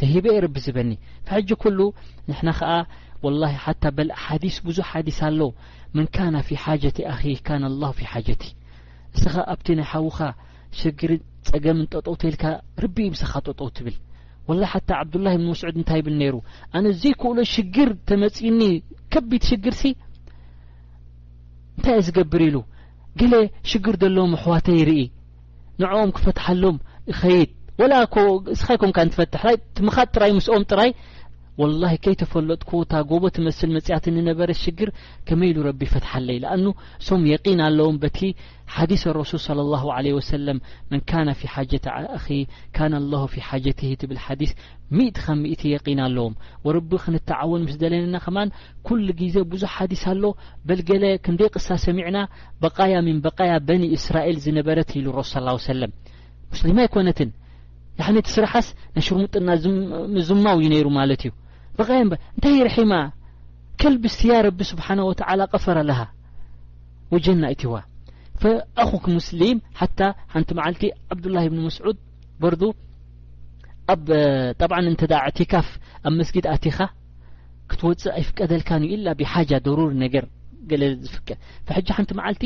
ተሂበ 0.00 0.24
ቢ 0.54 0.60
ዝበኒ 0.66 0.90
ሕጂ 1.32 1.48
ኩሉ 1.62 1.78
ንና 2.30 2.48
ከዓ 2.60 2.70
ወላ 3.24 3.42
ሓታ 3.64 3.82
በል 3.96 4.08
ሓዲስ 4.24 4.56
ብዙሕ 4.66 4.86
ሓዲስ 4.92 5.18
ኣሎ 5.28 5.40
መን 5.96 6.06
ካና 6.14 6.34
ፊ 6.46 6.56
ሓጀት 6.64 6.96
ኣ 7.12 7.34
ካና 7.46 7.64
ላ 7.82 7.90
ፊ 7.98 8.06
ሓጀቲ 8.12 8.42
እስኻ 9.16 9.34
ኣብቲ 9.52 9.66
ናይ 9.78 9.86
ሓዉኻ 9.92 10.18
ሽግርን 10.80 11.20
ፀገምን 11.48 11.86
ጠጠውተይልካ 11.92 12.44
ርቢ 12.84 12.96
ብስኻ 13.14 13.32
ጠጠውትብል 13.46 13.96
ወላ 14.48 14.62
ሓታ 14.72 14.88
ዓብዱላሂ 15.02 15.34
እብኒ 15.38 15.44
መስዑድ 15.52 15.74
እንታይ 15.80 16.00
ብል 16.06 16.14
ነይሩ 16.22 16.36
ኣነ 16.76 16.84
ዘይክእሎ 17.02 17.38
ሽግር 17.54 17.90
ተመፂኒ 18.08 18.60
ከቢድ 19.12 19.42
ሽግር 19.50 19.74
ሲ 19.80 19.84
እንታይ 21.76 21.96
እ 22.00 22.04
ዝገብር 22.06 22.42
ኢሉ 22.48 22.56
ገለ 23.20 23.34
ሽግር 23.70 23.96
ዘሎዎም 24.02 24.32
ኣኣሕዋተ 24.36 24.66
ይርኢ 24.80 25.02
ንዕኦም 25.82 26.10
ክፈትሓሎም 26.16 26.76
ኸይድ 27.20 27.50
ወላ 27.80 27.94
ንስኻይ 28.54 28.76
ምካ 28.90 28.98
ንትፈት 29.08 29.34
ትምኻጥ 29.76 30.08
ጥራይ 30.14 30.30
ምስኦም 30.38 30.64
ጥራይ 30.72 30.90
ወላ 31.60 31.84
ከይተፈለጥ 32.04 32.60
ክታ 32.68 32.92
ጎቦ 33.08 33.24
ትመስል 33.36 33.70
መጽያት 33.76 34.04
ንነበረ 34.16 34.50
ሽግር 34.60 34.88
ከመይ 35.28 35.48
ኢሉ 35.52 35.58
ረቢ 35.66 35.80
ይፈትሐ 35.88 36.12
ለይ 36.26 36.38
ኣ 36.52 36.54
ሶም 37.06 37.22
የና 37.30 37.60
ኣለዎም 37.70 37.96
በቲ 38.04 38.18
ሓዲስ 38.74 39.02
ረሱል 39.16 39.40
ሰ 39.46 39.48
መን 40.92 41.00
ሓ 41.54 41.64
ብል 41.68 42.40
ዲ 45.62 45.74
እ 45.74 45.82
እ 45.92 45.96
ና 45.98 46.06
ኣለዎም 46.08 46.34
ረቢ 46.76 46.90
ክንተዓወን 47.04 47.62
ምስ 47.68 47.76
ለና 47.94 48.14
ኸማ 48.26 48.36
ኩሉ 48.88 49.06
ግዜ 49.20 49.36
ብዙሕ 49.52 49.72
ሓዲስ 49.80 50.04
ኣሎ 50.14 50.24
በልገለ 50.70 51.04
ክንደይ 51.26 51.50
ቅሳ 51.56 51.68
ሰሚዕና 51.86 52.18
በቃያ 52.64 52.96
ሚን 53.08 53.20
በቃያ 53.28 53.52
በኒ 53.68 53.84
እስራኤል 53.98 54.38
ዝነበረት 54.46 54.92
ኢሉ 55.02 55.06
ሱ 55.34 55.44
ሰ 55.66 55.72
ሙስሊማይ 56.54 56.86
ኮነትን 56.96 57.30
ያ 58.00 58.04
ቲ 58.24 58.28
ስራሓስ 58.38 58.66
ናይ 58.96 59.02
ሽርሙጥና 59.06 59.48
ዝማው 60.30 60.58
ዩ 60.64 60.66
ነይሩ 60.74 60.86
ማለት 61.00 61.22
እዩ 61.26 61.30
እንታይ 61.80 62.56
ርሒማ 62.68 62.92
ከልብስትያ 63.80 64.32
ረቢ 64.46 64.60
ስብሓنه 64.72 65.04
وተل 65.10 65.40
ቀፈር 65.52 65.76
ኣለ 65.82 65.90
وጀና 67.14 67.42
እት 67.54 67.62
ዋ 67.72 67.74
ኣخሙስሊም 68.82 69.58
ሓታ 69.80 69.98
ሓንቲ 70.34 70.48
መዓልቲ 70.58 70.82
عብዱላه 71.12 71.44
ብ 71.52 71.54
መስዑድ 71.66 71.96
በር 72.40 72.54
ኣብ 73.92 74.04
ط 75.00 75.02
እ 75.04 75.16
اዕቲካፍ 75.26 75.66
ኣብ 76.06 76.12
መስጊድ 76.20 76.44
ኣቲኻ 76.54 76.78
ክትወፅእ 77.70 78.12
ኣይፍቀደልካ 78.18 78.70
እዩ 78.84 78.88
إላ 78.96 79.06
ብሓج 79.20 79.50
ደرሪ 79.66 79.90
ነር 80.02 80.24
ለ 80.80 80.82
ዝፍቀ 81.06 81.28
فج 81.66 81.86
ሓንቲ 81.96 82.10
መዓልቲ 82.20 82.42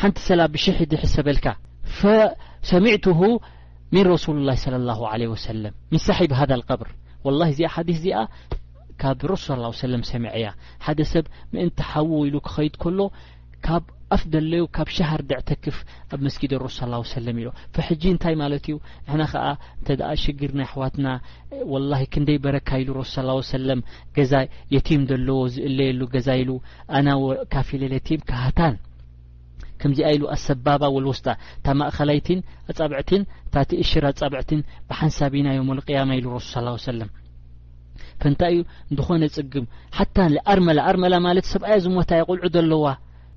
ኣዎ 0.00 0.10
ቲ 0.16 0.22
ሰ 0.26 1.22
ብ 1.26 1.30
ሰበ 1.98 2.16
ሰሚት 2.68 3.06
ምن 3.94 4.02
رሱل 4.14 4.36
ላه 4.48 4.56
صى 4.62 4.76
الله 4.80 5.00
عله 5.12 5.26
وሰل 5.34 5.62
ሳ 6.06 6.16
ذ 6.60 6.62
ብር 6.80 6.88
ل 7.38 7.40
እዚ 7.52 7.60
ዲ 7.86 7.90
ዚኣ 8.02 8.18
ካብ 9.02 9.20
ሱ 9.44 9.46
ሰሚዐያ 10.12 10.46
ሓደ 10.86 10.98
ሰብ 11.12 11.24
ምእንቲ 11.52 11.78
ሓው 11.90 12.08
ኢሉ 12.28 12.34
ክኸይድ 12.46 12.74
ከሎ 12.82 12.98
ካብ 13.66 13.84
አፍ 14.14 14.22
ደለዩ 14.34 14.62
ካብ 14.76 14.88
ሻሃር 14.96 15.22
ድዕ 15.30 15.40
ተክፍ 15.50 15.76
ኣብ 16.14 16.18
መስጊድ 16.26 16.52
ሱ 16.78 16.78
ص 17.12 17.14
ኢ 18.02 18.04
እንታይ 18.14 18.36
ማለት 18.42 18.64
ዩ 18.72 18.74
ንና 19.16 19.22
ከ 19.32 19.96
ሽግር 20.24 20.52
ና 20.60 20.68
ኣዋትና 20.72 21.06
ክንደይ 22.12 22.38
በረካ 22.46 22.70
ሉ 22.90 22.96
ሱ 23.14 23.16
ገዛ 24.18 24.34
የت 24.76 24.90
ለዎ 25.26 25.38
ዝእለየሉ 25.56 26.00
ገዛ 26.16 26.28
ኢሉ 26.44 26.52
ኣና 26.98 27.08
ካፍ 27.54 27.68
ታ 28.58 28.72
ዚኣ 29.82 29.98
ኢ 30.16 30.22
ኣሰባባ 30.34 30.82
ውስጣ 31.12 31.26
ማእኸላይት 31.80 32.28
ብዕት 32.92 33.10
ታእሽራ 33.54 34.06
ብዕት 34.34 34.50
ብሓንሳብ 34.88 35.32
ኢና 35.40 35.48
ዮ 35.58 35.62
ያማ 35.96 36.10
ኢሉ 36.20 36.28
ሱ 36.50 36.54
ፍንታይ 38.22 38.52
ዩ 38.56 38.58
ንኾነ 38.96 39.22
ፅጊም 39.36 39.66
ላ 40.76 41.14
ማለ 41.26 41.36
ሰብኣ 41.52 41.68
ዝሞታ 41.84 42.10
ቁልዑ 42.30 42.44
ዘለዋ 42.56 42.84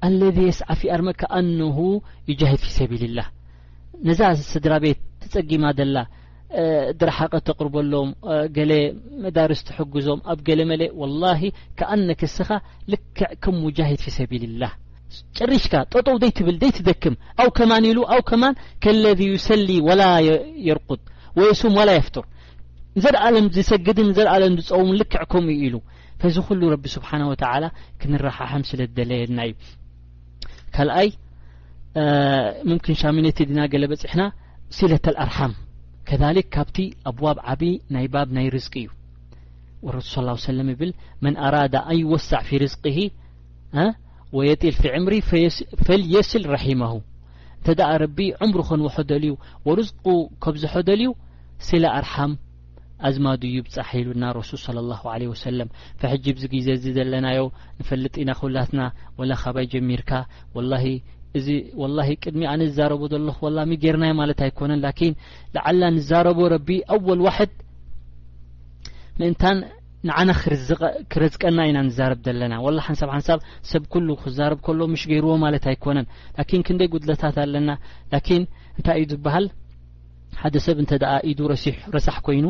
ኣለ 0.07 0.19
የስዓፊ 0.49 0.81
ኣር 0.95 1.01
ኣን 1.37 1.47
ዩጃሂድ 2.31 2.61
ፊ 2.65 2.71
ሰቢልላ 2.79 3.19
ነዛ 4.07 4.21
ስድራ 4.51 4.73
ቤት 4.83 4.99
ተፀጊማ 5.21 5.65
ላ 5.95 6.05
ድረሓቀ 7.01 7.33
ተቅርበሎም 7.49 8.09
ገ 8.55 8.65
መርስ 9.37 9.61
ትግዞም 9.69 10.19
ኣብ 10.31 10.41
ገለ 10.49 10.59
መ 10.69 10.73
ከኣነ 11.79 12.07
ክስኻ 12.23 12.49
ልክዕ 12.93 13.31
ከጃሂድ 13.45 14.01
ፊ 14.05 14.09
ሰቢልላ 14.17 14.63
ጨሪሽካ 15.37 15.73
ጠጠው 15.93 16.15
ዘይ 16.21 16.31
ትብል 16.37 16.55
ደይ 16.61 16.71
ትደክም 16.77 17.15
ኣው 17.41 17.49
ከማን 17.57 17.83
ኢሉ 17.89 17.99
ኣው 18.13 18.21
ከማን 18.29 18.55
ከለذ 18.83 19.19
ዩሰሊ 19.31 19.69
وላ 19.87 20.01
የርኩድ 20.67 21.01
ወየሱም 21.39 21.73
وላ 21.79 21.89
የፍቱር 21.97 22.25
ዘአለም 23.03 23.45
ዝሰግድን 23.55 24.09
ዘ 24.17 24.27
ኣለም 24.35 24.55
ዝፀውሙን 24.61 24.95
ልክዕ 25.01 25.21
ከምኡ 25.33 25.57
ኢሉ 25.67 25.75
ዚ 26.35 26.39
ሉ 26.59 26.69
ረቢ 26.73 26.85
ስብሓه 26.95 27.69
ክንራሓ 28.01 28.39
ስለ 28.71 28.81
ደለየልናእዩ 28.97 29.53
ካኣይ 30.75 31.09
ምምክንሻሚነት 32.69 33.39
ድና 33.49 33.59
ገለ 33.73 33.83
በፅሕና 33.91 34.21
ስለተኣርሓም 34.77 35.51
ከሊ 36.09 36.37
ካብቲ 36.53 36.77
ኣብዋብ 37.11 37.37
ዓብይ 37.51 37.73
ናይ 37.95 38.05
ባብ 38.13 38.29
ናይ 38.37 38.47
ርዝቂ 38.55 38.75
እዩ 38.85 38.89
ረሱ 39.97 40.13
ص 40.45 40.73
ብል 40.79 40.91
መን 41.23 41.35
ኣራዳ 41.47 41.75
ኣወሳዕ 41.93 42.41
ፊ 42.47 42.59
ርዝቅ 42.63 42.83
ወየጢል 44.37 44.75
ፊ 44.81 44.85
ዕምሪ 44.97 45.15
ፈልየስል 45.87 46.43
ረሒማሁ 46.53 46.95
እንተ 47.65 47.81
ረቢ 48.03 48.17
ዕምሩ 48.45 48.57
ኸንዎሑደልዩ 48.69 49.31
ወርዝቁ 49.67 50.05
ከብዝሖ 50.43 50.73
ደልዩ 50.87 51.07
ስለ 51.67 51.83
ኣርሓም 51.99 52.31
ኣዝማዱዩብፀሓሉ 53.07 54.07
ና 54.21 54.27
ረሱል 54.37 54.59
صለى 54.65 54.81
له 54.91 55.01
عለه 55.13 55.27
وሰለም 55.33 55.69
ፈሕጅ 56.01 56.25
ዚ 56.41 56.45
ግዜ 56.53 56.67
እዚ 56.77 56.85
ዘለናዮ 56.97 57.39
ንፈልጢ 57.79 58.15
ና 58.29 58.31
ክብላትና 58.39 58.81
ወላ 59.19 59.31
ካባይ 59.41 59.65
ጀሚርካ 59.73 60.09
እዚ 61.37 61.47
ላ 61.97 62.01
ቅድሚ 62.23 62.41
ኣነ 62.53 62.61
ዝዛረቦ 62.71 63.01
ዘሎኹ 63.13 63.37
ላ 63.57 63.61
ጌርናዮ 63.83 64.11
ማለት 64.21 64.39
ኣይኮነን 64.45 64.81
ላኪን 64.85 65.13
ላዓላ 65.55 65.81
ንዛረቦ 65.95 66.39
ረቢ 66.53 66.67
ኣወል 66.95 67.21
ዋድ 67.27 67.51
ምእንታ 69.19 69.41
ንዓና 70.07 70.29
ክክረዝቀና 70.39 71.57
ኢና 71.69 71.77
ንዛረብ 71.87 72.19
ዘለና 72.25 72.53
ወላ 72.65 72.77
ሓንሳብ 72.87 73.09
ሓንሳብ 73.15 73.39
ሰብ 73.71 73.83
ኩሉ 73.93 74.07
ክዛረብ 74.23 74.59
ከሎ 74.65 74.79
ምሽ 74.93 75.03
ገይርዎ 75.11 75.31
ማለት 75.43 75.65
ኣይኮነን 75.71 76.07
ላኪን 76.37 76.63
ክንደይ 76.67 76.89
ጉድለታት 76.93 77.35
ኣለና 77.43 77.69
ላኪን 78.13 78.43
እንታይ 78.77 78.97
እዩ 79.03 79.07
ዝበሃል 79.13 79.45
ሓደ 80.41 80.55
ሰብ 80.65 80.77
እንተደኣ 80.83 81.13
ኢዱ 81.31 81.39
ረሳሕ 81.95 82.17
ኮይኑ 82.27 82.45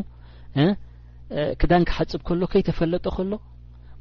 ክዳን 1.62 1.86
ክሓፅብ 1.90 2.22
ከሎ 2.30 2.42
ከይተፈለጦ 2.54 3.06
ከሎ 3.18 3.32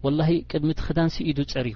ወላሂ 0.06 0.30
ቅድሚ 0.52 0.70
ቲ 0.78 0.80
ክዳን 0.88 1.10
ሲኢዱ 1.16 1.38
ፀርዩ 1.52 1.74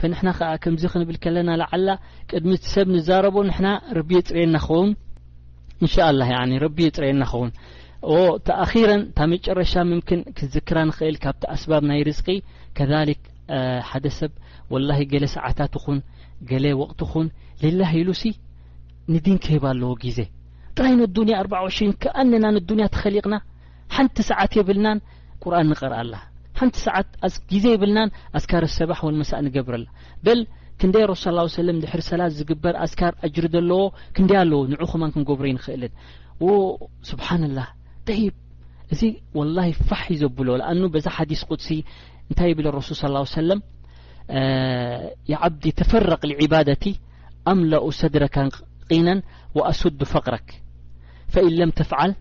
ፈንሕና 0.00 0.28
ከ 0.38 0.48
ከምዚ 0.64 0.82
ክንብል 0.92 1.16
ከለና 1.24 1.50
ላዓላ 1.62 1.88
ቅድሚቲ 2.30 2.62
ሰብ 2.74 2.86
ንዛረቡ 2.96 3.36
ንሕና 3.50 3.68
ረቢየ 3.98 4.20
ፅርኤየና 4.28 4.56
ኸውን 4.66 4.90
እንሻ 5.82 5.94
ላ 6.20 6.28
ረቢየ 6.66 6.88
ፅርየና 6.96 7.22
ኸውን 7.32 7.50
ተኣኪረ 8.46 8.90
ታ 9.16 9.20
መጨረሻ 9.32 9.72
ምምክን 9.92 10.20
ክዝክራ 10.38 10.78
ንክእል 10.88 11.16
ካብቲ 11.22 11.44
ኣስባብ 11.54 11.82
ናይ 11.90 12.00
ርዝቂ 12.08 12.26
ከ 12.76 12.80
ሓደ 13.90 14.04
ሰብ 14.18 14.30
ወላ 14.72 14.90
ገሌ 15.12 15.24
ሰዓታት 15.36 15.74
ኹን 15.82 15.98
ገለ 16.50 16.64
ወቅቲ 16.82 17.00
ኹን 17.12 17.26
ልላ 17.62 17.80
ኢሉ 18.00 18.08
ሲ 18.20 18.32
ንድን 19.14 19.36
ከሂባ 19.44 19.64
ኣለዎ 19.72 19.90
ግዜ 20.04 20.18
ጥራይ 20.76 20.94
ንኣዱያ 21.00 21.38
ኣሽ 21.68 21.78
ክኣነና 22.02 22.46
ንዱንያ 22.56 22.86
ተኸሊቕና 22.96 23.34
ሓንቲ 23.96 24.16
ሰዓት 24.30 24.52
የብልናን 24.58 24.98
ቁርን 25.44 25.68
ንቀርአኣላ 25.72 26.14
ሓንቲ 26.60 26.76
ሰዓት 26.86 27.08
ግዜ 27.52 27.64
የብልናን 27.74 28.10
ኣስካርሰባሕ 28.38 29.00
ወን 29.08 29.18
መሳእ 29.22 29.42
ንገብረላ 29.46 29.86
በል 30.26 30.40
ክንደይ 30.82 31.04
ረሱ 31.12 31.24
ለም 31.68 31.76
ድሕር 31.84 32.00
ሰላት 32.10 32.32
ዝግበር 32.38 32.74
ኣስካር 32.86 33.12
እጅር 33.28 33.46
ዘለዎ 33.56 33.80
ክንዲ 34.18 34.32
ኣለዎ 34.42 34.60
ንዑ 34.74 34.86
ኹማን 34.94 35.12
ክንገብረ 35.16 35.46
ንክእልን 35.58 35.92
ስብሓላ 37.10 37.60
يب 38.10 38.32
والله 39.34 39.72
فح 39.72 40.12
زبل 40.12 40.58
لأن 40.58 40.88
ب 40.88 41.08
حديث 41.08 41.44
قدس 41.44 41.72
نت 42.32 42.40
بل 42.42 42.66
الرسول 42.68 42.96
صى 42.96 43.06
الله 43.06 43.18
عيه 43.18 43.24
سلم 43.24 43.62
ي 45.28 45.34
عبدي 45.34 45.72
تفرق 45.72 46.26
لعبادةت 46.26 46.98
أملؤ 47.48 47.90
صدرك 47.90 48.38
قنا 48.90 49.22
وأسد 49.54 50.04
فقرك 50.04 50.62
فإن 51.28 51.48
لم 51.56 51.70
تفعل 51.70 52.14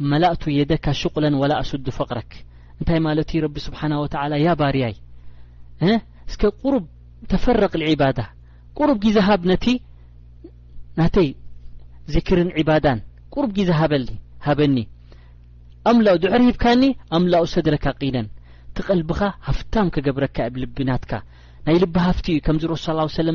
ملأت 0.00 0.48
يدك 0.48 0.90
شقلا 0.90 1.36
ولا 1.36 1.60
أسد 1.60 1.90
فقرك 1.90 2.46
نتي 2.82 2.98
مات 2.98 3.36
رب 3.36 3.58
سبحانه 3.58 4.00
وتعالى 4.00 4.42
يا 4.42 4.54
باريي 4.54 4.94
سك 6.26 6.44
رب 6.66 6.86
تفرق 7.28 7.76
العبادة 7.76 8.30
قرب 8.76 9.06
ز 9.06 9.18
هبنت 9.18 9.64
نتي 10.98 11.34
ذكر 12.10 12.52
عبادا 12.58 13.02
قرب 13.30 13.60
زة 13.60 14.06
ني 14.58 14.88
እምላ 15.90 16.08
ድዕር 16.22 16.42
ሂብካኒ 16.46 16.82
እምላኡ 17.16 17.44
ሰድረካ 17.54 17.84
ነን 18.14 18.26
ቲ 18.76 18.84
ቀልቢካ 18.88 19.20
ሃፍታ 19.48 19.74
ክገብረካ 19.94 20.38
ልብናትካ 20.62 21.12
ናይ 21.66 21.76
ል 21.82 21.86
ሃፍቲ 22.08 22.26
ዩ 22.36 22.38
ከምዚ 22.46 22.64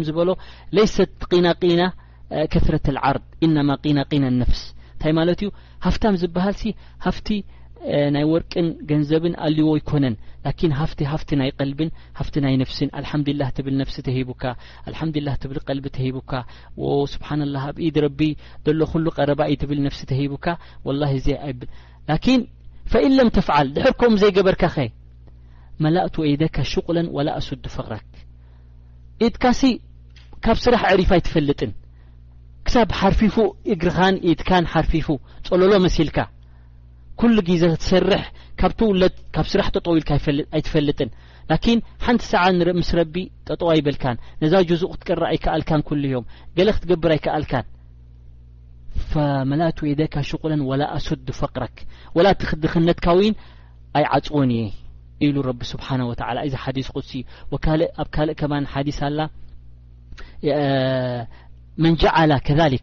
ዝበሎ 0.09 0.29
ለሰት 0.75 1.25
ናና 1.45 1.87
ረ 2.73 2.77
ዓርድ 3.09 3.25
እማ 3.45 3.55
ናና 3.69 4.23
ነፍስ 4.41 4.61
እንታይማት 4.71 5.41
ዩ 5.45 5.47
ሃፍታ 5.85 6.03
ዝብሃል 6.23 6.55
ሃፍቲ 7.05 7.29
ናይ 8.15 8.25
ወርቅን 8.31 8.67
ገንዘብን 8.89 9.33
ኣልይዎ 9.45 9.69
ኣይኮነን 9.77 10.15
ፍ 10.91 11.37
ናይል 11.41 11.71
ይ 12.63 12.67
ፍስ 12.71 12.79
ሂላ 13.29 13.47
ብል 13.67 13.81
ሂካ 14.17 14.53
ስ 17.13 17.21
ኣድ 17.63 18.69
ሎ 18.81 18.89
ሉ 19.05 19.15
ቀረእ 19.17 19.37
ብል 19.71 19.79
ፍሲ 19.97 20.01
ሂካ 20.33 20.45
ላኪን 22.09 22.41
ፈኢንለም 22.93 23.29
ተፍዓል 23.37 23.67
ድሕርኩም 23.75 24.13
ዘይገበርካ 24.21 24.63
ኸ 24.75 24.87
መላእት 25.83 26.15
ወይደካ 26.21 26.55
ሽቁለን 26.71 27.07
ወላ 27.17 27.27
ኣሱዱ 27.39 27.63
ፈቕረክ 27.75 28.05
ኢትካሲ 29.27 29.61
ካብ 30.45 30.57
ስራሕ 30.65 30.81
ዕሪፍ 30.93 31.09
ኣይትፈልጥን 31.15 31.71
ክሳብ 32.67 32.89
ሓርፊፉ 32.99 33.35
እግርኻን 33.73 34.15
ኢትካን 34.31 34.65
ሓርፊፉ 34.73 35.07
ጸለሎ 35.47 35.71
መሲልካ 35.85 36.17
ኩሉ 37.19 37.35
ግዜ 37.49 37.63
ትሰርሕ 37.81 38.23
ካብቲውለት 38.61 39.15
ካብ 39.35 39.45
ስራሕ 39.51 39.67
ጠጠው 39.75 39.95
ኢልካ 39.99 40.11
ኣይትፈልጥን 40.55 41.09
ላኪን 41.51 41.79
ሓንቲ 42.05 42.23
ሰዓ 42.31 42.43
ምስ 42.79 42.89
ረቢ 42.99 43.15
ጠጠዋ 43.47 43.71
ይብልካን 43.79 44.17
ነዛ 44.41 44.53
ዙእ 44.81 44.89
ክትቀራ 44.93 45.23
ኣይከኣልካን 45.33 45.85
ኩሉ 45.89 46.03
ዮም 46.15 46.25
ገለ 46.59 46.69
ክትገብር 46.75 47.11
ኣይከኣልካን 47.15 47.65
فملاتيدك 49.11 50.21
شقلا 50.21 50.63
ولا 50.63 50.95
اسد 50.95 51.31
فقرك 51.31 51.85
ولا 52.15 52.33
تدنتك 52.33 53.07
وين 53.07 53.33
ي 53.97 54.05
عون 54.33 54.71
لو 55.21 55.41
رب 55.41 55.63
سبحانه 55.63 56.05
وتعالى 56.07 56.57
حديث 56.57 56.89
قد 56.89 57.03
و 57.51 57.55
ل 57.71 57.85
كب 58.31 58.53
ديث 58.83 59.03
ل 59.03 59.17
من 61.77 61.95
ل 62.03 62.37
كذل 62.39 62.79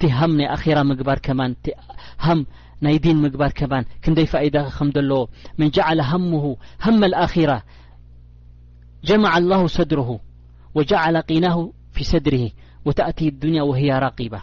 ت 0.00 0.04
هم 0.04 0.40
رة 0.40 1.54
قر 2.22 2.44
دين 3.04 3.16
مقبر 3.22 3.48
كب 3.50 3.72
ني 4.08 4.26
فئد 4.26 4.56
م 4.56 4.90
لو 4.96 5.28
من 5.58 5.70
جعل 5.70 6.00
همه 6.00 6.56
هم 6.84 7.04
الآخرة 7.04 7.62
جمع 9.04 9.38
الله 9.38 9.66
صدره 9.66 10.20
وجعل 10.74 11.16
قينه 11.16 11.72
في 11.92 12.04
صدره 12.04 12.50
وتأتي 12.84 13.28
الدنيا 13.28 13.62
وهي 13.62 13.90
رقبة 13.98 14.42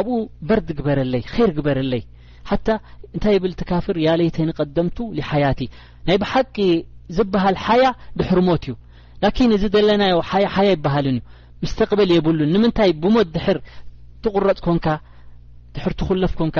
ኣብኡ 0.00 0.12
በርዲ 0.48 0.68
ግበረለይ 0.78 1.22
ር 1.36 1.48
ግበረለይ 1.58 2.02
ሓታ 2.50 2.66
እንታይ 3.14 3.36
ብል 3.42 3.52
ትካፍር 3.60 3.96
ያለይተ 4.06 4.36
ንቀደምቱ 4.50 4.98
ሊሓያቲ 5.18 5.60
ናይ 6.06 6.16
ብሓቂ 6.22 6.56
ዝበሃል 7.16 7.56
ሓያ 7.66 7.84
ድሕር 8.18 8.40
ሞት 8.48 8.64
እዩ 8.68 8.74
ላኪን 9.22 9.50
እዚ 9.56 9.64
ዘለናዮ 9.74 10.14
ያ 10.40 10.46
ሓያ 10.54 10.68
ይበሃልን 10.76 11.18
እዩ 11.20 11.28
ምስተቕበል 11.64 12.10
የብሉን 12.14 12.50
ንምንታይ 12.54 12.92
ብሞት 13.02 13.28
ድሕር 13.36 13.58
ትቑረፅ 14.24 14.60
ኮንካ 14.66 14.86
ድሕር 15.74 15.92
ትኽለፍ 16.00 16.32
ኮንካ 16.40 16.58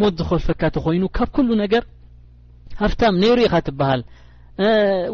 ሞት 0.00 0.12
ዝኸልፈካ 0.20 0.62
ተኮይኑ 0.76 1.04
ካብ 1.16 1.28
ኩሉ 1.36 1.48
ነገር 1.64 1.84
ሃፍታም 2.82 3.14
ነይሩኢኻ 3.22 3.54
ትብሃል 3.68 4.00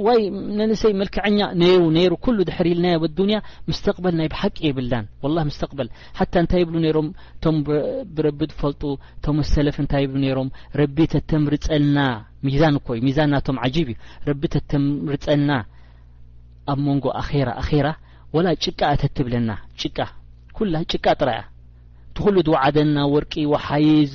ዋይ 0.06 0.22
መንእሰይ 0.58 0.92
መልክዐኛ 1.00 1.38
ነይሩ 1.60 1.82
ነይሩ 1.96 2.12
ኩሉ 2.24 2.38
ድሕሪ 2.48 2.66
ኢልና 2.74 2.86
ዱንያ 3.18 3.36
ምስተቅበል 3.70 4.14
ናይ 4.20 4.28
ብሓቂ 4.32 4.56
የብላን 4.66 5.04
وላ 5.24 5.36
ምስተቅበል 5.48 5.88
ሓታ 6.18 6.32
እንታይ 6.44 6.62
ብሉ 6.68 6.76
ነይሮም 6.84 7.08
ቶም 7.44 7.56
ብረቢ 8.16 8.40
ትፈልጡ 8.52 8.82
ቶም 9.26 9.36
ሰለፍ 9.52 9.76
እንታይ 9.84 10.04
ብሉ 10.12 10.20
ነሮም 10.26 10.50
ረቢ 10.82 10.96
ተተምርፀና 11.14 11.98
ሚዛን 12.48 12.78
እኮእዩ 12.82 13.00
ሚዛን 13.08 13.30
ናቶም 13.34 13.60
ጂብ 13.76 13.90
እዩ 13.96 13.98
ረቢ 14.30 14.42
ተተምርፀና 14.54 15.50
ኣብ 16.74 16.80
መንጎ 16.88 17.04
ኣራ 17.24 17.48
ኣኼራ 17.64 17.86
ወላ 18.36 18.46
ጭቃ 18.64 18.80
እተትብለና 18.96 19.50
ጭቃ 19.82 19.98
ጭቃ 20.94 21.04
ጥራያ 21.20 21.42
ትኩሉ 22.16 22.36
ድዋዓደና 22.48 22.98
ወርቂ 23.14 23.32
ሓይዝ 23.66 24.10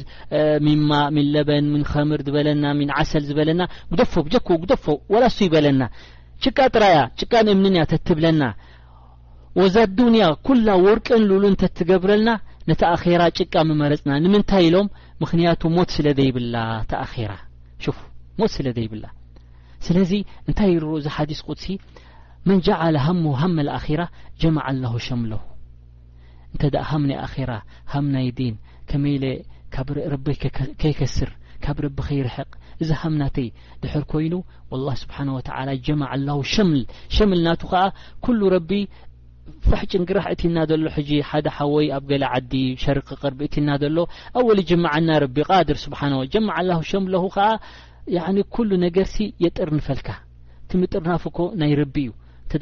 ማእ 0.89 1.07
ሚን 1.15 1.25
ለበን 1.35 1.65
ምን 1.73 1.81
ከምር 1.91 2.21
ዝበለና 2.27 2.65
ን 2.85 2.89
ዓሰል 3.01 3.23
ዝበለና 3.29 3.61
ጉደፎ 3.91 4.13
ጀኩ 4.33 4.49
ግደፎ 4.63 4.85
ወላ 5.13 5.23
ሱ 5.35 5.39
ይበለና 5.47 5.83
ጭቃ 6.43 6.57
ጥራያ 6.75 6.97
ጭቃ 7.19 7.33
ንእምንንእያ 7.47 7.83
ተትብለና 7.93 8.43
ወዛ 9.59 9.75
ዱንያ 9.97 10.25
ኩላ 10.47 10.67
ወርቀን 10.87 11.23
ልብሉን 11.29 11.55
ተትገብረልና 11.63 12.29
ነተኣራ 12.69 13.21
ጭቃ 13.39 13.53
መመረፅና 13.69 14.11
ንምንታይ 14.23 14.65
ኢሎም 14.69 14.87
ምክንያቱ 15.23 15.61
ሞት 15.75 15.89
ስለ 15.97 16.07
ዘይብላ 16.19 16.55
ተኣራ 16.93 17.31
ሞት 18.39 18.51
ስለ 18.57 18.67
ይብላ 18.85 19.05
ስለዚ 19.85 20.11
እንታይ 20.49 20.69
ይኦ 20.75 20.91
ዚ 21.05 21.11
ሓዲስ 21.17 21.39
ቁሲ 21.49 21.65
መንጃዓለ 22.49 22.95
ሙ 23.23 23.33
መ 23.57 23.69
ኣራ 23.77 24.01
ጀማዓ 24.41 24.67
ላሁ 24.83 24.93
ሸሙለ 25.07 25.33
እን 26.59 26.73
ሃናይ 26.89 27.17
ኣራ 27.25 27.51
ሃ 27.91 28.01
ናይ 28.13 28.27
ዲን 28.37 28.55
ከመይ 28.89 29.15
ካብቢ 29.73 30.25
ከይከስር 30.81 31.29
ካብ 31.63 31.77
ረቢ 31.85 31.97
ከይርሕቕ 32.07 32.49
እዚ 32.81 32.89
ሃምናተይ 33.01 33.47
ድሕር 33.83 34.03
ኮይኑ 34.11 34.33
الله 34.75 34.93
ስብሓه 35.03 35.25
و 35.35 35.39
ጀማ 35.87 36.01
ላ 36.27 36.29
ሸምል 37.15 37.39
ናቱ 37.47 37.61
ከኣ 37.71 37.81
ኩሉ 38.25 38.39
ረቢ 38.55 38.69
ፋሕ 39.69 39.81
ጭንግራሕ 39.91 40.25
እት 40.33 40.41
ና 40.55 40.57
ዘሎ 40.69 40.89
ጂ 41.07 41.11
ሓደ 41.29 41.47
ሓወይ 41.57 41.87
ኣብ 41.97 42.03
ገላ 42.11 42.23
ዓዲ 42.37 42.53
ሸርክ 42.83 43.09
ቅርቢ 43.21 43.39
እት 43.47 43.55
ልና 43.61 43.69
ዘሎ 43.83 43.97
ኣወሊ 44.39 44.59
ጅማዓ 44.69 44.93
ና 45.07 45.17
ቢ 45.35 45.39
ድ 45.67 45.77
ስብ 45.83 45.93
ጀ 46.33 46.37
ሸምሁ 46.91 47.23
ከ 47.35 47.39
ኩሉ 48.55 48.69
ነገር 48.85 49.07
ሲ 49.13 49.17
የጥርንፈልካ 49.45 50.09
ትምጥርናፍኮ 50.71 51.37
ናይ 51.61 51.73
ረቢ 51.81 51.95
እዩ 52.07 52.11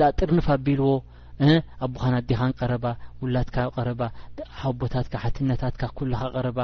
እ 0.03 0.09
ጥርንፋ 0.19 0.47
ኣቢልዎ 0.57 0.91
ኣቡኻን 1.85 2.13
ኣዴኻን 2.17 2.53
ቀረባ 2.59 2.85
ውላትካ 3.23 3.57
ቀረባ 3.75 4.01
ሃቦታትካ 4.61 5.13
ሓትነታትካ 5.25 5.83
ኩሉኻ 5.97 6.21
ቀረባ 6.35 6.59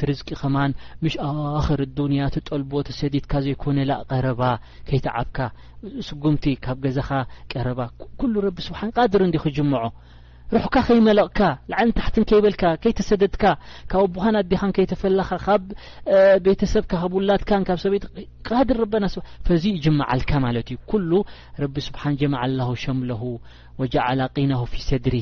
ትርዝቂ 0.00 0.28
ኸማን 0.42 0.76
ምሽ 1.02 1.14
ኣዋክር 1.28 1.82
ዱንያ 1.96 2.30
ተጠልቦ 2.36 2.72
ተሰዲትካ 2.88 3.32
ዘይኮነ 3.46 3.78
ላ 3.90 3.94
ቀረባ 4.12 4.42
ከይተዓብካ 4.90 5.38
ስጉምቲ 6.10 6.44
ካብ 6.66 6.78
ገዛኻ 6.86 7.10
ቀረባ 7.54 7.80
ኩሉ 8.20 8.34
ረቢ 8.46 8.58
ስብሓን 8.68 8.94
ቃድሪ 8.98 9.22
እንዲ 9.28 9.36
ክጅምዖ 9.46 9.82
ሩሕካ 10.54 10.76
ከይመለቕካ 10.88 11.40
ዓ 11.82 11.84
ታት 11.98 12.16
ከይበልካ 12.30 12.62
ከይተሰደድካ 12.82 13.42
ካብ 13.92 14.16
ኣን 14.26 14.34
ኣዲኻ 14.40 14.60
ከይተፈኻ 14.76 15.24
ብ 15.62 15.72
ቤተሰብ 16.46 16.84
ውላት 17.16 17.42
ሰይ 17.84 17.96
ድርናዚ 18.68 19.14
ይጅል 19.76 21.08
ዩ 21.14 21.22
ስ 21.86 22.12
ጀ 22.20 22.24
ሸምለ 22.84 23.14
ና 24.50 24.60
ፊ 24.74 24.84
ሰድሪ 24.90 25.16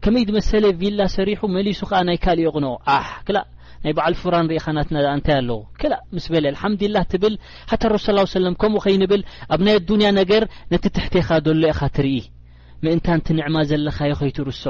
ከመይ 0.05 0.25
ድመሰለ 0.29 0.65
ቪላ 0.81 1.01
ሰሪሑ 1.15 1.41
መሊሱ 1.57 1.81
ከዓ 1.91 1.99
ናይ 2.09 2.19
ካልእ 2.25 2.45
ዮቕነ 2.49 2.67
ኣ 2.97 2.99
ክላ 3.29 3.39
ናይ 3.85 3.93
በዓል 3.99 4.15
ፍራንርኢኻናትና 4.21 4.97
እንታይ 5.17 5.35
ኣለዉ 5.41 5.59
ክላ 5.81 5.93
ምስ 6.15 6.27
በለ 6.33 6.45
አልሓምድላ 6.53 6.97
ትብል 7.13 7.35
ሓታ 7.71 7.83
ረሱ 7.95 8.07
ስ 8.35 8.43
ለም 8.47 8.57
ከምኡ 8.63 8.81
ኸይንብል 8.87 9.23
ኣብ 9.57 9.61
ናይ 9.67 9.77
ኣዱኒያ 9.81 10.11
ነገር 10.21 10.45
ነቲ 10.75 10.85
ትሕቴኻ 10.99 11.29
ደሎ 11.49 11.63
ኢኻ 11.73 11.81
ትርኢ 11.99 12.17
ምእንታ 12.85 13.07
ንቲ 13.19 13.27
ንዕማ 13.39 13.57
ዘለኻዮ 13.71 14.13
ኸይትርስዖ 14.23 14.69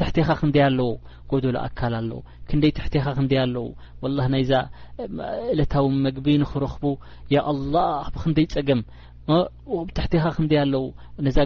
ትሕቲኻ 0.00 0.28
ክንደይ 0.40 0.62
ኣለው 0.66 0.90
ጎደሉ 1.30 1.54
ኣካል 1.66 1.92
ኣለው 2.00 2.20
ክንደይ 2.48 2.70
ታሕትኻ 2.78 3.04
ክንደይ 3.16 3.40
ኣለው 3.44 3.66
ወላ 4.02 4.18
ናይዛ 4.32 4.52
እለታዊ 5.52 5.84
መግቢ 6.06 6.26
ንክረኽቡ 6.42 6.84
ያ 7.34 7.42
ኣላ 7.52 7.74
ብክንደይ 8.14 8.46
ጸገም 8.54 8.82
ብታሕትኻ 9.88 10.24
ክንደይ 10.36 10.60
ኣለው 10.64 10.84
ነዛ 11.26 11.36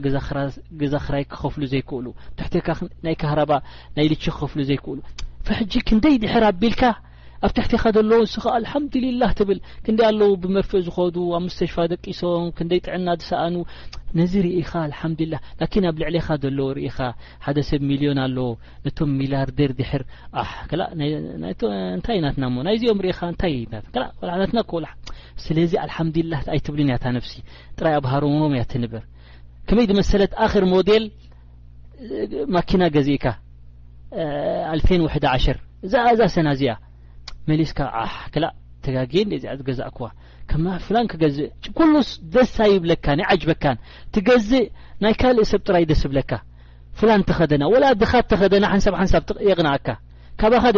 ግዛ 0.82 0.94
ክራይ 1.06 1.24
ክኸፍሉ 1.32 1.62
ዘይክእሉ 1.72 2.06
ታሕትካ 2.40 2.68
ናይ 3.06 3.16
ካህረባ 3.22 3.52
ናይ 3.98 4.08
ልቺ 4.12 4.24
ክኸፍሉ 4.36 4.60
ዘይክእሉ 4.72 4.98
ሕጂ 5.58 5.72
ክንደይ 5.88 6.14
ድሕር 6.24 6.44
ኣቢልካ 6.52 6.82
ኣብ 7.46 7.50
ትሕትኻ 7.56 7.82
ዘሎዎ 7.94 8.18
ንስኻ 8.24 8.44
ኣልሓምዱልላህ 8.56 9.30
ትብል 9.38 9.58
ክንደይ 9.84 10.06
ኣለው 10.10 10.30
ብመርፍእ 10.42 10.82
ዝኸዱ 10.86 11.16
ኣብ 11.36 11.42
ምስተሽፋ 11.46 11.76
ደቂሶም 11.92 12.44
ክንደይ 12.58 12.80
ጥዕና 12.86 13.08
ዝሰኣኑ 13.20 13.54
ነዚ 14.18 14.32
ርኢኻ 14.46 14.70
ኣልሓምዱላ 14.86 15.34
ላኪን 15.60 15.84
ኣብ 15.90 15.96
ልዕሊኻ 16.02 16.28
ዘሎዎ 16.44 16.68
ርኢኻ 16.78 16.98
ሓደ 17.46 17.58
ሰብ 17.70 17.80
ሚሊዮን 17.90 18.18
ኣሎ 18.26 18.38
ነቶም 18.84 19.10
ሚልያርዴር 19.20 19.72
ድሕርንታ 19.80 20.76
ናትና 22.26 22.44
ሞናይእዚኦም 22.56 23.02
ኢታትና 23.14 23.72
ስለዚ 25.46 25.72
ኣልሓምዱላ 25.86 26.32
ኣይ 26.54 26.60
ትብልን 26.66 26.90
ያታ 26.94 27.04
ነፍሲ 27.18 27.34
ጥራይ 27.80 27.96
ኣብሃሮምም 28.02 28.56
ያትንብር 28.60 29.04
ከመይ 29.68 29.86
ድመሰለት 29.92 30.32
ኣክር 30.46 30.64
ሞዴል 30.74 31.04
ማኪና 32.58 32.82
ገዚእካ 32.96 33.26
ኣልፈን 34.72 35.02
ወዳሽ 35.08 35.44
እዛእዛሰና 35.86 36.48
እዚኣ 36.56 36.72
ዛ 37.48 37.72
ክዝእ 41.10 41.36
ደስታ 42.34 42.58
ይብለካ 42.72 43.06
ጅበካ 43.42 43.64
ትገዝእ 44.14 44.64
ናይ 45.02 45.14
ካልእ 45.20 45.46
ሰብ 45.52 45.60
ጥራይ 45.66 45.84
ደስ 45.90 46.02
ይብለካ 46.06 46.32
ፍላ 46.98 47.10
ተኸደና 47.30 47.62
ላ 47.82 47.84
ድካ 48.00 48.12
ተኸደና 48.32 48.64
ሓንሳብ 48.72 48.94
ሓንሳብየቅናካ 49.00 49.88
ካት 50.40 50.76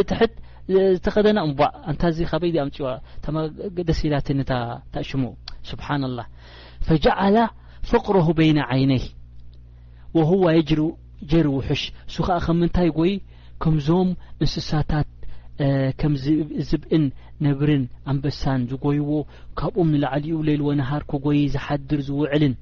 ተኸደና 1.04 1.38
እይምፅደስላት 1.46 4.28
እሽሙ 5.04 5.22
ስብ 5.70 5.80
ፈጃለ 6.86 7.38
ፈቅረሁ 7.90 8.28
በይና 8.38 8.58
ይነይህ 8.82 9.04
ወ 10.42 10.46
ጅ 10.68 10.72
ጀር 11.30 11.46
ውሑሽ 11.56 11.82
እሱ 12.08 12.16
ከ 12.26 12.28
ከ 12.44 12.48
ምንታይ 12.60 12.88
ጎይ 12.98 13.12
ከምዞም 13.62 14.08
እንስሳታት 14.44 15.08
ከም 16.00 16.12
ዝብእን 16.70 17.04
ነብርን 17.46 17.84
ኣንበሳን 18.12 18.62
ዝጐይዎ 18.70 19.10
ካብኡም 19.58 19.90
ንላዕሊኡ 19.94 20.36
ሌልዎ 20.48 20.68
ናሃር 20.80 21.02
ከጎይ 21.10 21.40
ዝሓድር 21.54 22.00
ዝውዕልን 22.08 22.54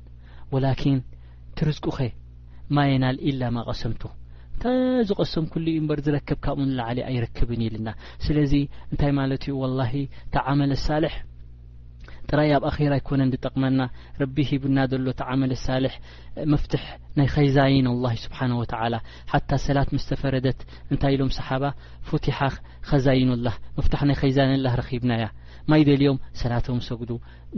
ወላኪን 0.55 0.99
ትርዝቁኸ 1.59 1.99
ማ 2.77 2.85
የናል 2.91 3.17
ኢላ 3.31 3.41
ማ 3.57 3.65
ቀሰምቱ 3.69 4.03
እንታ 4.55 4.65
ዝቐሰም 5.09 5.45
ኩሉይ 5.53 5.75
ዩ 5.77 5.81
እንበር 5.83 6.01
ዝረከብ 6.07 6.39
ካብኡ 6.45 6.61
ንላዕሊዩ 6.71 7.05
ኣይረክብን 7.11 7.63
ኢልና 7.67 7.89
ስለዚ 8.27 8.55
እንታይ 8.91 9.13
ማለት 9.21 9.45
እዩ 9.49 9.55
ወላሂ 9.63 9.93
ተዓመለ 10.37 10.73
ኣሳልሕ 10.81 11.15
ራእይ 12.39 12.53
ኣብ 12.57 12.65
ኣኼራ 12.71 12.93
ኣይኮነን 12.99 13.31
ድጠቕመና 13.33 13.81
ረቢ 14.21 14.37
ሂቡና 14.51 14.79
ዘሎ 14.93 15.09
ቲ 15.19 15.23
ዓመለ 15.33 15.51
ሳሌሕ 15.65 15.95
መፍትሕ 16.53 16.85
ናይ 17.19 17.29
ኸይዛይን 17.35 17.87
ኣሂ 17.93 18.15
ስብሓን 18.25 18.53
ወተላ 18.61 18.95
ሓታ 19.33 19.51
ሰላት 19.67 19.89
ምስተፈረደት 19.97 20.61
እንታይ 20.93 21.13
ኢሎም 21.17 21.31
ሰሓባ 21.39 21.65
ፉቲሓ 22.11 22.39
ኸዛይኖኣላህ 22.91 23.57
መፍት 23.79 23.93
ናይ 24.11 24.17
ኸይዛይንላ 24.23 24.67
ረኺብናያ 24.83 25.27
ማይ 25.71 25.83
ደልዮም 25.89 26.19
ሰላቶም 26.43 26.79
ሰግዱ 26.89 27.11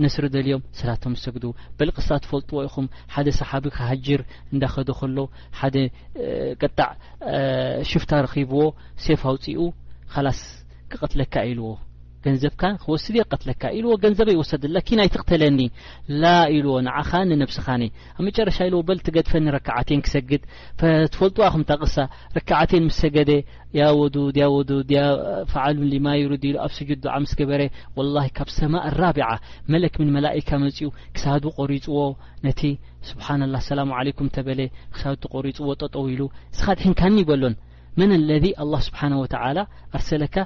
ነስሪ 0.04 0.24
ደልዮም 0.34 0.62
ሰላቶም 0.80 1.14
ሰግዱ 1.24 1.44
በልቅስ 1.78 2.08
ትፈልጥዎ 2.24 2.56
ኢኹም 2.68 2.86
ሓደ 3.14 3.28
ሰሓቢ 3.40 3.64
ክሃጅር 3.76 4.20
እንዳኸዶ 4.54 4.90
ከሎ 5.00 5.18
ሓደ 5.60 5.76
ቀጣዕ 6.62 6.90
ሽፍታ 7.92 8.12
ረኺብዎ 8.26 8.62
ሴፍ 9.06 9.22
ኣውፂኡ 9.32 9.62
ካላስ 10.14 10.42
ክቐትለካ 10.92 11.34
ኢልዎ 11.52 11.68
ገንዘብካ 12.24 12.62
ክወስድእ 12.82 13.22
ትለካ 13.32 13.62
ኢዎ 13.78 13.88
ገንዘበ 14.02 14.28
ይወሰድ 14.34 14.62
ኪና 14.88 15.00
ኣይ 15.04 15.08
ትቕተለኒ 15.14 15.58
ላ 16.22 16.30
ኢልዎ 16.56 16.74
ንኻ 16.86 17.10
ንነብስኻ 17.30 17.66
ኣብ 18.16 18.22
መጨረሻ 18.26 18.58
ኢዎ 18.70 18.78
በል 18.88 18.98
ትገድፈኒ 19.06 19.44
ረከዓትን 19.56 20.00
ክሰግድ 20.06 20.42
ትፈልጥዋ 21.14 21.44
ኹም 21.54 21.64
ታቕሳ 21.70 21.96
ረክዓትን 22.38 22.84
ምስ 22.88 23.00
ሰገ 23.02 23.18
ዓሉን 25.66 25.92
ማ 26.06 26.16
ሩሉ 26.32 26.44
ኣብ 26.66 26.72
ድ 27.04 27.06
ስ 27.30 27.38
ገበረ 27.40 27.62
ካብ 28.38 28.48
ሰማ 28.58 28.74
ራቢ 29.00 29.20
መለክ 29.74 29.94
ምን 30.02 30.10
መላካ 30.16 30.48
መፅኡ 30.64 30.88
ክሳ 31.16 31.24
ቆሪፅዎ 31.60 31.98
ነቲ 32.46 32.62
ስብ 33.10 33.20
ሰላ 33.68 33.78
ኩም 34.20 34.28
ክ 34.36 35.20
ቆሪፅዎ 35.36 35.68
ጠጠው 35.82 36.04
ኢሉ 36.14 36.22
ስኻድሕንካኒ 36.58 37.16
ይበሎን 37.24 37.54
ስብ 37.98 38.12
ካ 38.98 39.00
ይ 39.56 39.64
ምሰሳናሎኣ 39.94 40.28
ኮ 40.34 40.36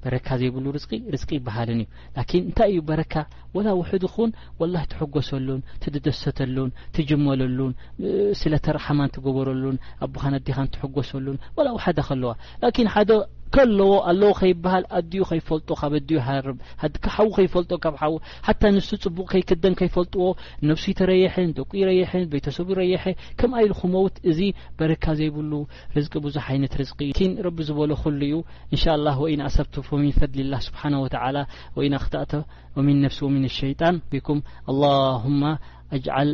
በረካ 0.03 0.27
ዘይብሉ 0.41 0.65
ርቂ 0.75 0.89
ርቂ 1.15 1.29
ይባሃልን 1.39 1.79
እዩ 1.83 2.23
ኪን 2.29 2.43
እንታይ 2.49 2.69
እዩ 2.73 2.81
በረካ 2.89 3.13
ወላ 3.55 3.67
ውሕድ 3.79 4.05
ኹን 4.13 4.31
ወላይ 4.61 4.85
ትሕጐሰሉን 4.93 5.61
ትድደሰተሉን 5.83 6.71
ትጅመለሉን 6.97 7.73
ስለ 8.41 8.53
ተረሓማን 8.67 9.13
ትገበረሉን 9.17 9.77
ኣቦኻን 10.07 10.37
ኣዲኻን 10.41 10.71
ትሐጐሰሉን 10.75 11.37
ወላ 11.59 11.67
ውሓዳ 11.77 11.99
ከለዋ 12.09 12.33
ከለዎ 13.55 13.91
ኣለዎ 14.09 14.29
ከይበሃል 14.39 14.83
ኣድዩ 14.97 15.19
ከይፈልጦ 15.29 15.69
ካብ 15.79 15.93
ኣድዩ 15.97 16.17
ሃር 16.27 16.45
ሓዊ 17.13 17.27
ከይፈልጦ 17.37 17.71
ካብ 17.83 17.95
ው 18.13 18.15
ሓታ 18.47 18.61
ንሱ 18.75 18.89
ፅቡቕ 19.05 19.25
ከይክደም 19.33 19.73
ከይፈልጥዎ 19.79 20.23
ነብሱ 20.69 20.83
ተረየሐን 20.99 21.49
ደቂ 21.57 21.71
ይረየሐን 21.81 22.25
ቤተሰቡ 22.35 22.67
ይረየሐ 22.75 23.05
ከምኣይሉኹመውት 23.41 24.15
እዚ 24.31 24.39
በረካ 24.79 25.03
ዘይብሉ 25.21 25.51
ርዝቂ 25.97 26.13
ብዙሕ 26.27 26.45
ዓይነት 26.53 26.75
ርዝቂ 26.81 26.99
እዩ 27.09 27.25
ን 27.31 27.33
ረቢ 27.47 27.57
ዝበሎ 27.69 27.91
ኩሉ 28.03 28.21
እዩ 28.29 28.37
እንሻ 28.73 28.83
ላ 29.05 29.17
ወኢና 29.23 29.41
ኣሰብት 29.51 29.75
ሚን 30.03 30.15
ፈድሊ 30.21 30.45
ላህ 30.53 30.63
ስብሓን 30.69 30.95
ላ 31.37 31.41
ወኢና 31.79 31.95
ክተእቶ 32.05 32.31
ወሚን 32.77 32.97
ነፍሲ 33.07 33.19
ወሚን 33.27 33.45
ሸጣን 33.59 33.97
ኩም 34.29 34.39
ማ 35.41 35.53
ል 36.29 36.33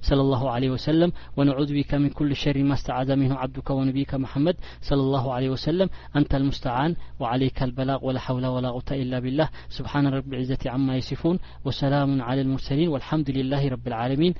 صلى 0.00 0.20
الله 0.20 0.50
عليه 0.50 0.70
وسلم 0.70 1.12
ونعوذ 1.36 1.72
بك 1.74 1.94
من 1.94 2.08
كل 2.08 2.36
شر 2.36 2.58
ما 2.62 2.74
استعاز 2.74 3.10
منه 3.10 3.34
عبدك 3.38 3.70
ونبيك 3.70 4.14
محمد 4.14 4.56
صلى 4.80 5.00
الله 5.00 5.32
عليه 5.32 5.50
وسلم 5.50 5.88
أنت 6.16 6.34
المستعان 6.34 6.96
وعليك 7.20 7.62
البلاغ 7.62 8.04
ولا 8.06 8.20
حول 8.20 8.46
ولا 8.46 8.68
غت 8.70 8.92
إلا 8.92 9.18
بالله 9.18 9.48
سبحان 9.68 10.06
رب 10.06 10.34
اعزت 10.34 10.66
عما 10.66 10.96
يصفون 10.96 11.38
و 11.64 11.70
سلام 11.70 12.22
على 12.22 12.40
المرسلين 12.40 12.88
والحمد 12.88 13.30
لله 13.30 13.68
رب 13.68 13.86
العالمين 13.88 14.30